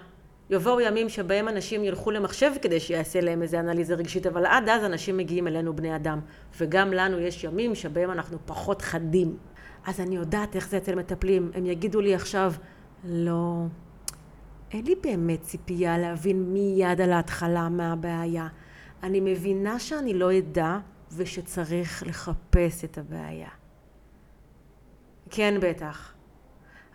יבואו 0.49 0.81
ימים 0.81 1.09
שבהם 1.09 1.47
אנשים 1.47 1.83
ילכו 1.83 2.11
למחשב 2.11 2.51
כדי 2.61 2.79
שיעשה 2.79 3.21
להם 3.21 3.41
איזה 3.41 3.59
אנליזה 3.59 3.95
רגשית, 3.95 4.27
אבל 4.27 4.45
עד 4.45 4.69
אז 4.69 4.83
אנשים 4.83 5.17
מגיעים 5.17 5.47
אלינו 5.47 5.75
בני 5.75 5.95
אדם. 5.95 6.19
וגם 6.57 6.93
לנו 6.93 7.19
יש 7.19 7.43
ימים 7.43 7.75
שבהם 7.75 8.11
אנחנו 8.11 8.37
פחות 8.45 8.81
חדים. 8.81 9.37
אז 9.85 9.99
אני 9.99 10.15
יודעת 10.15 10.55
איך 10.55 10.69
זה 10.69 10.77
אצל 10.77 10.95
מטפלים. 10.95 11.51
הם 11.53 11.65
יגידו 11.65 12.01
לי 12.01 12.15
עכשיו, 12.15 12.53
לא, 13.03 13.63
אין 14.71 14.85
לי 14.85 14.95
באמת 15.03 15.41
ציפייה 15.41 15.97
להבין 15.97 16.53
מיד 16.53 17.01
על 17.01 17.11
ההתחלה 17.11 17.69
מה 17.69 17.91
הבעיה. 17.93 18.47
אני 19.03 19.19
מבינה 19.19 19.79
שאני 19.79 20.13
לא 20.13 20.37
אדע 20.37 20.77
ושצריך 21.11 22.03
לחפש 22.07 22.83
את 22.83 22.97
הבעיה. 22.97 23.49
כן, 25.29 25.55
בטח. 25.61 26.16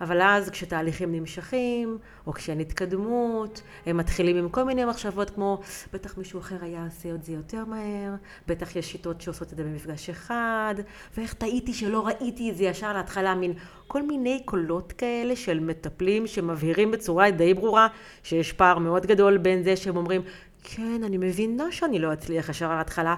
אבל 0.02 0.22
אז 0.22 0.50
כשתהליכים 0.50 1.12
נמשכים, 1.12 1.98
או 2.26 2.32
כשאין 2.32 2.60
התקדמות, 2.60 3.62
הם 3.86 3.96
מתחילים 3.96 4.36
עם 4.36 4.48
כל 4.48 4.64
מיני 4.64 4.84
מחשבות 4.84 5.30
כמו, 5.30 5.60
בטח 5.92 6.18
מישהו 6.18 6.40
אחר 6.40 6.56
היה 6.60 6.84
עושה 6.84 7.14
את 7.14 7.24
זה 7.24 7.32
יותר 7.32 7.64
מהר, 7.64 8.14
בטח 8.48 8.76
יש 8.76 8.92
שיטות 8.92 9.20
שעושות 9.20 9.52
את 9.52 9.56
זה 9.56 9.64
במפגש 9.64 10.10
אחד, 10.10 10.74
ואיך 11.16 11.34
טעיתי 11.34 11.74
שלא 11.74 12.06
ראיתי 12.06 12.50
את 12.50 12.56
זה 12.56 12.64
ישר 12.64 12.92
להתחלה, 12.92 13.34
מין 13.34 13.52
כל 13.86 14.02
מיני 14.02 14.42
קולות 14.44 14.92
כאלה 14.92 15.36
של 15.36 15.60
מטפלים 15.60 16.26
שמבהירים 16.26 16.90
בצורה 16.90 17.30
די 17.30 17.54
ברורה 17.54 17.88
שיש 18.22 18.52
פער 18.52 18.78
מאוד 18.78 19.06
גדול 19.06 19.38
בין 19.38 19.62
זה 19.62 19.76
שהם 19.76 19.96
אומרים, 19.96 20.22
כן, 20.62 21.00
אני 21.04 21.18
מבינה 21.18 21.72
שאני 21.72 21.98
לא 21.98 22.12
אצליח 22.12 22.48
ישר 22.48 22.70
על 22.70 22.78
ההתחלה, 22.78 23.14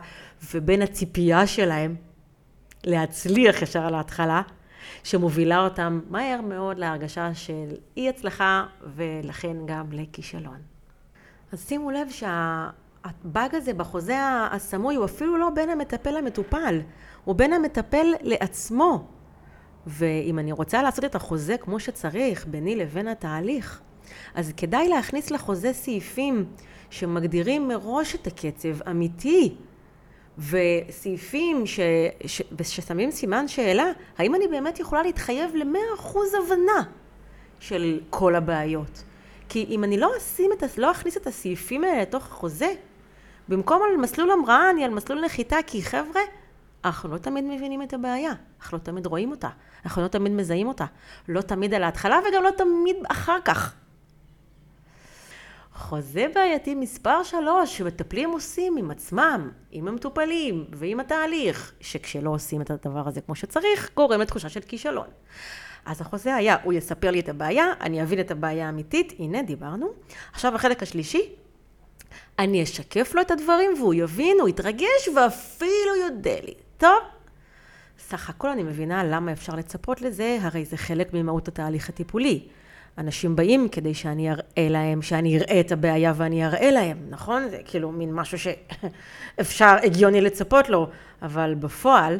ובין 0.54 0.82
הציפייה 0.82 1.46
שלהם 1.46 1.94
להצליח 2.84 3.62
ישר 3.62 3.86
על 3.86 3.94
ההתחלה, 3.94 4.42
שמובילה 5.04 5.64
אותם 5.64 6.00
מהר 6.10 6.40
מאוד 6.40 6.78
להרגשה 6.78 7.34
של 7.34 7.68
אי 7.96 8.08
הצלחה 8.08 8.66
ולכן 8.96 9.56
גם 9.66 9.86
לכישלון. 9.92 10.58
אז 11.52 11.68
שימו 11.68 11.90
לב 11.90 12.08
שהבאג 12.10 13.54
הזה 13.54 13.74
בחוזה 13.74 14.16
הסמוי 14.50 14.94
הוא 14.94 15.04
אפילו 15.04 15.36
לא 15.36 15.50
בין 15.50 15.70
המטפל 15.70 16.10
למטופל, 16.10 16.80
הוא 17.24 17.34
בין 17.34 17.52
המטפל 17.52 18.06
לעצמו. 18.20 19.08
ואם 19.86 20.38
אני 20.38 20.52
רוצה 20.52 20.82
לעשות 20.82 21.04
את 21.04 21.14
החוזה 21.14 21.56
כמו 21.56 21.80
שצריך, 21.80 22.46
ביני 22.46 22.76
לבין 22.76 23.08
התהליך, 23.08 23.80
אז 24.34 24.52
כדאי 24.56 24.88
להכניס 24.88 25.30
לחוזה 25.30 25.72
סעיפים 25.72 26.44
שמגדירים 26.90 27.68
מראש 27.68 28.14
את 28.14 28.26
הקצב 28.26 28.88
אמיתי, 28.90 29.56
וסעיפים 30.38 31.66
ש, 31.66 31.80
ש, 32.26 32.42
ששמים 32.62 33.10
סימן 33.10 33.48
שאלה, 33.48 33.84
האם 34.18 34.34
אני 34.34 34.48
באמת 34.48 34.80
יכולה 34.80 35.02
להתחייב 35.02 35.54
למאה 35.54 35.94
אחוז 35.94 36.34
הבנה 36.34 36.82
של 37.60 38.00
כל 38.10 38.34
הבעיות? 38.34 39.02
כי 39.48 39.66
אם 39.68 39.84
אני 39.84 39.96
לא, 39.96 40.10
את, 40.62 40.78
לא 40.78 40.90
אכניס 40.90 41.16
את 41.16 41.26
הסעיפים 41.26 41.84
האלה 41.84 42.02
לתוך 42.02 42.26
החוזה, 42.26 42.74
במקום 43.48 43.82
על 43.82 43.96
מסלול 43.96 44.30
המראה 44.30 44.70
אני 44.70 44.84
על 44.84 44.90
מסלול 44.90 45.24
נחיתה, 45.24 45.56
כי 45.66 45.82
חבר'ה, 45.82 46.20
אנחנו 46.84 47.08
לא 47.08 47.18
תמיד 47.18 47.44
מבינים 47.44 47.82
את 47.82 47.94
הבעיה, 47.94 48.32
אנחנו 48.60 48.78
לא 48.78 48.82
תמיד 48.82 49.06
רואים 49.06 49.30
אותה, 49.30 49.48
אנחנו 49.84 50.02
לא 50.02 50.08
תמיד 50.08 50.32
מזהים 50.32 50.68
אותה, 50.68 50.84
לא 51.28 51.40
תמיד 51.40 51.74
על 51.74 51.82
ההתחלה 51.82 52.18
וגם 52.28 52.42
לא 52.42 52.50
תמיד 52.50 52.96
אחר 53.08 53.38
כך. 53.44 53.74
חוזה 55.74 56.26
בעייתי 56.34 56.74
מספר 56.74 57.22
שלוש 57.22 57.78
שמטפלים 57.78 58.30
עושים 58.30 58.76
עם 58.76 58.90
עצמם, 58.90 59.50
עם 59.70 59.88
המטופלים 59.88 60.64
ועם 60.72 61.00
התהליך, 61.00 61.72
שכשלא 61.80 62.30
עושים 62.30 62.60
את 62.60 62.70
הדבר 62.70 63.08
הזה 63.08 63.20
כמו 63.20 63.34
שצריך, 63.34 63.90
גורם 63.96 64.20
לתחושה 64.20 64.48
של 64.48 64.60
כישלון. 64.60 65.06
אז 65.86 66.00
החוזה 66.00 66.34
היה, 66.34 66.56
הוא 66.62 66.72
יספר 66.72 67.10
לי 67.10 67.20
את 67.20 67.28
הבעיה, 67.28 67.66
אני 67.80 68.02
אבין 68.02 68.20
את 68.20 68.30
הבעיה 68.30 68.66
האמיתית, 68.66 69.12
הנה 69.18 69.42
דיברנו. 69.42 69.86
עכשיו 70.32 70.54
החלק 70.54 70.82
השלישי, 70.82 71.28
אני 72.38 72.62
אשקף 72.62 73.14
לו 73.14 73.20
את 73.20 73.30
הדברים 73.30 73.70
והוא 73.78 73.94
יבין, 73.94 74.36
הוא 74.40 74.48
יתרגש 74.48 75.08
ואפילו 75.16 75.96
יודה 76.02 76.40
לי. 76.42 76.54
טוב, 76.78 76.98
סך 77.98 78.30
הכל 78.30 78.48
אני 78.48 78.62
מבינה 78.62 79.04
למה 79.04 79.32
אפשר 79.32 79.54
לצפות 79.54 80.02
לזה, 80.02 80.38
הרי 80.40 80.64
זה 80.64 80.76
חלק 80.76 81.14
ממהות 81.14 81.48
התהליך 81.48 81.88
הטיפולי. 81.88 82.48
אנשים 82.98 83.36
באים 83.36 83.68
כדי 83.68 83.94
שאני 83.94 84.30
אראה 84.30 84.68
להם, 84.70 85.02
שאני 85.02 85.38
אראה 85.38 85.60
את 85.60 85.72
הבעיה 85.72 86.12
ואני 86.16 86.46
אראה 86.46 86.70
להם, 86.70 86.96
נכון? 87.08 87.48
זה 87.48 87.58
כאילו 87.64 87.92
מין 87.92 88.14
משהו 88.14 88.38
שאפשר, 88.38 89.76
הגיוני 89.82 90.20
לצפות 90.20 90.68
לו, 90.68 90.88
אבל 91.22 91.54
בפועל 91.54 92.18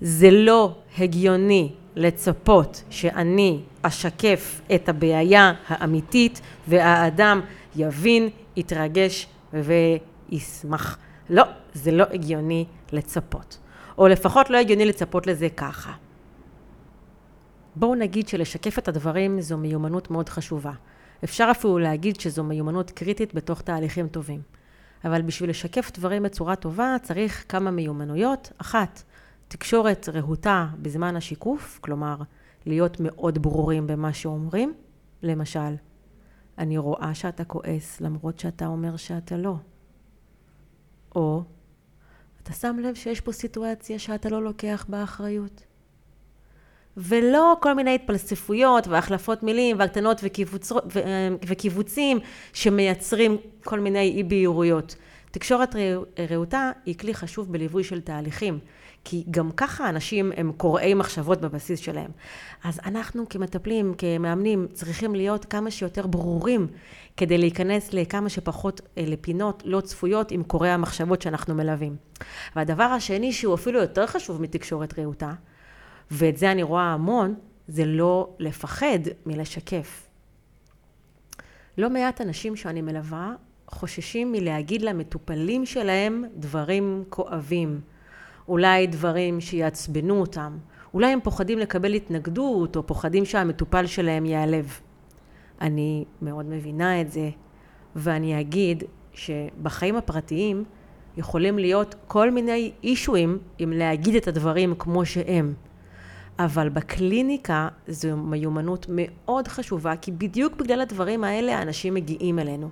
זה 0.00 0.30
לא 0.30 0.74
הגיוני 0.98 1.72
לצפות 1.96 2.82
שאני 2.90 3.60
אשקף 3.82 4.60
את 4.74 4.88
הבעיה 4.88 5.52
האמיתית 5.68 6.40
והאדם 6.68 7.40
יבין, 7.76 8.28
יתרגש 8.56 9.26
וישמח. 9.52 10.98
לא, 11.30 11.44
זה 11.74 11.90
לא 11.90 12.04
הגיוני 12.12 12.64
לצפות. 12.92 13.58
או 13.98 14.08
לפחות 14.08 14.50
לא 14.50 14.56
הגיוני 14.58 14.84
לצפות 14.84 15.26
לזה 15.26 15.48
ככה. 15.48 15.92
בואו 17.76 17.94
נגיד 17.94 18.28
שלשקף 18.28 18.78
את 18.78 18.88
הדברים 18.88 19.40
זו 19.40 19.58
מיומנות 19.58 20.10
מאוד 20.10 20.28
חשובה. 20.28 20.72
אפשר 21.24 21.48
אפילו 21.50 21.78
להגיד 21.78 22.20
שזו 22.20 22.44
מיומנות 22.44 22.90
קריטית 22.90 23.34
בתוך 23.34 23.62
תהליכים 23.62 24.08
טובים. 24.08 24.40
אבל 25.04 25.22
בשביל 25.22 25.50
לשקף 25.50 25.90
דברים 25.94 26.22
בצורה 26.22 26.56
טובה 26.56 26.96
צריך 27.02 27.44
כמה 27.48 27.70
מיומנויות. 27.70 28.52
אחת, 28.58 29.02
תקשורת 29.48 30.08
רהוטה 30.08 30.66
בזמן 30.82 31.16
השיקוף, 31.16 31.78
כלומר, 31.82 32.16
להיות 32.66 32.96
מאוד 33.00 33.38
ברורים 33.38 33.86
במה 33.86 34.12
שאומרים. 34.12 34.74
למשל, 35.22 35.74
אני 36.58 36.78
רואה 36.78 37.14
שאתה 37.14 37.44
כועס 37.44 38.00
למרות 38.00 38.38
שאתה 38.38 38.66
אומר 38.66 38.96
שאתה 38.96 39.36
לא. 39.36 39.54
או, 41.16 41.42
אתה 42.42 42.52
שם 42.52 42.76
לב 42.82 42.94
שיש 42.94 43.20
פה 43.20 43.32
סיטואציה 43.32 43.98
שאתה 43.98 44.28
לא 44.28 44.42
לוקח 44.42 44.86
בה 44.88 45.02
אחריות. 45.02 45.71
ולא 46.96 47.56
כל 47.60 47.74
מיני 47.74 47.94
התפלספויות 47.94 48.88
והחלפות 48.88 49.42
מילים 49.42 49.78
והקטנות 49.78 50.20
וקיבוצ... 50.22 50.72
וקיבוצים 51.46 52.18
שמייצרים 52.52 53.36
כל 53.64 53.80
מיני 53.80 54.10
אי 54.10 54.22
בהירויות. 54.22 54.96
תקשורת 55.30 55.76
רהוטה 56.30 56.70
היא 56.86 56.98
כלי 56.98 57.14
חשוב 57.14 57.52
בליווי 57.52 57.84
של 57.84 58.00
תהליכים, 58.00 58.58
כי 59.04 59.24
גם 59.30 59.50
ככה 59.50 59.88
אנשים 59.88 60.32
הם 60.36 60.52
קוראי 60.56 60.94
מחשבות 60.94 61.40
בבסיס 61.40 61.80
שלהם. 61.80 62.10
אז 62.64 62.80
אנחנו 62.84 63.28
כמטפלים, 63.28 63.94
כמאמנים, 63.98 64.66
צריכים 64.72 65.14
להיות 65.14 65.44
כמה 65.44 65.70
שיותר 65.70 66.06
ברורים 66.06 66.66
כדי 67.16 67.38
להיכנס 67.38 67.92
לכמה 67.92 68.28
שפחות 68.28 68.80
אה, 68.98 69.04
לפינות 69.06 69.62
לא 69.66 69.80
צפויות 69.80 70.30
עם 70.30 70.42
קוראי 70.42 70.70
המחשבות 70.70 71.22
שאנחנו 71.22 71.54
מלווים. 71.54 71.96
והדבר 72.56 72.84
השני 72.84 73.32
שהוא 73.32 73.54
אפילו 73.54 73.80
יותר 73.80 74.06
חשוב 74.06 74.42
מתקשורת 74.42 74.98
רהוטה, 74.98 75.32
ואת 76.10 76.36
זה 76.36 76.52
אני 76.52 76.62
רואה 76.62 76.92
המון, 76.92 77.34
זה 77.68 77.84
לא 77.84 78.28
לפחד 78.38 78.98
מלשקף. 79.26 80.08
לא 81.78 81.90
מעט 81.90 82.20
אנשים 82.20 82.56
שאני 82.56 82.80
מלווה 82.80 83.34
חוששים 83.66 84.32
מלהגיד 84.32 84.82
למטופלים 84.82 85.66
שלהם 85.66 86.24
דברים 86.36 87.04
כואבים, 87.08 87.80
אולי 88.48 88.86
דברים 88.86 89.40
שיעצבנו 89.40 90.20
אותם, 90.20 90.58
אולי 90.94 91.06
הם 91.06 91.20
פוחדים 91.20 91.58
לקבל 91.58 91.94
התנגדות 91.94 92.76
או 92.76 92.86
פוחדים 92.86 93.24
שהמטופל 93.24 93.86
שלהם 93.86 94.26
ייעלב. 94.26 94.80
אני 95.60 96.04
מאוד 96.22 96.46
מבינה 96.46 97.00
את 97.00 97.12
זה, 97.12 97.30
ואני 97.96 98.40
אגיד 98.40 98.84
שבחיים 99.12 99.96
הפרטיים 99.96 100.64
יכולים 101.16 101.58
להיות 101.58 101.94
כל 102.06 102.30
מיני 102.30 102.72
אישויים 102.82 103.38
אם 103.60 103.72
להגיד 103.76 104.14
את 104.14 104.28
הדברים 104.28 104.74
כמו 104.78 105.04
שהם. 105.04 105.54
אבל 106.44 106.68
בקליניקה 106.68 107.68
זו 107.88 108.16
מיומנות 108.16 108.86
מאוד 108.88 109.48
חשובה, 109.48 109.96
כי 109.96 110.12
בדיוק 110.12 110.56
בגלל 110.56 110.80
הדברים 110.80 111.24
האלה 111.24 111.58
האנשים 111.58 111.94
מגיעים 111.94 112.38
אלינו. 112.38 112.68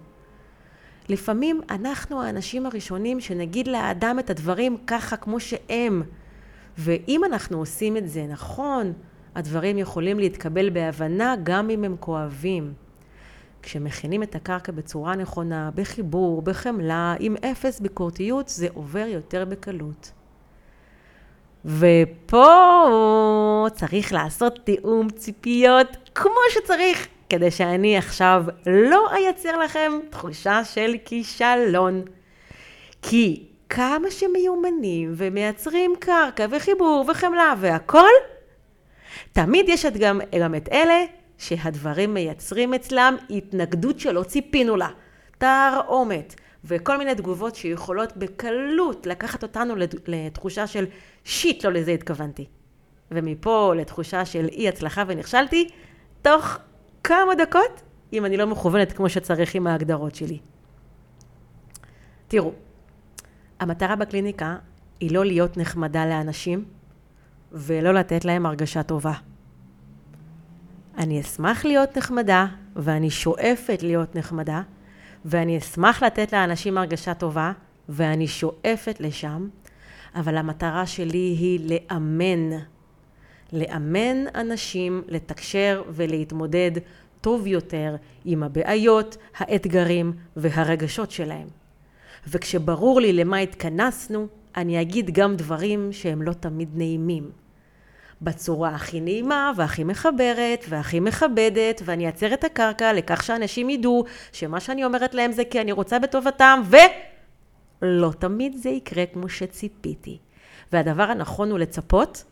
לפעמים 1.09 1.61
אנחנו 1.71 2.23
האנשים 2.23 2.67
הראשונים 2.67 3.21
שנגיד 3.21 3.69
לאדם 3.69 4.19
את 4.19 4.31
הדברים 4.31 4.77
ככה 4.87 5.17
כמו 5.17 5.41
שהם. 5.41 6.03
ואם 6.79 7.25
אנחנו 7.25 7.59
עושים 7.59 7.97
את 7.97 8.09
זה 8.09 8.27
נכון, 8.27 8.93
הדברים 9.35 9.79
יכולים 9.79 10.19
להתקבל 10.19 10.71
בהבנה 10.71 11.35
גם 11.43 11.71
אם 11.71 11.85
הם 11.85 11.97
כואבים. 12.01 12.73
כשמכינים 13.63 14.23
את 14.23 14.35
הקרקע 14.35 14.73
בצורה 14.73 15.17
נכונה, 15.17 15.71
בחיבור, 15.75 16.43
בחמלה, 16.43 17.15
עם 17.21 17.37
אפס 17.37 17.81
ביקורתיות, 17.81 18.49
זה 18.49 18.69
עובר 18.75 19.07
יותר 19.07 19.45
בקלות. 19.45 20.13
ופה 21.64 22.46
צריך 23.75 24.12
לעשות 24.12 24.59
תיאום 24.64 25.11
ציפיות 25.11 25.96
כמו 26.14 26.40
שצריך, 26.51 27.07
כדי 27.29 27.51
שאני 27.51 27.96
עכשיו 27.96 28.44
לא 28.66 29.11
אייצר 29.12 29.59
לכם 29.59 29.92
תחושה 30.11 30.64
של 30.64 30.94
כישלון. 31.05 32.03
כי 33.03 33.46
כמה 33.68 34.11
שמיומנים 34.11 35.12
ומייצרים 35.16 35.94
קרקע 35.99 36.46
וחיבור 36.51 37.05
וחמלה 37.09 37.55
והכל, 37.61 38.11
תמיד 39.33 39.68
יש 39.68 39.85
את 39.85 39.96
גם, 39.96 40.20
גם 40.40 40.55
את 40.55 40.68
אלה 40.73 41.05
שהדברים 41.38 42.14
מייצרים 42.14 42.75
אצלם 42.75 43.16
התנגדות 43.31 44.01
שלא 44.01 44.23
ציפינו 44.23 44.77
לה. 44.77 44.88
תרעומת, 45.38 46.35
וכל 46.64 46.99
מיני 46.99 47.14
תגובות 47.14 47.55
שיכולות 47.55 48.16
בקלות 48.16 49.07
לקחת 49.07 49.42
אותנו 49.42 49.75
לתחושה 50.07 50.66
של 50.66 50.87
שיט, 51.25 51.64
לא 51.64 51.73
לזה 51.73 51.90
התכוונתי. 51.90 52.46
ומפה 53.11 53.73
לתחושה 53.77 54.25
של 54.25 54.49
אי 54.53 54.68
הצלחה 54.68 55.05
ונכשלתי, 55.07 55.68
תוך 56.23 56.59
כמה 57.05 57.35
דקות, 57.35 57.83
אם 58.12 58.25
אני 58.25 58.37
לא 58.37 58.46
מכוונת 58.46 58.92
כמו 58.92 59.09
שצריך 59.09 59.55
עם 59.55 59.66
ההגדרות 59.66 60.14
שלי. 60.14 60.38
תראו, 62.29 62.53
המטרה 63.61 63.96
בקליניקה 63.96 64.57
היא 65.01 65.14
לא 65.14 65.25
להיות 65.25 65.57
נחמדה 65.57 66.07
לאנשים 66.07 66.64
ולא 67.53 67.94
לתת 67.94 68.25
להם 68.25 68.46
הרגשה 68.46 68.83
טובה. 68.83 69.12
אני 70.99 71.20
אשמח 71.20 71.64
להיות 71.64 71.99
נחמדה, 71.99 72.46
ואני 72.77 73.11
שואפת 73.11 73.83
להיות 73.83 74.16
נחמדה, 74.16 74.62
ואני 75.25 75.59
אשמח 75.59 76.03
לתת 76.03 76.33
לאנשים 76.33 76.79
הרגשה 76.79 77.15
טובה, 77.15 77.53
ואני 77.89 78.29
שואפת 78.29 78.97
לשם, 79.01 79.49
אבל 80.15 80.37
המטרה 80.37 80.87
שלי 80.87 81.37
היא 81.39 81.61
לאמן. 81.71 82.59
לאמן 83.53 84.17
אנשים 84.35 85.03
לתקשר 85.09 85.83
ולהתמודד 85.89 86.71
טוב 87.21 87.47
יותר 87.47 87.97
עם 88.25 88.43
הבעיות, 88.43 89.17
האתגרים 89.37 90.13
והרגשות 90.37 91.11
שלהם. 91.11 91.49
וכשברור 92.29 93.01
לי 93.01 93.13
למה 93.13 93.39
התכנסנו, 93.39 94.27
אני 94.57 94.81
אגיד 94.81 95.11
גם 95.11 95.37
דברים 95.37 95.93
שהם 95.93 96.23
לא 96.23 96.33
תמיד 96.33 96.69
נעימים. 96.75 97.31
בצורה 98.23 98.69
הכי 98.69 99.01
נעימה 99.01 99.53
והכי 99.57 99.85
מחברת 99.85 100.65
והכי 100.69 101.01
מכבדת, 101.01 101.83
ואני 101.85 102.07
אעצר 102.07 102.35
את 102.35 102.45
הקרקע 102.45 102.93
לכך 102.93 103.23
שאנשים 103.23 103.71
ידעו 103.71 104.05
שמה 104.33 104.61
שאני 104.61 104.85
אומרת 104.85 105.15
להם 105.15 105.33
זה 105.33 105.45
כי 105.45 105.61
אני 105.61 105.73
רוצה 105.73 105.99
בטובתם, 105.99 106.63
ולא 107.83 108.13
תמיד 108.19 108.57
זה 108.57 108.69
יקרה 108.69 109.07
כמו 109.07 109.29
שציפיתי. 109.29 110.19
והדבר 110.73 111.03
הנכון 111.03 111.51
הוא 111.51 111.59
לצפות 111.59 112.25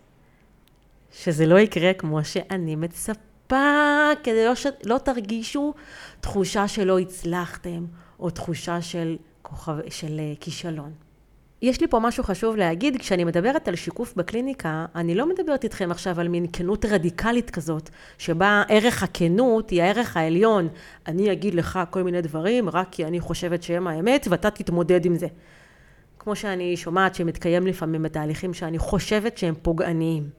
שזה 1.12 1.46
לא 1.46 1.58
יקרה 1.58 1.92
כמו 1.92 2.24
שאני 2.24 2.76
מצפה, 2.76 4.08
כדי 4.22 4.44
לא, 4.44 4.54
ש... 4.54 4.66
לא 4.84 4.98
תרגישו 4.98 5.74
תחושה 6.20 6.68
שלא 6.68 6.98
הצלחתם, 6.98 7.86
או 8.20 8.30
תחושה 8.30 8.82
של, 8.82 9.16
כוכב... 9.42 9.76
של 9.88 10.20
אה, 10.20 10.32
כישלון. 10.40 11.07
יש 11.62 11.80
לי 11.80 11.88
פה 11.88 11.98
משהו 11.98 12.24
חשוב 12.24 12.56
להגיד, 12.56 12.96
כשאני 12.96 13.24
מדברת 13.24 13.68
על 13.68 13.76
שיקוף 13.76 14.14
בקליניקה, 14.14 14.86
אני 14.94 15.14
לא 15.14 15.28
מדברת 15.28 15.64
איתכם 15.64 15.90
עכשיו 15.90 16.20
על 16.20 16.28
מין 16.28 16.46
כנות 16.52 16.84
רדיקלית 16.84 17.50
כזאת, 17.50 17.90
שבה 18.18 18.62
ערך 18.68 19.02
הכנות 19.02 19.70
היא 19.70 19.82
הערך 19.82 20.16
העליון. 20.16 20.68
אני 21.06 21.32
אגיד 21.32 21.54
לך 21.54 21.78
כל 21.90 22.02
מיני 22.02 22.22
דברים 22.22 22.68
רק 22.68 22.88
כי 22.90 23.04
אני 23.04 23.20
חושבת 23.20 23.62
שהם 23.62 23.86
האמת 23.86 24.26
ואתה 24.30 24.50
תתמודד 24.50 25.04
עם 25.04 25.16
זה. 25.16 25.26
כמו 26.18 26.36
שאני 26.36 26.76
שומעת 26.76 27.14
שמתקיים 27.14 27.66
לפעמים 27.66 28.02
בתהליכים 28.02 28.54
שאני 28.54 28.78
חושבת 28.78 29.38
שהם 29.38 29.54
פוגעניים. 29.62 30.30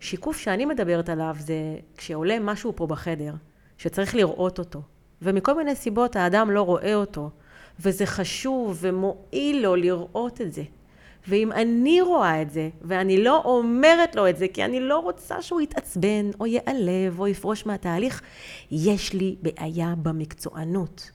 שיקוף 0.00 0.36
שאני 0.36 0.64
מדברת 0.64 1.08
עליו 1.08 1.36
זה 1.38 1.54
כשעולה 1.96 2.38
משהו 2.40 2.72
פה 2.76 2.86
בחדר, 2.86 3.32
שצריך 3.78 4.14
לראות 4.14 4.58
אותו, 4.58 4.82
ומכל 5.22 5.56
מיני 5.56 5.74
סיבות 5.74 6.16
האדם 6.16 6.50
לא 6.50 6.62
רואה 6.62 6.94
אותו. 6.94 7.30
וזה 7.80 8.06
חשוב 8.06 8.78
ומועיל 8.80 9.62
לו 9.62 9.76
לראות 9.76 10.40
את 10.40 10.52
זה. 10.52 10.62
ואם 11.28 11.52
אני 11.52 12.00
רואה 12.00 12.42
את 12.42 12.50
זה, 12.50 12.68
ואני 12.82 13.24
לא 13.24 13.42
אומרת 13.44 14.16
לו 14.16 14.28
את 14.28 14.36
זה, 14.36 14.46
כי 14.48 14.64
אני 14.64 14.80
לא 14.80 14.98
רוצה 14.98 15.42
שהוא 15.42 15.60
יתעצבן, 15.60 16.30
או 16.40 16.46
ייעלב, 16.46 17.20
או 17.20 17.28
יפרוש 17.28 17.66
מהתהליך, 17.66 18.22
יש 18.70 19.12
לי 19.12 19.36
בעיה 19.42 19.94
במקצוענות. 20.02 21.10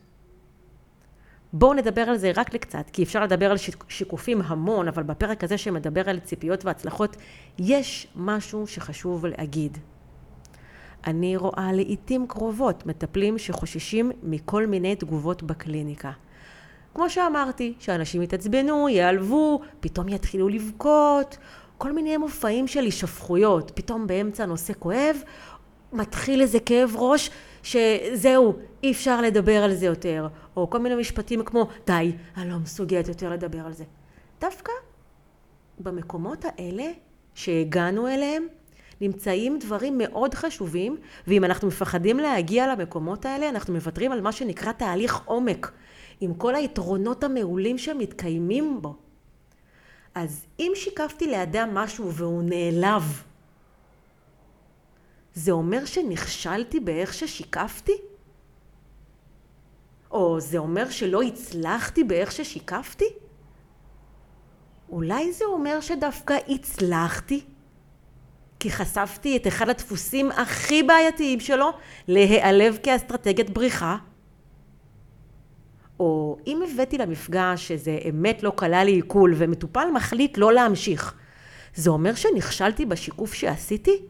בואו 1.54 1.74
נדבר 1.74 2.02
על 2.02 2.18
זה 2.18 2.32
רק 2.36 2.54
לקצת, 2.54 2.90
כי 2.94 3.04
אפשר 3.04 3.24
לדבר 3.24 3.52
על 3.52 3.58
שיקופים 3.88 4.42
המון, 4.42 4.88
אבל 4.88 5.04
בפרק 5.04 5.44
הזה 5.44 5.58
שמדבר 5.58 6.10
על 6.10 6.20
ציפיות 6.20 6.66
והצלחות, 6.66 7.18
יש 7.60 8.08
משהו 8.16 8.68
שחשוב 8.68 9.26
להגיד. 9.26 9.78
אני 11.08 11.38
רואה 11.38 11.70
לעיתים 11.74 12.28
קרובות 12.28 12.86
מטפלים 12.86 13.38
שחוששים 13.38 14.12
מכל 14.24 14.68
מיני 14.68 14.96
תגובות 14.96 15.44
בקליניקה. 15.44 16.12
כמו 16.94 17.10
שאמרתי, 17.10 17.74
שאנשים 17.80 18.22
יתעצבנו, 18.22 18.90
ייעלבו, 18.90 19.62
פתאום 19.80 20.10
יתחילו 20.10 20.50
לבכות, 20.50 21.38
כל 21.78 21.92
מיני 21.92 22.18
מופעים 22.18 22.68
של 22.68 22.84
הישפכויות, 22.84 23.72
פתאום 23.76 24.08
באמצע 24.08 24.46
נושא 24.46 24.74
כואב, 24.80 25.18
מתחיל 25.94 26.42
איזה 26.42 26.60
כאב 26.60 26.96
ראש, 26.96 27.30
שזהו, 27.64 28.56
אי 28.84 28.92
אפשר 28.92 29.22
לדבר 29.22 29.64
על 29.64 29.74
זה 29.74 29.86
יותר, 29.86 30.28
או 30.56 30.70
כל 30.70 30.80
מיני 30.80 30.96
משפטים 30.96 31.44
כמו, 31.44 31.68
די, 31.88 32.12
אני 32.38 32.50
לא 32.50 32.58
מסוגלת 32.58 33.08
יותר 33.08 33.30
לדבר 33.30 33.66
על 33.66 33.74
זה. 33.74 33.84
דווקא 34.42 34.72
במקומות 35.80 36.46
האלה 36.46 36.92
שהגענו 37.34 38.08
אליהם, 38.08 38.48
נמצאים 39.02 39.60
דברים 39.60 39.98
מאוד 39.98 40.34
חשובים, 40.34 40.98
ואם 41.28 41.44
אנחנו 41.44 41.68
מפחדים 41.68 42.20
להגיע 42.20 42.76
למקומות 42.76 43.26
האלה, 43.26 43.50
אנחנו 43.50 43.74
מוותרים 43.74 44.12
על 44.12 44.22
מה 44.22 44.32
שנקרא 44.32 44.72
תהליך 44.72 45.22
עומק. 45.26 45.72
עם 46.22 46.34
כל 46.34 46.56
היתרונות 46.56 47.24
המעולים 47.24 47.78
שמתקיימים 47.78 48.82
בו. 48.82 48.96
אז 50.16 50.46
אם 50.60 50.72
שיקפתי 50.76 51.32
לאדם 51.32 51.70
משהו 51.74 52.14
והוא 52.14 52.44
נעלב, 52.44 53.24
זה 55.34 55.52
אומר 55.52 55.86
שנכשלתי 55.86 56.80
באיך 56.80 57.14
ששיקפתי? 57.14 57.98
או 60.12 60.40
זה 60.40 60.58
אומר 60.58 60.90
שלא 60.90 61.22
הצלחתי 61.22 62.04
באיך 62.04 62.32
ששיקפתי? 62.32 63.06
אולי 64.90 65.34
זה 65.34 65.46
אומר 65.46 65.82
שדווקא 65.82 66.38
הצלחתי? 66.50 67.46
כי 68.60 68.72
חשפתי 68.72 69.38
את 69.38 69.48
אחד 69.48 69.70
הדפוסים 69.70 70.32
הכי 70.32 70.84
בעייתיים 70.84 71.40
שלו 71.40 71.70
להיעלב 72.08 72.78
כאסטרטגיית 72.84 73.50
בריחה? 73.50 73.98
או 76.02 76.38
אם 76.48 76.60
הבאתי 76.64 76.98
למפגש 76.98 77.68
שזה 77.68 78.00
אמת 78.10 78.44
לא 78.44 78.54
קלה 78.56 78.84
לעיכול 78.84 79.34
ומטופל 79.38 79.88
מחליט 79.94 80.38
לא 80.38 80.54
להמשיך, 80.54 81.14
זה 81.76 81.90
אומר 81.90 82.16
שנכשלתי 82.16 82.86
בשיקוף 82.86 83.34
שעשיתי? 83.34 84.02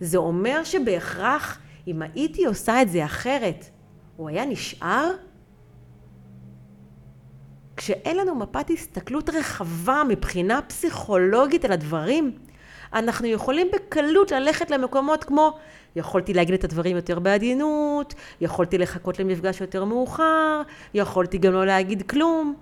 זה 0.00 0.18
אומר 0.18 0.64
שבהכרח 0.64 1.58
אם 1.86 2.02
הייתי 2.02 2.44
עושה 2.46 2.82
את 2.82 2.88
זה 2.88 3.04
אחרת, 3.04 3.64
הוא 4.16 4.28
היה 4.28 4.44
נשאר? 4.44 5.10
כשאין 7.76 8.16
לנו 8.16 8.34
מפת 8.34 8.70
הסתכלות 8.70 9.30
רחבה 9.30 10.02
מבחינה 10.08 10.62
פסיכולוגית 10.62 11.64
על 11.64 11.72
הדברים, 11.72 12.38
אנחנו 12.92 13.26
יכולים 13.26 13.66
בקלות 13.72 14.30
ללכת 14.30 14.70
למקומות 14.70 15.24
כמו 15.24 15.58
יכולתי 15.96 16.34
להגיד 16.34 16.54
את 16.54 16.64
הדברים 16.64 16.96
יותר 16.96 17.18
בעדינות, 17.18 18.14
יכולתי 18.40 18.78
לחכות 18.78 19.18
למפגש 19.18 19.60
יותר 19.60 19.84
מאוחר, 19.84 20.62
יכולתי 20.94 21.38
גם 21.38 21.52
לא 21.52 21.66
להגיד 21.66 22.02
כלום. 22.02 22.54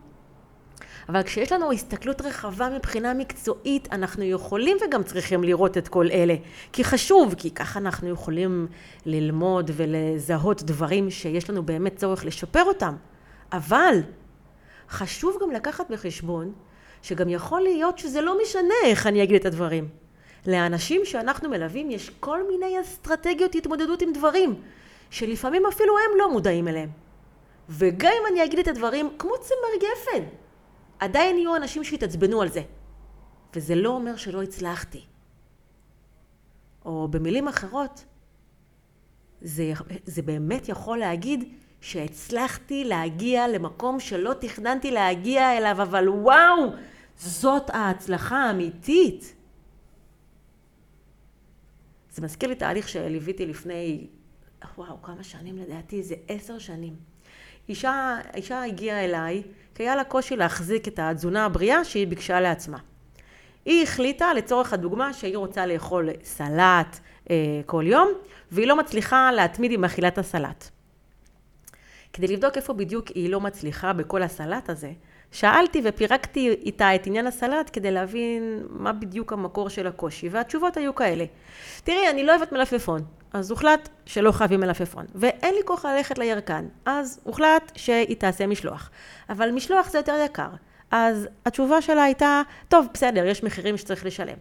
אבל 1.08 1.22
כשיש 1.22 1.52
לנו 1.52 1.72
הסתכלות 1.72 2.20
רחבה 2.20 2.68
מבחינה 2.76 3.14
מקצועית, 3.14 3.88
אנחנו 3.92 4.24
יכולים 4.24 4.76
וגם 4.86 5.02
צריכים 5.02 5.44
לראות 5.44 5.78
את 5.78 5.88
כל 5.88 6.06
אלה. 6.12 6.34
כי 6.72 6.84
חשוב, 6.84 7.34
כי 7.38 7.50
ככה 7.50 7.78
אנחנו 7.78 8.08
יכולים 8.08 8.66
ללמוד 9.06 9.70
ולזהות 9.74 10.62
דברים 10.62 11.10
שיש 11.10 11.50
לנו 11.50 11.62
באמת 11.62 11.96
צורך 11.96 12.24
לשפר 12.24 12.62
אותם. 12.62 12.96
אבל 13.52 14.00
חשוב 14.88 15.38
גם 15.42 15.50
לקחת 15.50 15.90
בחשבון 15.90 16.52
שגם 17.02 17.28
יכול 17.28 17.60
להיות 17.60 17.98
שזה 17.98 18.20
לא 18.20 18.38
משנה 18.42 18.74
איך 18.84 19.06
אני 19.06 19.22
אגיד 19.22 19.36
את 19.40 19.46
הדברים. 19.46 20.01
לאנשים 20.46 21.00
שאנחנו 21.04 21.50
מלווים 21.50 21.90
יש 21.90 22.10
כל 22.20 22.48
מיני 22.48 22.80
אסטרטגיות 22.80 23.54
התמודדות 23.54 24.02
עם 24.02 24.12
דברים, 24.12 24.62
שלפעמים 25.10 25.66
אפילו 25.66 25.98
הם 25.98 26.18
לא 26.18 26.32
מודעים 26.32 26.68
אליהם. 26.68 26.90
וגם 27.68 28.10
אם 28.20 28.26
אני 28.32 28.44
אגיד 28.44 28.58
את 28.58 28.68
הדברים 28.68 29.08
כמו 29.18 29.32
צמר 29.40 29.78
גפן, 29.78 30.24
עדיין 30.98 31.38
יהיו 31.38 31.56
אנשים 31.56 31.84
שיתעצבנו 31.84 32.42
על 32.42 32.48
זה. 32.48 32.62
וזה 33.56 33.74
לא 33.74 33.88
אומר 33.88 34.16
שלא 34.16 34.42
הצלחתי. 34.42 35.04
או 36.84 37.08
במילים 37.10 37.48
אחרות, 37.48 38.04
זה, 39.40 39.72
זה 40.04 40.22
באמת 40.22 40.68
יכול 40.68 40.98
להגיד 40.98 41.52
שהצלחתי 41.80 42.84
להגיע 42.84 43.48
למקום 43.48 44.00
שלא 44.00 44.32
תכננתי 44.40 44.90
להגיע 44.90 45.58
אליו, 45.58 45.82
אבל 45.82 46.08
וואו, 46.08 46.72
זאת 47.16 47.70
ההצלחה 47.70 48.36
האמיתית. 48.36 49.34
זה 52.12 52.22
מזכיר 52.22 52.48
לי 52.48 52.54
תהליך 52.54 52.88
שליוויתי 52.88 53.46
לפני, 53.46 54.06
וואו, 54.78 55.02
כמה 55.02 55.22
שנים 55.22 55.58
לדעתי, 55.58 56.02
זה 56.02 56.14
עשר 56.28 56.58
שנים. 56.58 56.96
אישה, 57.68 58.18
אישה 58.34 58.64
הגיעה 58.64 59.04
אליי, 59.04 59.42
כי 59.74 59.82
היה 59.82 59.96
לה 59.96 60.04
קושי 60.04 60.36
להחזיק 60.36 60.88
את 60.88 60.98
התזונה 60.98 61.44
הבריאה 61.44 61.84
שהיא 61.84 62.06
ביקשה 62.06 62.40
לעצמה. 62.40 62.78
היא 63.64 63.82
החליטה, 63.82 64.34
לצורך 64.34 64.72
הדוגמה, 64.72 65.12
שהיא 65.12 65.36
רוצה 65.36 65.66
לאכול 65.66 66.08
סלט 66.24 66.98
אה, 67.30 67.60
כל 67.66 67.84
יום, 67.86 68.08
והיא 68.50 68.66
לא 68.66 68.76
מצליחה 68.76 69.32
להתמיד 69.32 69.72
עם 69.72 69.84
אכילת 69.84 70.18
הסלט. 70.18 70.68
כדי 72.12 72.26
לבדוק 72.26 72.56
איפה 72.56 72.72
בדיוק 72.72 73.08
היא 73.08 73.30
לא 73.30 73.40
מצליחה 73.40 73.92
בכל 73.92 74.22
הסלט 74.22 74.70
הזה, 74.70 74.92
שאלתי 75.32 75.80
ופירקתי 75.84 76.48
איתה 76.48 76.94
את 76.94 77.06
עניין 77.06 77.26
הסלט 77.26 77.70
כדי 77.72 77.90
להבין 77.90 78.62
מה 78.68 78.92
בדיוק 78.92 79.32
המקור 79.32 79.68
של 79.68 79.86
הקושי, 79.86 80.28
והתשובות 80.28 80.76
היו 80.76 80.94
כאלה. 80.94 81.24
תראי, 81.84 82.10
אני 82.10 82.24
לא 82.24 82.36
אוהבת 82.36 82.52
מלפפון, 82.52 83.00
אז 83.32 83.50
הוחלט 83.50 83.88
שלא 84.06 84.32
חייבים 84.32 84.60
מלפפון. 84.60 85.06
ואין 85.14 85.54
לי 85.54 85.60
כוח 85.64 85.84
ללכת 85.84 86.18
לירקן, 86.18 86.66
אז 86.86 87.20
הוחלט 87.22 87.72
שהיא 87.76 88.16
תעשה 88.16 88.46
משלוח. 88.46 88.90
אבל 89.28 89.50
משלוח 89.50 89.90
זה 89.90 89.98
יותר 89.98 90.16
יקר. 90.24 90.48
אז 90.90 91.28
התשובה 91.46 91.82
שלה 91.82 92.02
הייתה, 92.02 92.42
טוב, 92.68 92.86
בסדר, 92.94 93.26
יש 93.26 93.42
מחירים 93.42 93.76
שצריך 93.76 94.06
לשלם. 94.06 94.36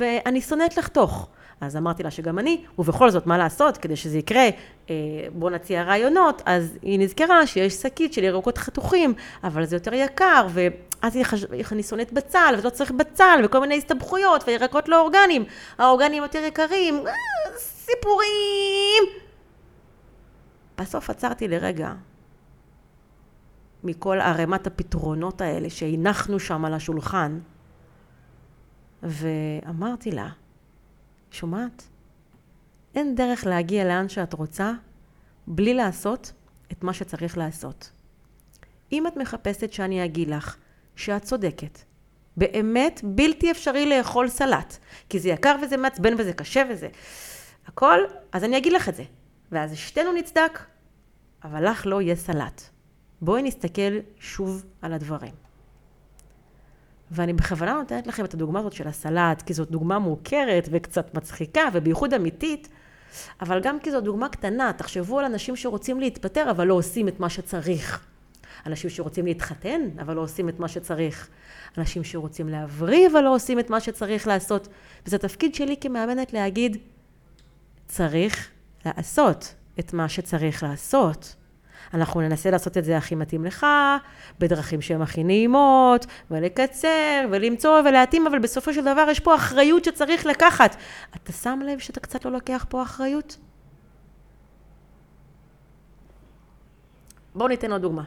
ואני 0.00 0.40
שונאת 0.40 0.76
לחתוך. 0.76 1.28
אז 1.60 1.76
אמרתי 1.76 2.02
לה 2.02 2.10
שגם 2.10 2.38
אני, 2.38 2.64
ובכל 2.78 3.10
זאת, 3.10 3.26
מה 3.26 3.38
לעשות, 3.38 3.76
כדי 3.76 3.96
שזה 3.96 4.18
יקרה, 4.18 4.48
אה, 4.90 4.94
בוא 5.32 5.50
נציע 5.50 5.82
רעיונות, 5.82 6.42
אז 6.46 6.78
היא 6.82 6.98
נזכרה 6.98 7.46
שיש 7.46 7.74
שקית 7.74 8.12
של 8.12 8.24
ירקות 8.24 8.58
חתוכים, 8.58 9.14
אבל 9.44 9.64
זה 9.64 9.76
יותר 9.76 9.94
יקר, 9.94 10.46
ואז 10.50 11.16
היא 11.16 11.24
חשבה, 11.24 11.56
אני 11.72 11.82
שונאת 11.82 12.12
בצל, 12.12 12.54
ולא 12.58 12.70
צריך 12.70 12.90
בצל, 12.90 13.40
וכל 13.44 13.60
מיני 13.60 13.76
הסתבכויות, 13.76 14.44
וירקות 14.46 14.88
לא 14.88 15.00
אורגניים, 15.00 15.44
האורגניים 15.78 16.22
יותר 16.22 16.38
יקרים, 16.38 17.06
אה, 17.06 17.12
סיפורים. 17.58 19.02
בסוף 20.78 21.10
עצרתי 21.10 21.48
לרגע 21.48 21.92
מכל 23.84 24.20
ערימת 24.20 24.66
הפתרונות 24.66 25.40
האלה 25.40 25.70
שהנחנו 25.70 26.40
שם 26.40 26.64
על 26.64 26.74
השולחן, 26.74 27.38
ואמרתי 29.02 30.10
לה, 30.10 30.28
שומעת? 31.36 31.82
אין 32.94 33.14
דרך 33.14 33.46
להגיע 33.46 33.84
לאן 33.84 34.08
שאת 34.08 34.32
רוצה 34.32 34.72
בלי 35.46 35.74
לעשות 35.74 36.32
את 36.72 36.84
מה 36.84 36.92
שצריך 36.92 37.38
לעשות. 37.38 37.90
אם 38.92 39.06
את 39.06 39.16
מחפשת 39.16 39.72
שאני 39.72 40.04
אגיד 40.04 40.28
לך 40.28 40.56
שאת 40.96 41.22
צודקת, 41.22 41.78
באמת 42.36 43.00
בלתי 43.04 43.50
אפשרי 43.50 43.86
לאכול 43.86 44.28
סלט, 44.28 44.76
כי 45.08 45.18
זה 45.18 45.28
יקר 45.28 45.56
וזה 45.62 45.76
מעצבן 45.76 46.14
וזה 46.18 46.32
קשה 46.32 46.62
וזה 46.70 46.88
הכל, 47.66 47.98
אז 48.32 48.44
אני 48.44 48.56
אגיד 48.56 48.72
לך 48.72 48.88
את 48.88 48.94
זה. 48.94 49.04
ואז 49.52 49.76
שתינו 49.76 50.12
נצדק, 50.12 50.60
אבל 51.44 51.68
לך 51.70 51.86
לא 51.86 52.02
יהיה 52.02 52.16
סלט. 52.16 52.62
בואי 53.20 53.42
נסתכל 53.42 53.98
שוב 54.18 54.64
על 54.82 54.92
הדברים. 54.92 55.45
ואני 57.10 57.32
בכוונה 57.32 57.74
נותנת 57.74 58.06
לכם 58.06 58.24
את 58.24 58.34
הדוגמה 58.34 58.58
הזאת 58.58 58.72
של 58.72 58.88
הסלט, 58.88 59.42
כי 59.42 59.54
זאת 59.54 59.70
דוגמה 59.70 59.98
מוכרת 59.98 60.68
וקצת 60.70 61.14
מצחיקה, 61.14 61.62
ובייחוד 61.72 62.14
אמיתית, 62.14 62.68
אבל 63.40 63.60
גם 63.60 63.80
כי 63.80 63.90
זו 63.90 64.00
דוגמה 64.00 64.28
קטנה. 64.28 64.72
תחשבו 64.72 65.18
על 65.18 65.24
אנשים 65.24 65.56
שרוצים 65.56 66.00
להתפטר, 66.00 66.50
אבל 66.50 66.66
לא 66.66 66.74
עושים 66.74 67.08
את 67.08 67.20
מה 67.20 67.28
שצריך. 67.28 68.06
אנשים 68.66 68.90
שרוצים 68.90 69.26
להתחתן, 69.26 69.80
אבל 70.00 70.14
לא 70.14 70.20
עושים 70.20 70.48
את 70.48 70.60
מה 70.60 70.68
שצריך. 70.68 71.28
אנשים 71.78 72.04
שרוצים 72.04 72.48
להבריא, 72.48 73.08
אבל 73.12 73.20
לא 73.20 73.34
עושים 73.34 73.58
את 73.58 73.70
מה 73.70 73.80
שצריך 73.80 74.26
לעשות. 74.26 74.68
וזה 75.06 75.18
תפקיד 75.18 75.54
שלי 75.54 75.76
כמאמנת 75.80 76.32
להגיד, 76.32 76.76
צריך 77.88 78.48
לעשות 78.86 79.54
את 79.78 79.92
מה 79.92 80.08
שצריך 80.08 80.62
לעשות. 80.62 81.34
אנחנו 81.94 82.20
ננסה 82.20 82.50
לעשות 82.50 82.78
את 82.78 82.84
זה 82.84 82.96
הכי 82.96 83.14
מתאים 83.14 83.44
לך, 83.44 83.66
בדרכים 84.38 84.82
שהן 84.82 85.02
הכי 85.02 85.24
נעימות, 85.24 86.06
ולקצר, 86.30 87.26
ולמצוא 87.30 87.80
ולהתאים, 87.84 88.26
אבל 88.26 88.38
בסופו 88.38 88.72
של 88.72 88.84
דבר 88.84 89.06
יש 89.10 89.20
פה 89.20 89.34
אחריות 89.34 89.84
שצריך 89.84 90.26
לקחת. 90.26 90.76
אתה 91.16 91.32
שם 91.32 91.60
לב 91.64 91.78
שאתה 91.78 92.00
קצת 92.00 92.24
לא 92.24 92.32
לוקח 92.32 92.66
פה 92.68 92.82
אחריות? 92.82 93.36
בואו 97.34 97.48
ניתן 97.48 97.72
עוד 97.72 97.82
דוגמה. 97.82 98.02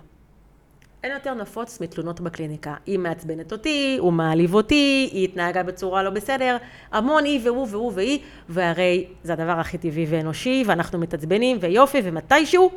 אין 1.04 1.12
יותר 1.12 1.34
נפוץ 1.34 1.82
מתלונות 1.82 2.20
בקליניקה. 2.20 2.76
היא 2.86 3.00
מעצבנת 3.00 3.52
אותי, 3.52 3.98
הוא 4.00 4.14
מעליב 4.14 4.54
אותי, 4.54 5.10
היא 5.12 5.24
התנהגה 5.24 5.64
בצורה 5.64 6.04
לא 6.04 6.10
בסדר, 6.10 6.58
המון 6.92 7.24
היא 7.24 7.40
והוא 7.44 7.68
והוא 7.72 7.92
והיא, 7.96 8.20
והרי 8.50 9.08
זה 9.24 9.34
הדבר 9.34 9.60
הכי 9.60 9.78
טבעי 9.78 10.06
ואנושי, 10.10 10.64
ואנחנו 10.68 11.00
מתעצבנים, 11.00 11.58
ויופי, 11.62 12.02
ומתישהו, 12.04 12.72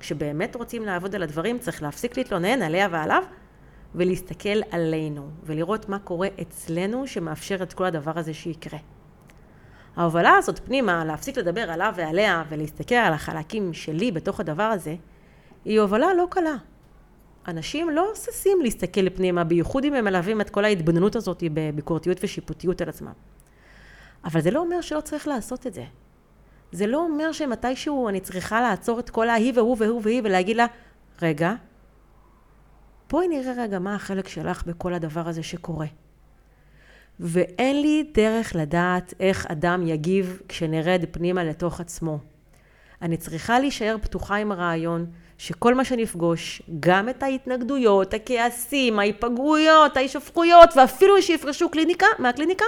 כשבאמת 0.00 0.56
רוצים 0.56 0.84
לעבוד 0.84 1.14
על 1.14 1.22
הדברים, 1.22 1.58
צריך 1.58 1.82
להפסיק 1.82 2.16
להתלונן 2.16 2.62
עליה 2.62 2.88
ועליו, 2.90 3.22
ולהסתכל 3.94 4.60
עלינו, 4.70 5.30
ולראות 5.42 5.88
מה 5.88 5.98
קורה 5.98 6.28
אצלנו 6.42 7.06
שמאפשר 7.06 7.62
את 7.62 7.72
כל 7.72 7.84
הדבר 7.84 8.12
הזה 8.18 8.34
שיקרה. 8.34 8.78
ההובלה 9.96 10.36
הזאת 10.36 10.58
פנימה, 10.64 11.04
להפסיק 11.04 11.38
לדבר 11.38 11.70
עליו 11.70 11.92
ועליה, 11.96 12.42
ולהסתכל 12.48 12.94
על 12.94 13.12
החלקים 13.12 13.72
שלי 13.72 14.12
בתוך 14.12 14.40
הדבר 14.40 14.62
הזה, 14.62 14.94
היא 15.64 15.80
הובלה 15.80 16.14
לא 16.14 16.26
קלה. 16.30 16.56
אנשים 17.48 17.90
לא 17.90 18.12
ששים 18.14 18.58
להסתכל 18.62 19.10
פנימה, 19.10 19.44
בייחוד 19.44 19.84
אם 19.84 19.94
הם 19.94 20.04
מלווים 20.04 20.40
את 20.40 20.50
כל 20.50 20.64
ההתבוננות 20.64 21.16
הזאת 21.16 21.42
בביקורתיות 21.52 22.18
ושיפוטיות 22.24 22.80
על 22.80 22.88
עצמם. 22.88 23.12
אבל 24.24 24.40
זה 24.40 24.50
לא 24.50 24.60
אומר 24.60 24.80
שלא 24.80 25.00
צריך 25.00 25.28
לעשות 25.28 25.66
את 25.66 25.74
זה. 25.74 25.84
זה 26.72 26.86
לא 26.86 26.98
אומר 26.98 27.32
שמתישהו 27.32 28.08
אני 28.08 28.20
צריכה 28.20 28.60
לעצור 28.60 29.00
את 29.00 29.10
כל 29.10 29.28
ההיא 29.28 29.52
והוא 29.56 29.76
והוא 29.78 30.00
והיא 30.04 30.20
ולהגיד 30.24 30.56
לה, 30.56 30.66
רגע, 31.22 31.54
בואי 33.10 33.28
נראה 33.28 33.52
רגע 33.56 33.78
מה 33.78 33.94
החלק 33.94 34.28
שלך 34.28 34.66
בכל 34.66 34.94
הדבר 34.94 35.28
הזה 35.28 35.42
שקורה. 35.42 35.86
ואין 37.20 37.82
לי 37.82 38.04
דרך 38.14 38.56
לדעת 38.56 39.14
איך 39.20 39.46
אדם 39.46 39.86
יגיב 39.86 40.40
כשנרד 40.48 41.04
פנימה 41.10 41.44
לתוך 41.44 41.80
עצמו. 41.80 42.18
אני 43.02 43.16
צריכה 43.16 43.58
להישאר 43.58 43.96
פתוחה 44.02 44.36
עם 44.36 44.52
הרעיון 44.52 45.06
שכל 45.38 45.74
מה 45.74 45.84
שנפגוש, 45.84 46.62
גם 46.80 47.08
את 47.08 47.22
ההתנגדויות, 47.22 48.14
הכעסים, 48.14 48.98
ההיפגעויות, 48.98 49.96
ההישפכויות, 49.96 50.76
ואפילו 50.76 51.22
שיפרשו 51.22 51.68
קליניקה, 51.68 52.06
מהקליניקה, 52.18 52.64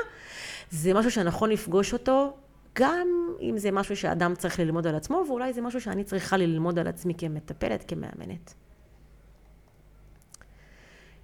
זה 0.70 0.94
משהו 0.94 1.10
שנכון 1.10 1.50
לפגוש 1.50 1.92
אותו, 1.92 2.36
גם 2.74 3.08
אם 3.40 3.58
זה 3.58 3.70
משהו 3.70 3.96
שאדם 3.96 4.34
צריך 4.38 4.60
ללמוד 4.60 4.86
על 4.86 4.94
עצמו, 4.94 5.24
ואולי 5.28 5.52
זה 5.52 5.60
משהו 5.60 5.80
שאני 5.80 6.04
צריכה 6.04 6.36
ללמוד 6.36 6.78
על 6.78 6.86
עצמי 6.86 7.14
כמטפלת, 7.18 7.84
כמאמנת. 7.88 8.54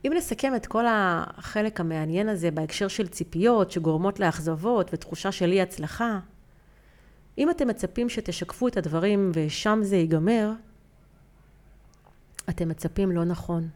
אם 0.05 0.13
נסכם 0.17 0.53
את 0.57 0.67
כל 0.67 0.85
החלק 0.89 1.81
המעניין 1.81 2.29
הזה 2.29 2.51
בהקשר 2.51 2.89
של 2.89 3.09
ציפיות 3.09 3.71
שגורמות 3.71 4.21
לאכזבות 4.21 4.91
ותחושה 4.93 5.33
של 5.33 5.53
אי 5.53 5.61
הצלחה, 5.63 6.21
אם 7.39 7.51
אתם 7.51 7.69
מצפים 7.69 8.09
שתשקפו 8.09 8.69
את 8.69 8.77
הדברים 8.77 9.31
ושם 9.35 9.79
זה 9.83 9.97
ייגמר, 9.97 10.53
אתם 12.51 12.69
מצפים 12.69 13.11
לא 13.11 13.25
נכון. 13.25 13.69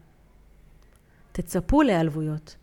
תצפו 1.33 1.83
להיעלבויות, 1.83 2.57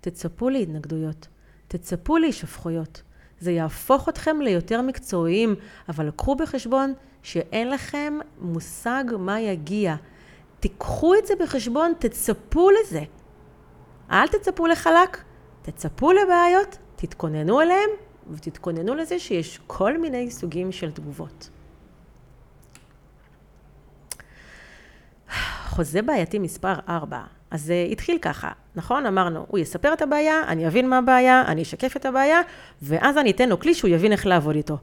תצפו 0.00 0.48
להתנגדויות, 0.48 1.28
תצפו 1.68 2.18
להישפכויות. 2.18 3.02
זה 3.44 3.52
יהפוך 3.52 4.08
אתכם 4.08 4.40
ליותר 4.40 4.82
מקצועיים, 4.82 5.54
אבל 5.88 6.10
קחו 6.16 6.34
בחשבון 6.34 6.94
שאין 7.22 7.70
לכם 7.70 8.18
מושג 8.40 9.04
מה 9.18 9.40
יגיע. 9.40 9.94
תיקחו 10.60 11.14
את 11.14 11.26
זה 11.26 11.34
בחשבון, 11.40 11.92
תצפו 11.98 12.70
לזה. 12.70 13.02
אל 14.10 14.28
תצפו 14.28 14.66
לחלק, 14.66 15.24
תצפו 15.62 16.12
לבעיות, 16.12 16.78
תתכוננו 16.96 17.60
אליהם, 17.60 17.90
ותתכוננו 18.30 18.94
לזה 18.94 19.18
שיש 19.18 19.60
כל 19.66 19.98
מיני 19.98 20.30
סוגים 20.30 20.72
של 20.72 20.90
תגובות. 20.90 21.50
חוזה 25.64 26.02
בעייתי 26.02 26.38
מספר 26.38 26.74
4. 26.88 27.22
אז 27.54 27.62
זה 27.62 27.86
התחיל 27.90 28.18
ככה, 28.18 28.48
נכון? 28.76 29.06
אמרנו, 29.06 29.46
הוא 29.48 29.58
יספר 29.58 29.92
את 29.92 30.02
הבעיה, 30.02 30.42
אני 30.48 30.66
אבין 30.66 30.88
מה 30.88 30.98
הבעיה, 30.98 31.44
אני 31.46 31.62
אשקף 31.62 31.96
את 31.96 32.06
הבעיה, 32.06 32.40
ואז 32.82 33.18
אני 33.18 33.30
אתן 33.30 33.48
לו 33.48 33.60
כלי 33.60 33.74
שהוא 33.74 33.90
יבין 33.90 34.12
איך 34.12 34.26
לעבוד 34.26 34.56
איתו. 34.56 34.78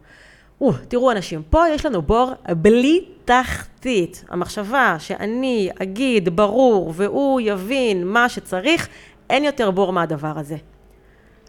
או, 0.61 0.73
תראו 0.87 1.11
אנשים, 1.11 1.41
פה 1.49 1.69
יש 1.69 1.85
לנו 1.85 2.01
בור 2.01 2.31
בלי 2.49 3.05
תחתית. 3.25 4.25
המחשבה 4.29 4.95
שאני 4.99 5.69
אגיד 5.81 6.35
ברור 6.35 6.93
והוא 6.95 7.41
יבין 7.41 8.07
מה 8.07 8.29
שצריך, 8.29 8.87
אין 9.29 9.43
יותר 9.43 9.71
בור 9.71 9.93
מהדבר 9.93 10.39
הזה. 10.39 10.57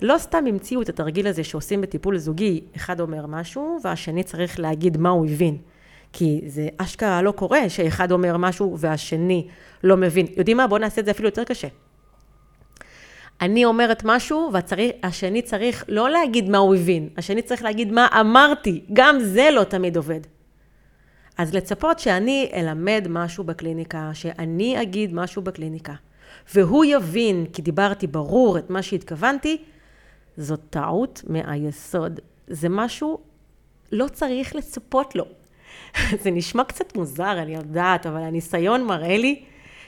לא 0.03 0.19
סתם 0.19 0.47
המציאו 0.47 0.83
את 0.83 0.89
התרגיל 0.89 1.27
הזה 1.27 1.45
שעושים 1.45 1.81
בטיפול 1.81 2.19
זוגי, 2.19 2.61
אחד 2.77 3.01
אומר 3.01 3.27
משהו 3.27 3.79
והשני 3.85 4.23
צריך 4.23 4.61
להגיד 4.61 4.97
מה 4.97 5.09
הוא 5.09 5.27
הבין. 5.27 5.57
כי 6.13 6.41
זה 6.47 6.69
אשכרה 6.77 7.23
לא 7.23 7.33
קורה 7.33 7.69
שאחד 7.69 8.13
אומר 8.13 8.37
משהו 8.37 8.77
והשני 8.79 9.47
לא 9.85 9.97
מבין. 9.97 10.27
יודעים 10.37 10.57
מה? 10.57 10.67
בואו 10.67 10.81
נעשה 10.81 11.01
את 11.01 11.05
זה 11.05 11.11
אפילו 11.11 11.29
יותר 11.29 11.45
קשה. 11.45 11.69
אני 13.41 13.65
אומרת 13.65 14.03
משהו 14.05 14.51
והשני 14.53 15.43
צריך 15.43 15.85
לא 15.89 16.11
להגיד 16.11 16.49
מה 16.49 16.59
הוא 16.59 16.75
הבין, 16.75 17.09
השני 17.17 17.43
צריך 17.43 17.63
להגיד 17.63 17.93
מה 17.93 18.09
אמרתי, 18.21 18.85
גם 18.93 19.21
זה 19.21 19.49
לא 19.53 19.65
תמיד 19.65 19.97
עובד. 19.97 20.21
אז 21.39 21.55
לצפות 21.55 21.99
שאני 21.99 22.51
אלמד 22.55 23.07
משהו 23.11 23.45
בקליניקה, 23.45 24.11
שאני 24.15 24.83
אגיד 24.83 25.15
משהו 25.15 25.43
בקליניקה, 25.43 25.95
והוא 26.55 26.85
יבין 26.85 27.47
כי 27.53 27.63
דיברתי 27.63 28.07
ברור 28.07 28.59
את 28.59 28.71
מה 28.71 28.83
שהתכוונתי, 28.83 29.63
זאת 30.37 30.61
טעות 30.71 31.23
מהיסוד. 31.29 32.21
זה 32.47 32.69
משהו, 32.69 33.19
לא 33.93 34.09
צריך 34.09 34.55
לצפות 34.55 35.15
לו. 35.15 35.25
זה 36.23 36.31
נשמע 36.31 36.65
קצת 36.65 36.97
מוזר, 36.97 37.39
אני 37.39 37.55
יודעת, 37.55 38.07
אבל 38.07 38.23
הניסיון 38.23 38.85
מראה 38.85 39.17
לי 39.17 39.43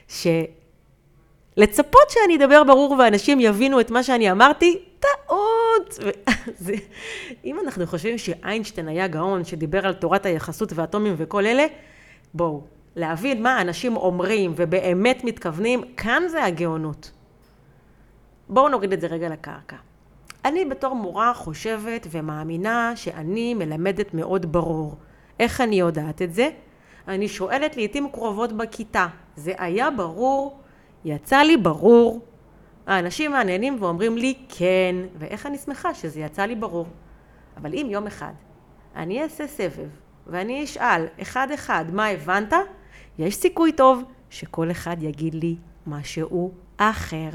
שלצפות 0.09 2.11
שאני 2.11 2.37
אדבר 2.37 2.65
ברור 2.65 2.97
ואנשים 2.99 3.41
יבינו 3.41 3.81
את 3.81 3.91
מה 3.91 4.03
שאני 4.03 4.31
אמרתי, 4.31 4.79
טעות. 5.01 5.99
זה, 6.65 6.75
אם 7.45 7.61
אנחנו 7.61 7.87
חושבים 7.87 8.19
שאיינשטיין 8.19 8.89
היה 8.89 9.07
גאון 9.07 9.45
שדיבר 9.45 9.87
על 9.87 9.95
תורת 9.95 10.27
היחסות 10.27 10.73
ואטומים 10.75 11.15
וכל 11.17 11.47
אלה, 11.47 11.67
בואו, 12.35 12.63
להבין 12.97 13.43
מה 13.43 13.61
אנשים 13.61 13.97
אומרים 13.97 14.53
ובאמת 14.57 15.25
מתכוונים, 15.25 15.83
כאן 15.97 16.23
זה 16.29 16.45
הגאונות. 16.45 17.11
בואו 18.49 18.69
נוריד 18.69 18.93
את 18.93 19.01
זה 19.01 19.07
רגע 19.07 19.29
לקרקע. 19.29 19.77
אני 20.45 20.65
בתור 20.65 20.95
מורה 20.95 21.35
חושבת 21.35 22.07
ומאמינה 22.11 22.93
שאני 22.97 23.55
מלמדת 23.55 24.15
מאוד 24.15 24.53
ברור. 24.53 24.97
איך 25.41 25.61
אני 25.61 25.77
יודעת 25.77 26.23
את 26.23 26.35
זה? 26.35 26.51
אני 27.09 27.29
שואלת 27.29 27.77
לעיתים 27.77 28.09
קרובות 28.13 28.53
בכיתה, 28.53 29.07
זה 29.37 29.53
היה 29.59 29.91
ברור? 29.91 30.61
יצא 31.05 31.37
לי 31.37 31.57
ברור? 31.57 32.21
האנשים 32.87 33.31
מעניינים 33.31 33.77
ואומרים 33.81 34.19
לי 34.19 34.35
כן, 34.49 34.97
ואיך 35.19 35.47
אני 35.47 35.59
שמחה 35.59 35.95
שזה 35.95 36.21
יצא 36.21 36.43
לי 36.43 36.55
ברור. 36.55 36.87
אבל 37.57 37.75
אם 37.75 37.87
יום 37.91 38.07
אחד 38.07 38.33
אני 38.97 39.23
אעשה 39.23 39.47
סבב 39.47 39.89
ואני 40.27 40.65
אשאל 40.65 41.07
אחד 41.23 41.49
אחד 41.55 41.85
מה 41.93 42.07
הבנת, 42.07 42.53
יש 43.19 43.37
סיכוי 43.37 43.73
טוב 43.73 44.03
שכל 44.31 44.71
אחד 44.71 45.03
יגיד 45.03 45.35
לי 45.35 45.57
משהו 45.87 46.53
אחר. 46.77 47.31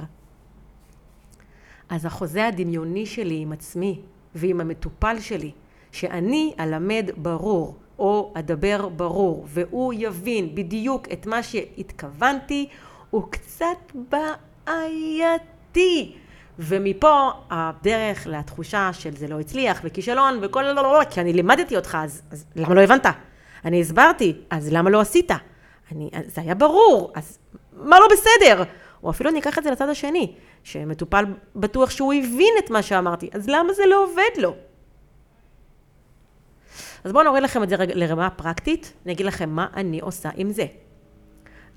אז 1.90 2.06
החוזה 2.06 2.48
הדמיוני 2.48 3.06
שלי 3.06 3.42
עם 3.42 3.52
עצמי 3.52 4.02
ועם 4.36 4.62
המטופל 4.62 5.20
שלי, 5.20 5.52
שאני 5.92 6.54
אלמד 6.60 7.10
ברור 7.18 7.76
או 8.00 8.34
אדבר 8.36 8.90
ברור 8.90 9.46
והוא 9.48 9.94
יבין 9.98 10.56
בדיוק 10.56 11.08
את 11.12 11.26
מה 11.26 11.44
שהתכוונתי, 11.44 12.68
הוא 13.10 13.24
קצת 13.30 13.94
בעייתי. 14.66 16.16
ומפה 16.60 17.30
הדרך 17.50 18.28
לתחושה 18.28 18.90
של 18.94 19.16
זה 19.16 19.28
לא 19.28 19.40
הצליח 19.40 19.82
וכישלון 19.84 20.40
וכל 20.42 20.62
לא, 20.62 20.76
לא, 20.76 20.84
לא, 20.84 21.04
כי 21.10 21.22
אני 21.22 21.34
לימדתי 21.34 21.76
אותך, 21.76 21.98
אז, 22.02 22.22
אז 22.32 22.46
למה 22.56 22.76
לא 22.76 22.82
הבנת? 22.82 23.06
אני 23.66 23.82
הסברתי, 23.82 24.34
אז 24.50 24.74
למה 24.74 24.90
לא 24.90 25.00
עשית? 25.00 25.32
אני, 25.92 26.10
זה 26.28 26.42
היה 26.42 26.56
ברור, 26.56 27.12
אז 27.16 27.40
מה 27.74 28.00
לא 28.00 28.08
בסדר? 28.12 28.64
או 29.04 29.10
אפילו 29.10 29.30
אני 29.30 29.40
אקח 29.40 29.58
את 29.58 29.64
זה 29.64 29.72
לצד 29.72 29.90
השני. 29.90 30.34
שמטופל 30.64 31.26
בטוח 31.56 31.90
שהוא 31.90 32.14
הבין 32.14 32.54
את 32.66 32.70
מה 32.70 32.82
שאמרתי, 32.82 33.30
אז 33.34 33.50
למה 33.50 33.74
זה 33.74 33.84
לא 33.86 34.04
עובד 34.04 34.42
לו? 34.42 34.56
אז 37.04 37.12
בואו 37.12 37.24
נוריד 37.24 37.44
לכם 37.44 37.64
את 37.64 37.70
זה 37.70 37.76
לרמה 37.78 38.30
פרקטית, 38.30 38.94
אני 39.06 39.14
אגיד 39.14 39.26
לכם 39.26 39.50
מה 39.50 39.68
אני 39.76 40.00
עושה 40.00 40.30
עם 40.36 40.52
זה. 40.52 40.66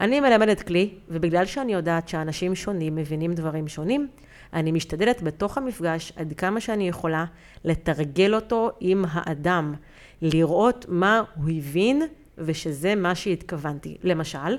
אני 0.01 0.21
מלמדת 0.21 0.63
כלי, 0.63 0.95
ובגלל 1.09 1.47
שאני 1.47 1.73
יודעת 1.73 2.09
שאנשים 2.09 2.55
שונים 2.55 2.95
מבינים 2.95 3.35
דברים 3.35 3.69
שונים, 3.69 4.09
אני 4.53 4.73
משתדלת 4.73 5.23
בתוך 5.23 5.59
המפגש 5.59 6.13
עד 6.17 6.33
כמה 6.37 6.61
שאני 6.61 6.89
יכולה 6.89 7.25
לתרגל 7.65 8.35
אותו 8.35 8.71
עם 8.81 9.05
האדם, 9.09 9.75
לראות 10.23 10.87
מה 10.89 11.23
הוא 11.37 11.51
הבין 11.51 12.03
ושזה 12.39 12.95
מה 12.95 13.15
שהתכוונתי. 13.15 13.97
למשל, 14.03 14.59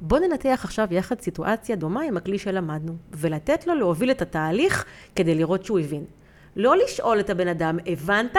בואו 0.00 0.20
ננתח 0.20 0.60
עכשיו 0.64 0.88
יחד 0.90 1.20
סיטואציה 1.20 1.76
דומה 1.76 2.02
עם 2.02 2.16
הכלי 2.16 2.38
שלמדנו, 2.38 2.96
ולתת 3.12 3.66
לו 3.66 3.74
להוביל 3.74 4.10
את 4.10 4.22
התהליך 4.22 4.84
כדי 5.14 5.34
לראות 5.34 5.64
שהוא 5.64 5.78
הבין. 5.78 6.04
לא 6.56 6.76
לשאול 6.76 7.20
את 7.20 7.30
הבן 7.30 7.48
אדם, 7.48 7.78
הבנת? 7.86 8.36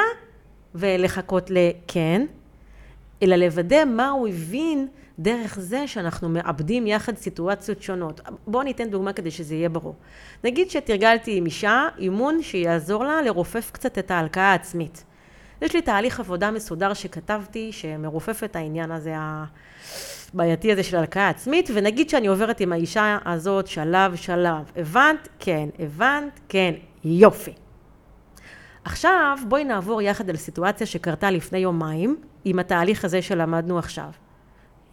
ולחכות 0.75 1.49
לכן, 1.49 2.25
אלא 3.23 3.35
לוודא 3.35 3.85
מה 3.85 4.09
הוא 4.09 4.27
הבין 4.27 4.87
דרך 5.19 5.59
זה 5.59 5.87
שאנחנו 5.87 6.29
מאבדים 6.29 6.87
יחד 6.87 7.17
סיטואציות 7.17 7.81
שונות. 7.81 8.21
בואו 8.47 8.63
ניתן 8.63 8.89
דוגמה 8.89 9.13
כדי 9.13 9.31
שזה 9.31 9.55
יהיה 9.55 9.69
ברור. 9.69 9.95
נגיד 10.43 10.69
שתרגלתי 10.69 11.37
עם 11.37 11.45
אישה 11.45 11.87
אימון 11.97 12.41
שיעזור 12.41 13.03
לה 13.03 13.21
לרופף 13.21 13.71
קצת 13.73 13.97
את 13.97 14.11
ההלקאה 14.11 14.51
העצמית. 14.51 15.03
יש 15.61 15.73
לי 15.73 15.81
תהליך 15.81 16.19
עבודה 16.19 16.51
מסודר 16.51 16.93
שכתבתי 16.93 17.71
שמרופף 17.71 18.43
את 18.43 18.55
העניין 18.55 18.91
הזה 18.91 19.15
הבעייתי 20.33 20.71
הזה 20.71 20.83
של 20.83 20.97
הלקאה 20.97 21.29
עצמית, 21.29 21.69
ונגיד 21.73 22.09
שאני 22.09 22.27
עוברת 22.27 22.59
עם 22.59 22.73
האישה 22.73 23.17
הזאת 23.25 23.67
שלב 23.67 24.15
שלב. 24.15 24.71
הבנת? 24.75 25.27
כן. 25.39 25.69
הבנת? 25.79 26.39
כן. 26.49 26.73
יופי. 27.03 27.53
עכשיו 28.85 29.37
בואי 29.47 29.63
נעבור 29.63 30.01
יחד 30.01 30.29
על 30.29 30.37
סיטואציה 30.37 30.87
שקרתה 30.87 31.31
לפני 31.31 31.57
יומיים 31.57 32.17
עם 32.45 32.59
התהליך 32.59 33.05
הזה 33.05 33.21
שלמדנו 33.21 33.79
עכשיו. 33.79 34.09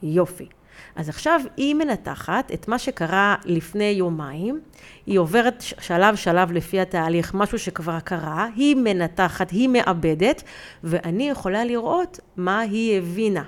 יופי. 0.03 0.49
אז 0.97 1.09
עכשיו 1.09 1.41
היא 1.57 1.75
מנתחת 1.75 2.51
את 2.55 2.69
מה 2.69 2.79
שקרה 2.79 3.37
לפני 3.45 3.85
יומיים, 3.85 4.61
היא 5.07 5.19
עוברת 5.19 5.61
שלב 5.61 6.17
שלב 6.17 6.53
לפי 6.53 6.81
התהליך, 6.81 7.35
משהו 7.35 7.59
שכבר 7.59 8.01
קרה, 8.01 8.49
היא 8.57 8.77
מנתחת, 8.77 9.51
היא 9.51 9.69
מאבדת, 9.69 10.43
ואני 10.85 11.29
יכולה 11.29 11.65
לראות 11.65 12.21
מה 12.37 12.61
היא 12.61 12.99
הבינה, 12.99 13.45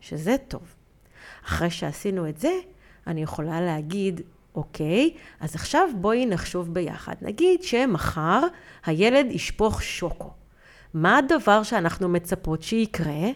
שזה 0.00 0.36
טוב. 0.48 0.74
אחרי 1.46 1.70
שעשינו 1.70 2.28
את 2.28 2.38
זה, 2.38 2.52
אני 3.06 3.22
יכולה 3.22 3.60
להגיד, 3.60 4.20
אוקיי, 4.54 5.10
אז 5.40 5.54
עכשיו 5.54 5.88
בואי 6.00 6.26
נחשוב 6.26 6.74
ביחד. 6.74 7.14
נגיד 7.22 7.62
שמחר 7.62 8.40
הילד 8.86 9.26
ישפוך 9.30 9.82
שוקו. 9.82 10.30
מה 10.94 11.18
הדבר 11.18 11.62
שאנחנו 11.62 12.08
מצפות 12.08 12.62
שיקרה? 12.62 13.30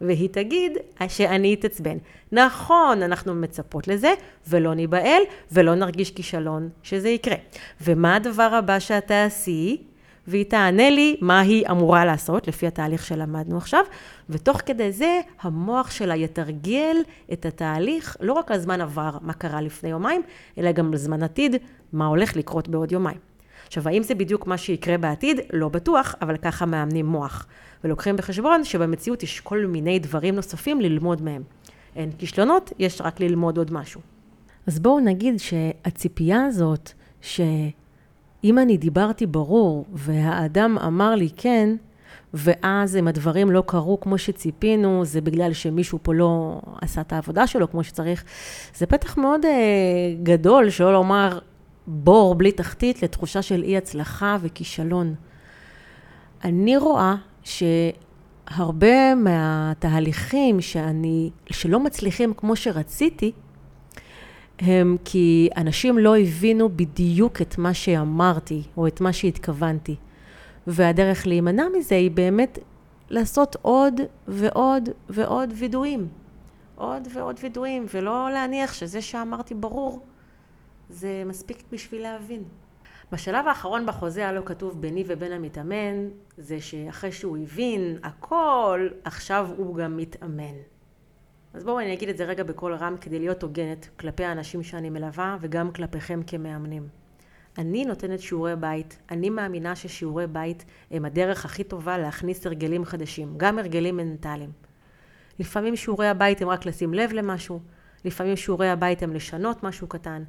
והיא 0.00 0.28
תגיד 0.28 0.72
שאני 1.08 1.54
אתעצבן. 1.54 1.96
נכון, 2.32 3.02
אנחנו 3.02 3.34
מצפות 3.34 3.88
לזה, 3.88 4.12
ולא 4.48 4.74
ניבהל, 4.74 5.22
ולא 5.52 5.74
נרגיש 5.74 6.10
כישלון 6.10 6.68
שזה 6.82 7.08
יקרה. 7.08 7.36
ומה 7.80 8.16
הדבר 8.16 8.42
הבא 8.54 8.78
שאת 8.78 9.06
תעשי? 9.06 9.89
והיא 10.30 10.44
תענה 10.44 10.90
לי 10.90 11.16
מה 11.20 11.40
היא 11.40 11.66
אמורה 11.70 12.04
לעשות, 12.04 12.48
לפי 12.48 12.66
התהליך 12.66 13.06
שלמדנו 13.06 13.56
עכשיו, 13.56 13.84
ותוך 14.28 14.60
כדי 14.66 14.92
זה 14.92 15.20
המוח 15.40 15.90
שלה 15.90 16.16
יתרגל 16.16 16.96
את 17.32 17.46
התהליך, 17.46 18.16
לא 18.20 18.32
רק 18.32 18.50
על 18.50 18.58
זמן 18.58 18.80
עבר, 18.80 19.10
מה 19.20 19.32
קרה 19.32 19.60
לפני 19.60 19.90
יומיים, 19.90 20.22
אלא 20.58 20.72
גם 20.72 20.90
על 20.92 20.96
זמן 20.96 21.22
עתיד, 21.22 21.56
מה 21.92 22.06
הולך 22.06 22.36
לקרות 22.36 22.68
בעוד 22.68 22.92
יומיים. 22.92 23.18
עכשיו, 23.66 23.88
האם 23.88 24.02
זה 24.02 24.14
בדיוק 24.14 24.46
מה 24.46 24.58
שיקרה 24.58 24.98
בעתיד? 24.98 25.40
לא 25.52 25.68
בטוח, 25.68 26.14
אבל 26.22 26.36
ככה 26.36 26.66
מאמנים 26.66 27.06
מוח. 27.06 27.46
ולוקחים 27.84 28.16
בחשבון 28.16 28.64
שבמציאות 28.64 29.22
יש 29.22 29.40
כל 29.40 29.66
מיני 29.66 29.98
דברים 29.98 30.34
נוספים 30.34 30.80
ללמוד 30.80 31.22
מהם. 31.22 31.42
אין 31.96 32.10
כישלונות, 32.18 32.72
יש 32.78 33.00
רק 33.00 33.20
ללמוד 33.20 33.58
עוד 33.58 33.72
משהו. 33.72 34.00
אז 34.66 34.78
בואו 34.78 35.00
נגיד 35.00 35.34
שהציפייה 35.38 36.44
הזאת, 36.44 36.92
שאם 38.42 38.58
אני 38.58 38.76
דיברתי 38.76 39.26
ברור 39.26 39.84
והאדם 39.92 40.78
אמר 40.78 41.14
לי 41.14 41.28
כן, 41.36 41.76
ואז 42.34 42.96
אם 42.96 43.08
הדברים 43.08 43.50
לא 43.50 43.62
קרו 43.66 44.00
כמו 44.00 44.18
שציפינו, 44.18 45.04
זה 45.04 45.20
בגלל 45.20 45.52
שמישהו 45.52 45.98
פה 46.02 46.14
לא 46.14 46.60
עשה 46.82 47.00
את 47.00 47.12
העבודה 47.12 47.46
שלו 47.46 47.70
כמו 47.70 47.84
שצריך. 47.84 48.24
זה 48.74 48.86
פתח 48.86 49.18
מאוד 49.18 49.44
אה, 49.44 49.50
גדול, 50.22 50.70
שלא 50.70 50.92
לומר 50.92 51.38
בור 51.86 52.34
בלי 52.34 52.52
תחתית, 52.52 53.02
לתחושה 53.02 53.42
של 53.42 53.62
אי 53.62 53.76
הצלחה 53.76 54.36
וכישלון. 54.40 55.14
אני 56.44 56.76
רואה 56.76 57.14
שהרבה 57.42 59.14
מהתהליכים 59.14 60.60
שאני, 60.60 61.30
שלא 61.50 61.80
מצליחים 61.80 62.34
כמו 62.34 62.56
שרציתי, 62.56 63.32
הם 64.60 64.96
כי 65.04 65.48
אנשים 65.56 65.98
לא 65.98 66.16
הבינו 66.16 66.68
בדיוק 66.76 67.42
את 67.42 67.58
מה 67.58 67.74
שאמרתי, 67.74 68.62
או 68.76 68.86
את 68.86 69.00
מה 69.00 69.12
שהתכוונתי. 69.12 69.96
והדרך 70.66 71.26
להימנע 71.26 71.64
מזה 71.78 71.94
היא 71.94 72.10
באמת 72.10 72.58
לעשות 73.10 73.56
עוד 73.62 74.00
ועוד 74.28 74.88
ועוד 75.08 75.52
וידויים. 75.56 76.08
עוד 76.76 77.08
ועוד 77.12 77.36
וידויים, 77.42 77.86
ולא 77.94 78.30
להניח 78.32 78.72
שזה 78.72 79.02
שאמרתי 79.02 79.54
ברור, 79.54 80.00
זה 80.90 81.22
מספיק 81.26 81.62
בשביל 81.72 82.02
להבין. 82.02 82.42
בשלב 83.12 83.46
האחרון 83.46 83.86
בחוזה 83.86 84.28
הלא 84.28 84.42
כתוב 84.44 84.80
ביני 84.80 85.04
ובין 85.06 85.32
המתאמן, 85.32 86.08
זה 86.38 86.60
שאחרי 86.60 87.12
שהוא 87.12 87.38
הבין 87.38 87.98
הכל, 88.02 88.88
עכשיו 89.04 89.48
הוא 89.56 89.76
גם 89.76 89.96
מתאמן. 89.96 90.54
אז 91.54 91.64
בואו 91.64 91.80
אני 91.80 91.92
אגיד 91.92 92.08
את 92.08 92.16
זה 92.16 92.24
רגע 92.24 92.42
בקול 92.42 92.74
רם 92.74 92.96
כדי 93.00 93.18
להיות 93.18 93.42
הוגנת 93.42 93.88
כלפי 94.00 94.24
האנשים 94.24 94.62
שאני 94.62 94.90
מלווה 94.90 95.36
וגם 95.40 95.72
כלפיכם 95.72 96.20
כמאמנים. 96.26 96.88
אני 97.58 97.84
נותנת 97.84 98.20
שיעורי 98.20 98.56
בית, 98.56 98.98
אני 99.10 99.30
מאמינה 99.30 99.76
ששיעורי 99.76 100.26
בית 100.26 100.64
הם 100.90 101.04
הדרך 101.04 101.44
הכי 101.44 101.64
טובה 101.64 101.98
להכניס 101.98 102.46
הרגלים 102.46 102.84
חדשים, 102.84 103.34
גם 103.36 103.58
הרגלים 103.58 103.96
מנטליים. 103.96 104.50
לפעמים 105.38 105.76
שיעורי 105.76 106.08
הבית 106.08 106.42
הם 106.42 106.48
רק 106.48 106.66
לשים 106.66 106.94
לב 106.94 107.12
למשהו, 107.12 107.60
לפעמים 108.04 108.36
שיעורי 108.36 108.68
הבית 108.68 109.02
הם 109.02 109.12
לשנות 109.12 109.62
משהו 109.62 109.86
קטן, 109.86 110.24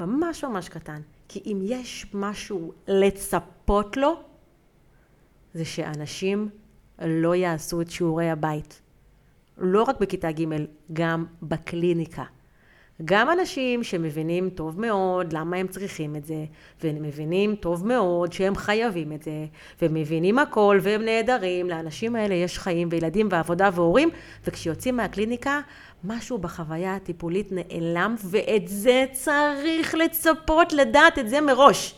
ממש 0.00 0.44
ממש 0.44 0.68
קטן. 0.68 1.00
כי 1.28 1.42
אם 1.46 1.58
יש 1.62 2.06
משהו 2.14 2.72
לצפות 2.88 3.96
לו, 3.96 4.22
זה 5.54 5.64
שאנשים 5.64 6.48
לא 6.98 7.34
יעשו 7.34 7.80
את 7.80 7.90
שיעורי 7.90 8.30
הבית. 8.30 8.82
לא 9.58 9.82
רק 9.82 10.00
בכיתה 10.00 10.32
ג', 10.32 10.44
גם 10.92 11.24
בקליניקה. 11.42 12.24
גם 13.04 13.30
אנשים 13.30 13.82
שמבינים 13.82 14.50
טוב 14.50 14.80
מאוד 14.80 15.32
למה 15.32 15.56
הם 15.56 15.68
צריכים 15.68 16.16
את 16.16 16.24
זה, 16.24 16.44
והם 16.82 17.02
מבינים 17.02 17.54
טוב 17.54 17.86
מאוד 17.86 18.32
שהם 18.32 18.56
חייבים 18.56 19.12
את 19.12 19.22
זה, 19.22 19.46
ומבינים 19.82 20.38
הכל 20.38 20.78
והם 20.82 21.02
נהדרים, 21.02 21.70
לאנשים 21.70 22.16
האלה 22.16 22.34
יש 22.34 22.58
חיים 22.58 22.88
וילדים 22.90 23.28
ועבודה 23.30 23.70
והורים, 23.74 24.10
וכשיוצאים 24.46 24.96
מהקליניקה, 24.96 25.60
משהו 26.04 26.38
בחוויה 26.38 26.94
הטיפולית 26.94 27.52
נעלם, 27.52 28.14
ואת 28.24 28.68
זה 28.68 29.04
צריך 29.12 29.94
לצפות 29.94 30.72
לדעת 30.72 31.18
את 31.18 31.28
זה 31.28 31.40
מראש. 31.40 31.94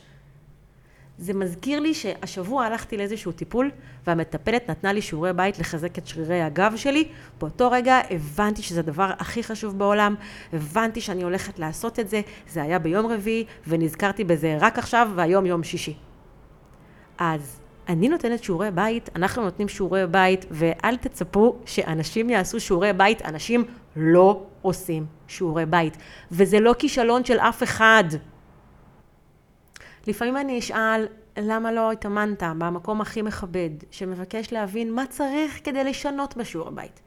זה 1.18 1.34
מזכיר 1.34 1.80
לי 1.80 1.94
שהשבוע 1.94 2.64
הלכתי 2.64 2.96
לאיזשהו 2.96 3.32
טיפול 3.32 3.70
והמטפלת 4.06 4.70
נתנה 4.70 4.92
לי 4.92 5.02
שיעורי 5.02 5.32
בית 5.32 5.58
לחזק 5.58 5.98
את 5.98 6.06
שרירי 6.06 6.42
הגב 6.42 6.72
שלי. 6.76 7.08
באותו 7.40 7.70
רגע 7.70 8.00
הבנתי 8.10 8.62
שזה 8.62 8.80
הדבר 8.80 9.10
הכי 9.18 9.42
חשוב 9.42 9.78
בעולם, 9.78 10.14
הבנתי 10.52 11.00
שאני 11.00 11.22
הולכת 11.22 11.58
לעשות 11.58 11.98
את 11.98 12.08
זה, 12.08 12.20
זה 12.48 12.62
היה 12.62 12.78
ביום 12.78 13.06
רביעי 13.06 13.44
ונזכרתי 13.66 14.24
בזה 14.24 14.56
רק 14.60 14.78
עכשיו 14.78 15.08
והיום 15.14 15.46
יום 15.46 15.62
שישי. 15.62 15.96
אז 17.18 17.60
אני 17.88 18.08
נותנת 18.08 18.44
שיעורי 18.44 18.70
בית, 18.70 19.10
אנחנו 19.16 19.42
נותנים 19.42 19.68
שיעורי 19.68 20.06
בית 20.06 20.46
ואל 20.50 20.96
תצפו 20.96 21.56
שאנשים 21.64 22.30
יעשו 22.30 22.60
שיעורי 22.60 22.92
בית, 22.92 23.22
אנשים 23.22 23.64
לא 23.96 24.42
עושים 24.62 25.06
שיעורי 25.28 25.66
בית. 25.66 25.96
וזה 26.32 26.60
לא 26.60 26.74
כישלון 26.78 27.24
של 27.24 27.38
אף 27.38 27.62
אחד. 27.62 28.04
לפעמים 30.06 30.36
אני 30.36 30.58
אשאל, 30.58 31.06
למה 31.38 31.72
לא 31.72 31.92
התאמנת 31.92 32.42
במקום 32.58 33.00
הכי 33.00 33.22
מכבד, 33.22 33.70
שמבקש 33.90 34.52
להבין 34.52 34.92
מה 34.92 35.06
צריך 35.06 35.60
כדי 35.64 35.84
לשנות 35.84 36.36
בשיעור 36.36 36.68
הבית. 36.68 37.00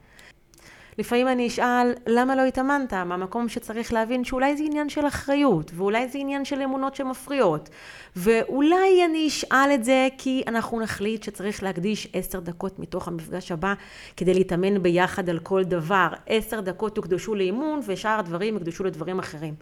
לפעמים 0.98 1.28
אני 1.28 1.46
אשאל, 1.46 1.92
למה 2.06 2.36
לא 2.36 2.44
התאמנת 2.44 2.94
מהמקום 2.94 3.48
שצריך 3.48 3.92
להבין 3.92 4.24
שאולי 4.24 4.56
זה 4.56 4.62
עניין 4.64 4.88
של 4.88 5.06
אחריות, 5.06 5.70
ואולי 5.74 6.08
זה 6.08 6.18
עניין 6.18 6.44
של 6.44 6.62
אמונות 6.62 6.94
שמפריעות, 6.94 7.68
ואולי 8.16 9.04
אני 9.04 9.28
אשאל 9.28 9.70
את 9.74 9.84
זה 9.84 10.08
כי 10.18 10.42
אנחנו 10.46 10.80
נחליט 10.80 11.22
שצריך 11.22 11.62
להקדיש 11.62 12.08
עשר 12.12 12.40
דקות 12.40 12.78
מתוך 12.78 13.08
המפגש 13.08 13.52
הבא 13.52 13.74
כדי 14.16 14.34
להתאמן 14.34 14.82
ביחד 14.82 15.30
על 15.30 15.38
כל 15.38 15.64
דבר. 15.64 16.08
עשר 16.26 16.60
דקות 16.60 16.96
יוקדשו 16.96 17.34
לאימון 17.34 17.80
ושאר 17.86 18.18
הדברים 18.18 18.54
יוקדשו 18.54 18.84
לדברים 18.84 19.18
אחרים. 19.18 19.54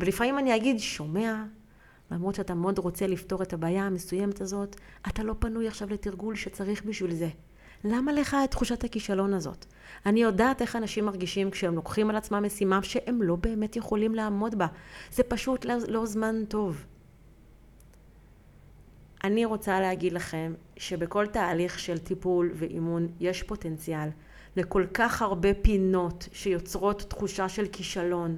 ולפעמים 0.00 0.38
אני 0.38 0.56
אגיד, 0.56 0.78
שומע, 0.80 1.34
למרות 2.10 2.34
שאתה 2.34 2.54
מאוד 2.54 2.78
רוצה 2.78 3.06
לפתור 3.06 3.42
את 3.42 3.52
הבעיה 3.52 3.86
המסוימת 3.86 4.40
הזאת, 4.40 4.76
אתה 5.08 5.22
לא 5.22 5.34
פנוי 5.38 5.68
עכשיו 5.68 5.90
לתרגול 5.90 6.34
שצריך 6.34 6.84
בשביל 6.84 7.14
זה. 7.14 7.28
למה 7.84 8.12
לך 8.12 8.36
את 8.44 8.50
תחושת 8.50 8.84
הכישלון 8.84 9.34
הזאת? 9.34 9.66
אני 10.06 10.22
יודעת 10.22 10.62
איך 10.62 10.76
אנשים 10.76 11.04
מרגישים 11.04 11.50
כשהם 11.50 11.74
לוקחים 11.74 12.10
על 12.10 12.16
עצמם 12.16 12.42
משימה 12.46 12.82
שהם 12.82 13.22
לא 13.22 13.36
באמת 13.36 13.76
יכולים 13.76 14.14
לעמוד 14.14 14.58
בה. 14.58 14.66
זה 15.12 15.22
פשוט 15.22 15.64
לא, 15.64 15.74
לא 15.88 16.06
זמן 16.06 16.44
טוב. 16.48 16.84
אני 19.24 19.44
רוצה 19.44 19.80
להגיד 19.80 20.12
לכם 20.12 20.54
שבכל 20.76 21.26
תהליך 21.26 21.78
של 21.78 21.98
טיפול 21.98 22.50
ואימון 22.54 23.08
יש 23.20 23.42
פוטנציאל 23.42 24.08
לכל 24.56 24.86
כך 24.94 25.22
הרבה 25.22 25.54
פינות 25.54 26.28
שיוצרות 26.32 27.00
תחושה 27.08 27.48
של 27.48 27.66
כישלון. 27.72 28.36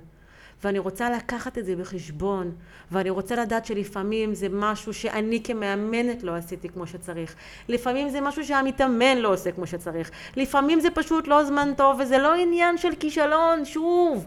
ואני 0.64 0.78
רוצה 0.78 1.10
לקחת 1.10 1.58
את 1.58 1.64
זה 1.64 1.76
בחשבון, 1.76 2.52
ואני 2.90 3.10
רוצה 3.10 3.36
לדעת 3.36 3.66
שלפעמים 3.66 4.34
זה 4.34 4.46
משהו 4.50 4.94
שאני 4.94 5.42
כמאמנת 5.42 6.22
לא 6.22 6.36
עשיתי 6.36 6.68
כמו 6.68 6.86
שצריך. 6.86 7.34
לפעמים 7.68 8.08
זה 8.08 8.20
משהו 8.20 8.44
שהמתאמן 8.44 9.18
לא 9.18 9.32
עושה 9.32 9.52
כמו 9.52 9.66
שצריך. 9.66 10.10
לפעמים 10.36 10.80
זה 10.80 10.90
פשוט 10.90 11.28
לא 11.28 11.44
זמן 11.44 11.72
טוב, 11.76 12.00
וזה 12.00 12.18
לא 12.18 12.34
עניין 12.34 12.78
של 12.78 12.94
כישלון, 13.00 13.64
שוב. 13.64 14.26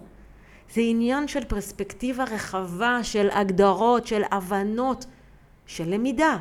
זה 0.73 0.81
עניין 0.83 1.27
של 1.27 1.43
פרספקטיבה 1.43 2.23
רחבה, 2.23 2.99
של 3.03 3.29
הגדרות, 3.31 4.07
של 4.07 4.21
הבנות, 4.31 5.05
של 5.65 5.89
למידה. 5.89 6.37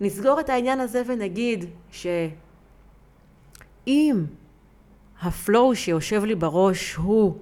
נסגור 0.00 0.40
את 0.40 0.48
העניין 0.48 0.80
הזה 0.80 1.02
ונגיד 1.06 1.64
שאם 1.90 4.24
הפלואו 5.24 5.74
שיושב 5.74 6.24
לי 6.24 6.34
בראש 6.34 6.94
הוא, 6.94 7.38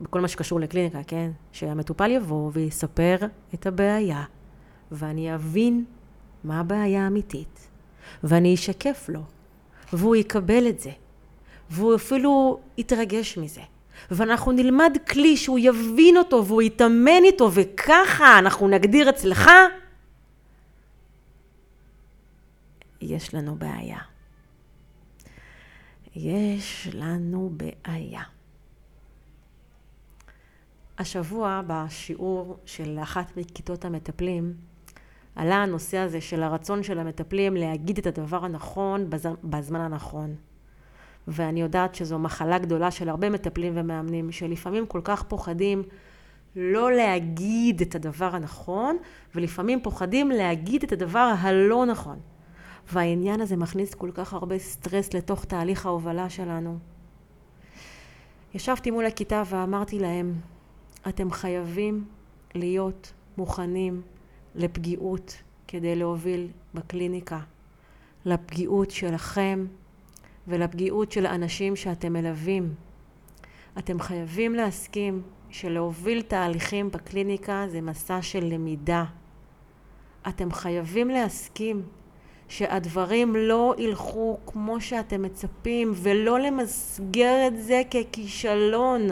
בכל 0.00 0.20
מה 0.20 0.28
שקשור 0.28 0.60
לקליניקה, 0.60 1.02
כן? 1.06 1.30
שהמטופל 1.52 2.10
יבוא 2.10 2.50
ויספר 2.52 3.16
את 3.54 3.66
הבעיה, 3.66 4.24
ואני 4.92 5.34
אבין 5.34 5.84
מה 6.44 6.60
הבעיה 6.60 7.04
האמיתית, 7.04 7.68
ואני 8.24 8.54
אשקף 8.54 9.06
לו, 9.08 9.22
והוא 9.92 10.16
יקבל 10.16 10.68
את 10.68 10.80
זה, 10.80 10.90
והוא 11.70 11.94
אפילו 11.94 12.60
יתרגש 12.78 13.38
מזה. 13.38 13.60
ואנחנו 14.10 14.52
נלמד 14.52 14.96
כלי 15.10 15.36
שהוא 15.36 15.58
יבין 15.58 16.16
אותו 16.16 16.46
והוא 16.46 16.62
יתאמן 16.62 17.24
איתו, 17.24 17.50
וככה 17.52 18.38
אנחנו 18.38 18.68
נגדיר 18.68 19.10
אצלך, 19.10 19.50
יש 23.00 23.34
לנו 23.34 23.56
בעיה. 23.56 24.09
יש 26.16 26.88
לנו 26.92 27.52
בעיה. 27.56 28.22
השבוע 30.98 31.60
בשיעור 31.66 32.56
של 32.64 32.98
אחת 33.02 33.36
מכיתות 33.36 33.84
המטפלים 33.84 34.54
עלה 35.36 35.54
הנושא 35.54 35.98
הזה 35.98 36.20
של 36.20 36.42
הרצון 36.42 36.82
של 36.82 36.98
המטפלים 36.98 37.56
להגיד 37.56 37.98
את 37.98 38.06
הדבר 38.06 38.44
הנכון 38.44 39.10
בזמן 39.44 39.80
הנכון. 39.80 40.34
ואני 41.28 41.60
יודעת 41.60 41.94
שזו 41.94 42.18
מחלה 42.18 42.58
גדולה 42.58 42.90
של 42.90 43.08
הרבה 43.08 43.30
מטפלים 43.30 43.72
ומאמנים 43.76 44.32
שלפעמים 44.32 44.86
כל 44.86 45.00
כך 45.04 45.22
פוחדים 45.22 45.82
לא 46.56 46.92
להגיד 46.92 47.80
את 47.80 47.94
הדבר 47.94 48.34
הנכון 48.34 48.96
ולפעמים 49.34 49.82
פוחדים 49.82 50.30
להגיד 50.30 50.82
את 50.82 50.92
הדבר 50.92 51.32
הלא 51.38 51.86
נכון. 51.86 52.18
והעניין 52.92 53.40
הזה 53.40 53.56
מכניס 53.56 53.94
כל 53.94 54.10
כך 54.14 54.32
הרבה 54.32 54.58
סטרס 54.58 55.14
לתוך 55.14 55.44
תהליך 55.44 55.86
ההובלה 55.86 56.30
שלנו. 56.30 56.78
ישבתי 58.54 58.90
מול 58.90 59.06
הכיתה 59.06 59.42
ואמרתי 59.46 59.98
להם, 59.98 60.34
אתם 61.08 61.30
חייבים 61.30 62.04
להיות 62.54 63.12
מוכנים 63.38 64.02
לפגיעות 64.54 65.42
כדי 65.68 65.96
להוביל 65.96 66.48
בקליניקה, 66.74 67.40
לפגיעות 68.24 68.90
שלכם 68.90 69.66
ולפגיעות 70.48 71.12
של 71.12 71.26
האנשים 71.26 71.76
שאתם 71.76 72.12
מלווים. 72.12 72.74
אתם 73.78 74.00
חייבים 74.00 74.54
להסכים 74.54 75.22
שלהוביל 75.50 76.22
תהליכים 76.22 76.90
בקליניקה 76.90 77.64
זה 77.68 77.80
מסע 77.80 78.22
של 78.22 78.44
למידה. 78.44 79.04
אתם 80.28 80.52
חייבים 80.52 81.08
להסכים 81.08 81.82
שהדברים 82.50 83.36
לא 83.36 83.74
ילכו 83.78 84.38
כמו 84.46 84.80
שאתם 84.80 85.22
מצפים 85.22 85.92
ולא 85.94 86.40
למסגר 86.40 87.46
את 87.46 87.62
זה 87.62 87.82
ככישלון. 87.90 89.08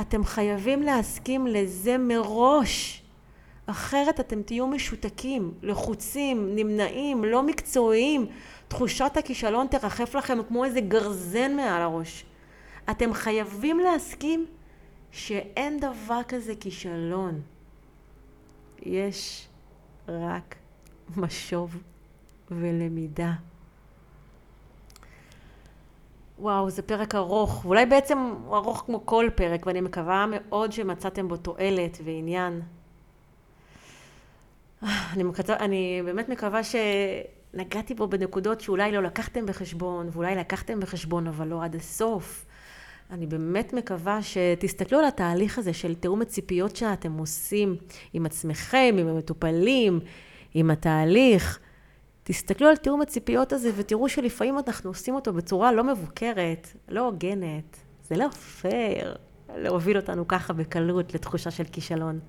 אתם 0.00 0.24
חייבים 0.24 0.82
להסכים 0.82 1.46
לזה 1.46 1.98
מראש, 1.98 3.02
אחרת 3.66 4.20
אתם 4.20 4.42
תהיו 4.42 4.66
משותקים, 4.66 5.54
לחוצים, 5.62 6.54
נמנעים, 6.54 7.24
לא 7.24 7.42
מקצועיים. 7.42 8.26
תחושת 8.68 9.16
הכישלון 9.16 9.66
תרחף 9.66 10.14
לכם 10.14 10.38
כמו 10.48 10.64
איזה 10.64 10.80
גרזן 10.80 11.56
מעל 11.56 11.82
הראש. 11.82 12.24
אתם 12.90 13.12
חייבים 13.12 13.80
להסכים 13.80 14.46
שאין 15.10 15.80
דבר 15.80 16.20
כזה 16.28 16.54
כישלון. 16.60 17.40
יש 18.82 19.48
רק 20.08 20.59
משוב 21.16 21.76
ולמידה. 22.50 23.32
וואו, 26.38 26.70
זה 26.70 26.82
פרק 26.82 27.14
ארוך, 27.14 27.64
ואולי 27.64 27.86
בעצם 27.86 28.18
הוא 28.46 28.56
ארוך 28.56 28.82
כמו 28.86 29.06
כל 29.06 29.28
פרק, 29.34 29.66
ואני 29.66 29.80
מקווה 29.80 30.26
מאוד 30.30 30.72
שמצאתם 30.72 31.28
בו 31.28 31.36
תועלת 31.36 31.98
ועניין. 32.04 32.60
אני, 34.82 35.22
מקצר, 35.22 35.56
אני 35.56 36.02
באמת 36.04 36.28
מקווה 36.28 36.60
שנגעתי 36.64 37.94
בו 37.94 38.06
בנקודות 38.06 38.60
שאולי 38.60 38.92
לא 38.92 39.02
לקחתם 39.02 39.46
בחשבון, 39.46 40.08
ואולי 40.12 40.34
לקחתם 40.34 40.80
בחשבון, 40.80 41.26
אבל 41.26 41.48
לא 41.48 41.64
עד 41.64 41.76
הסוף. 41.76 42.46
אני 43.10 43.26
באמת 43.26 43.72
מקווה 43.72 44.18
שתסתכלו 44.22 44.98
על 44.98 45.04
התהליך 45.04 45.58
הזה 45.58 45.72
של 45.72 45.94
תיאום 45.94 46.22
הציפיות 46.22 46.76
שאתם 46.76 47.18
עושים 47.18 47.76
עם 48.12 48.26
עצמכם, 48.26 48.96
עם 48.98 49.08
המטופלים, 49.08 50.00
עם 50.54 50.70
התהליך. 50.70 51.58
תסתכלו 52.24 52.68
על 52.68 52.76
תיאום 52.76 53.02
הציפיות 53.02 53.52
הזה 53.52 53.70
ותראו 53.76 54.08
שלפעמים 54.08 54.58
אנחנו 54.58 54.90
עושים 54.90 55.14
אותו 55.14 55.32
בצורה 55.32 55.72
לא 55.72 55.84
מבוקרת, 55.84 56.68
לא 56.88 57.06
הוגנת. 57.06 57.76
זה 58.02 58.16
לא 58.16 58.28
פייר 58.28 59.16
להוביל 59.56 59.96
אותנו 59.96 60.28
ככה 60.28 60.52
בקלות 60.52 61.14
לתחושה 61.14 61.50
של 61.50 61.64
כישלון. 61.64 62.20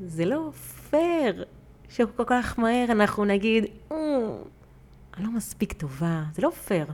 זה 0.00 0.24
לא 0.24 0.50
פייר 0.90 1.44
שכל 1.88 2.24
כך 2.26 2.58
מהר 2.58 2.86
אנחנו 2.90 3.24
נגיד, 3.24 3.64
אה, 3.92 3.96
אני 5.16 5.24
לא 5.24 5.30
מספיק 5.30 5.72
טובה. 5.72 6.22
זה 6.34 6.42
לא 6.42 6.50
פייר. 6.50 6.86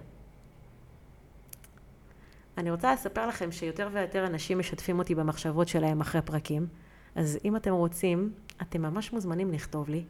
אני 2.58 2.70
רוצה 2.70 2.92
לספר 2.92 3.26
לכם 3.26 3.52
שיותר 3.52 3.88
ויותר 3.92 4.26
אנשים 4.26 4.58
משתפים 4.58 4.98
אותי 4.98 5.14
במחשבות 5.14 5.68
שלהם 5.68 6.00
אחרי 6.00 6.22
פרקים, 6.22 6.66
אז 7.14 7.38
אם 7.44 7.56
אתם 7.56 7.72
רוצים, 7.72 8.32
אתם 8.62 8.82
ממש 8.82 9.12
מוזמנים 9.12 9.52
לכתוב 9.52 9.88
לי, 9.88 10.04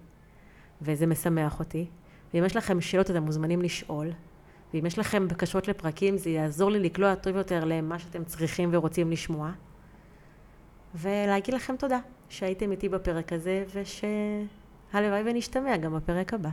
וזה 0.83 1.07
משמח 1.07 1.59
אותי. 1.59 1.87
ואם 2.35 2.45
יש 2.45 2.57
לכם 2.57 2.80
שאלות 2.80 3.11
אתם 3.11 3.22
מוזמנים 3.22 3.62
לשאול. 3.62 4.11
ואם 4.74 4.87
יש 4.87 4.99
לכם 4.99 5.28
בקשות 5.28 5.68
לפרקים 5.68 6.16
זה 6.16 6.30
יעזור 6.30 6.70
לי 6.70 6.80
לקלוע 6.80 7.14
טוב 7.14 7.37
יותר 7.37 7.64
למה 7.64 7.99
שאתם 7.99 8.24
צריכים 8.24 8.70
ורוצים 8.72 9.11
לשמוע. 9.11 9.51
ולהגיד 10.95 11.55
לכם 11.55 11.76
תודה 11.76 11.99
שהייתם 12.28 12.72
איתי 12.72 12.89
בפרק 12.89 13.33
הזה 13.33 13.64
ושהלוואי 13.74 15.22
ונשתמע 15.24 15.76
גם 15.76 15.95
בפרק 15.95 16.35
הבא. 16.35 16.51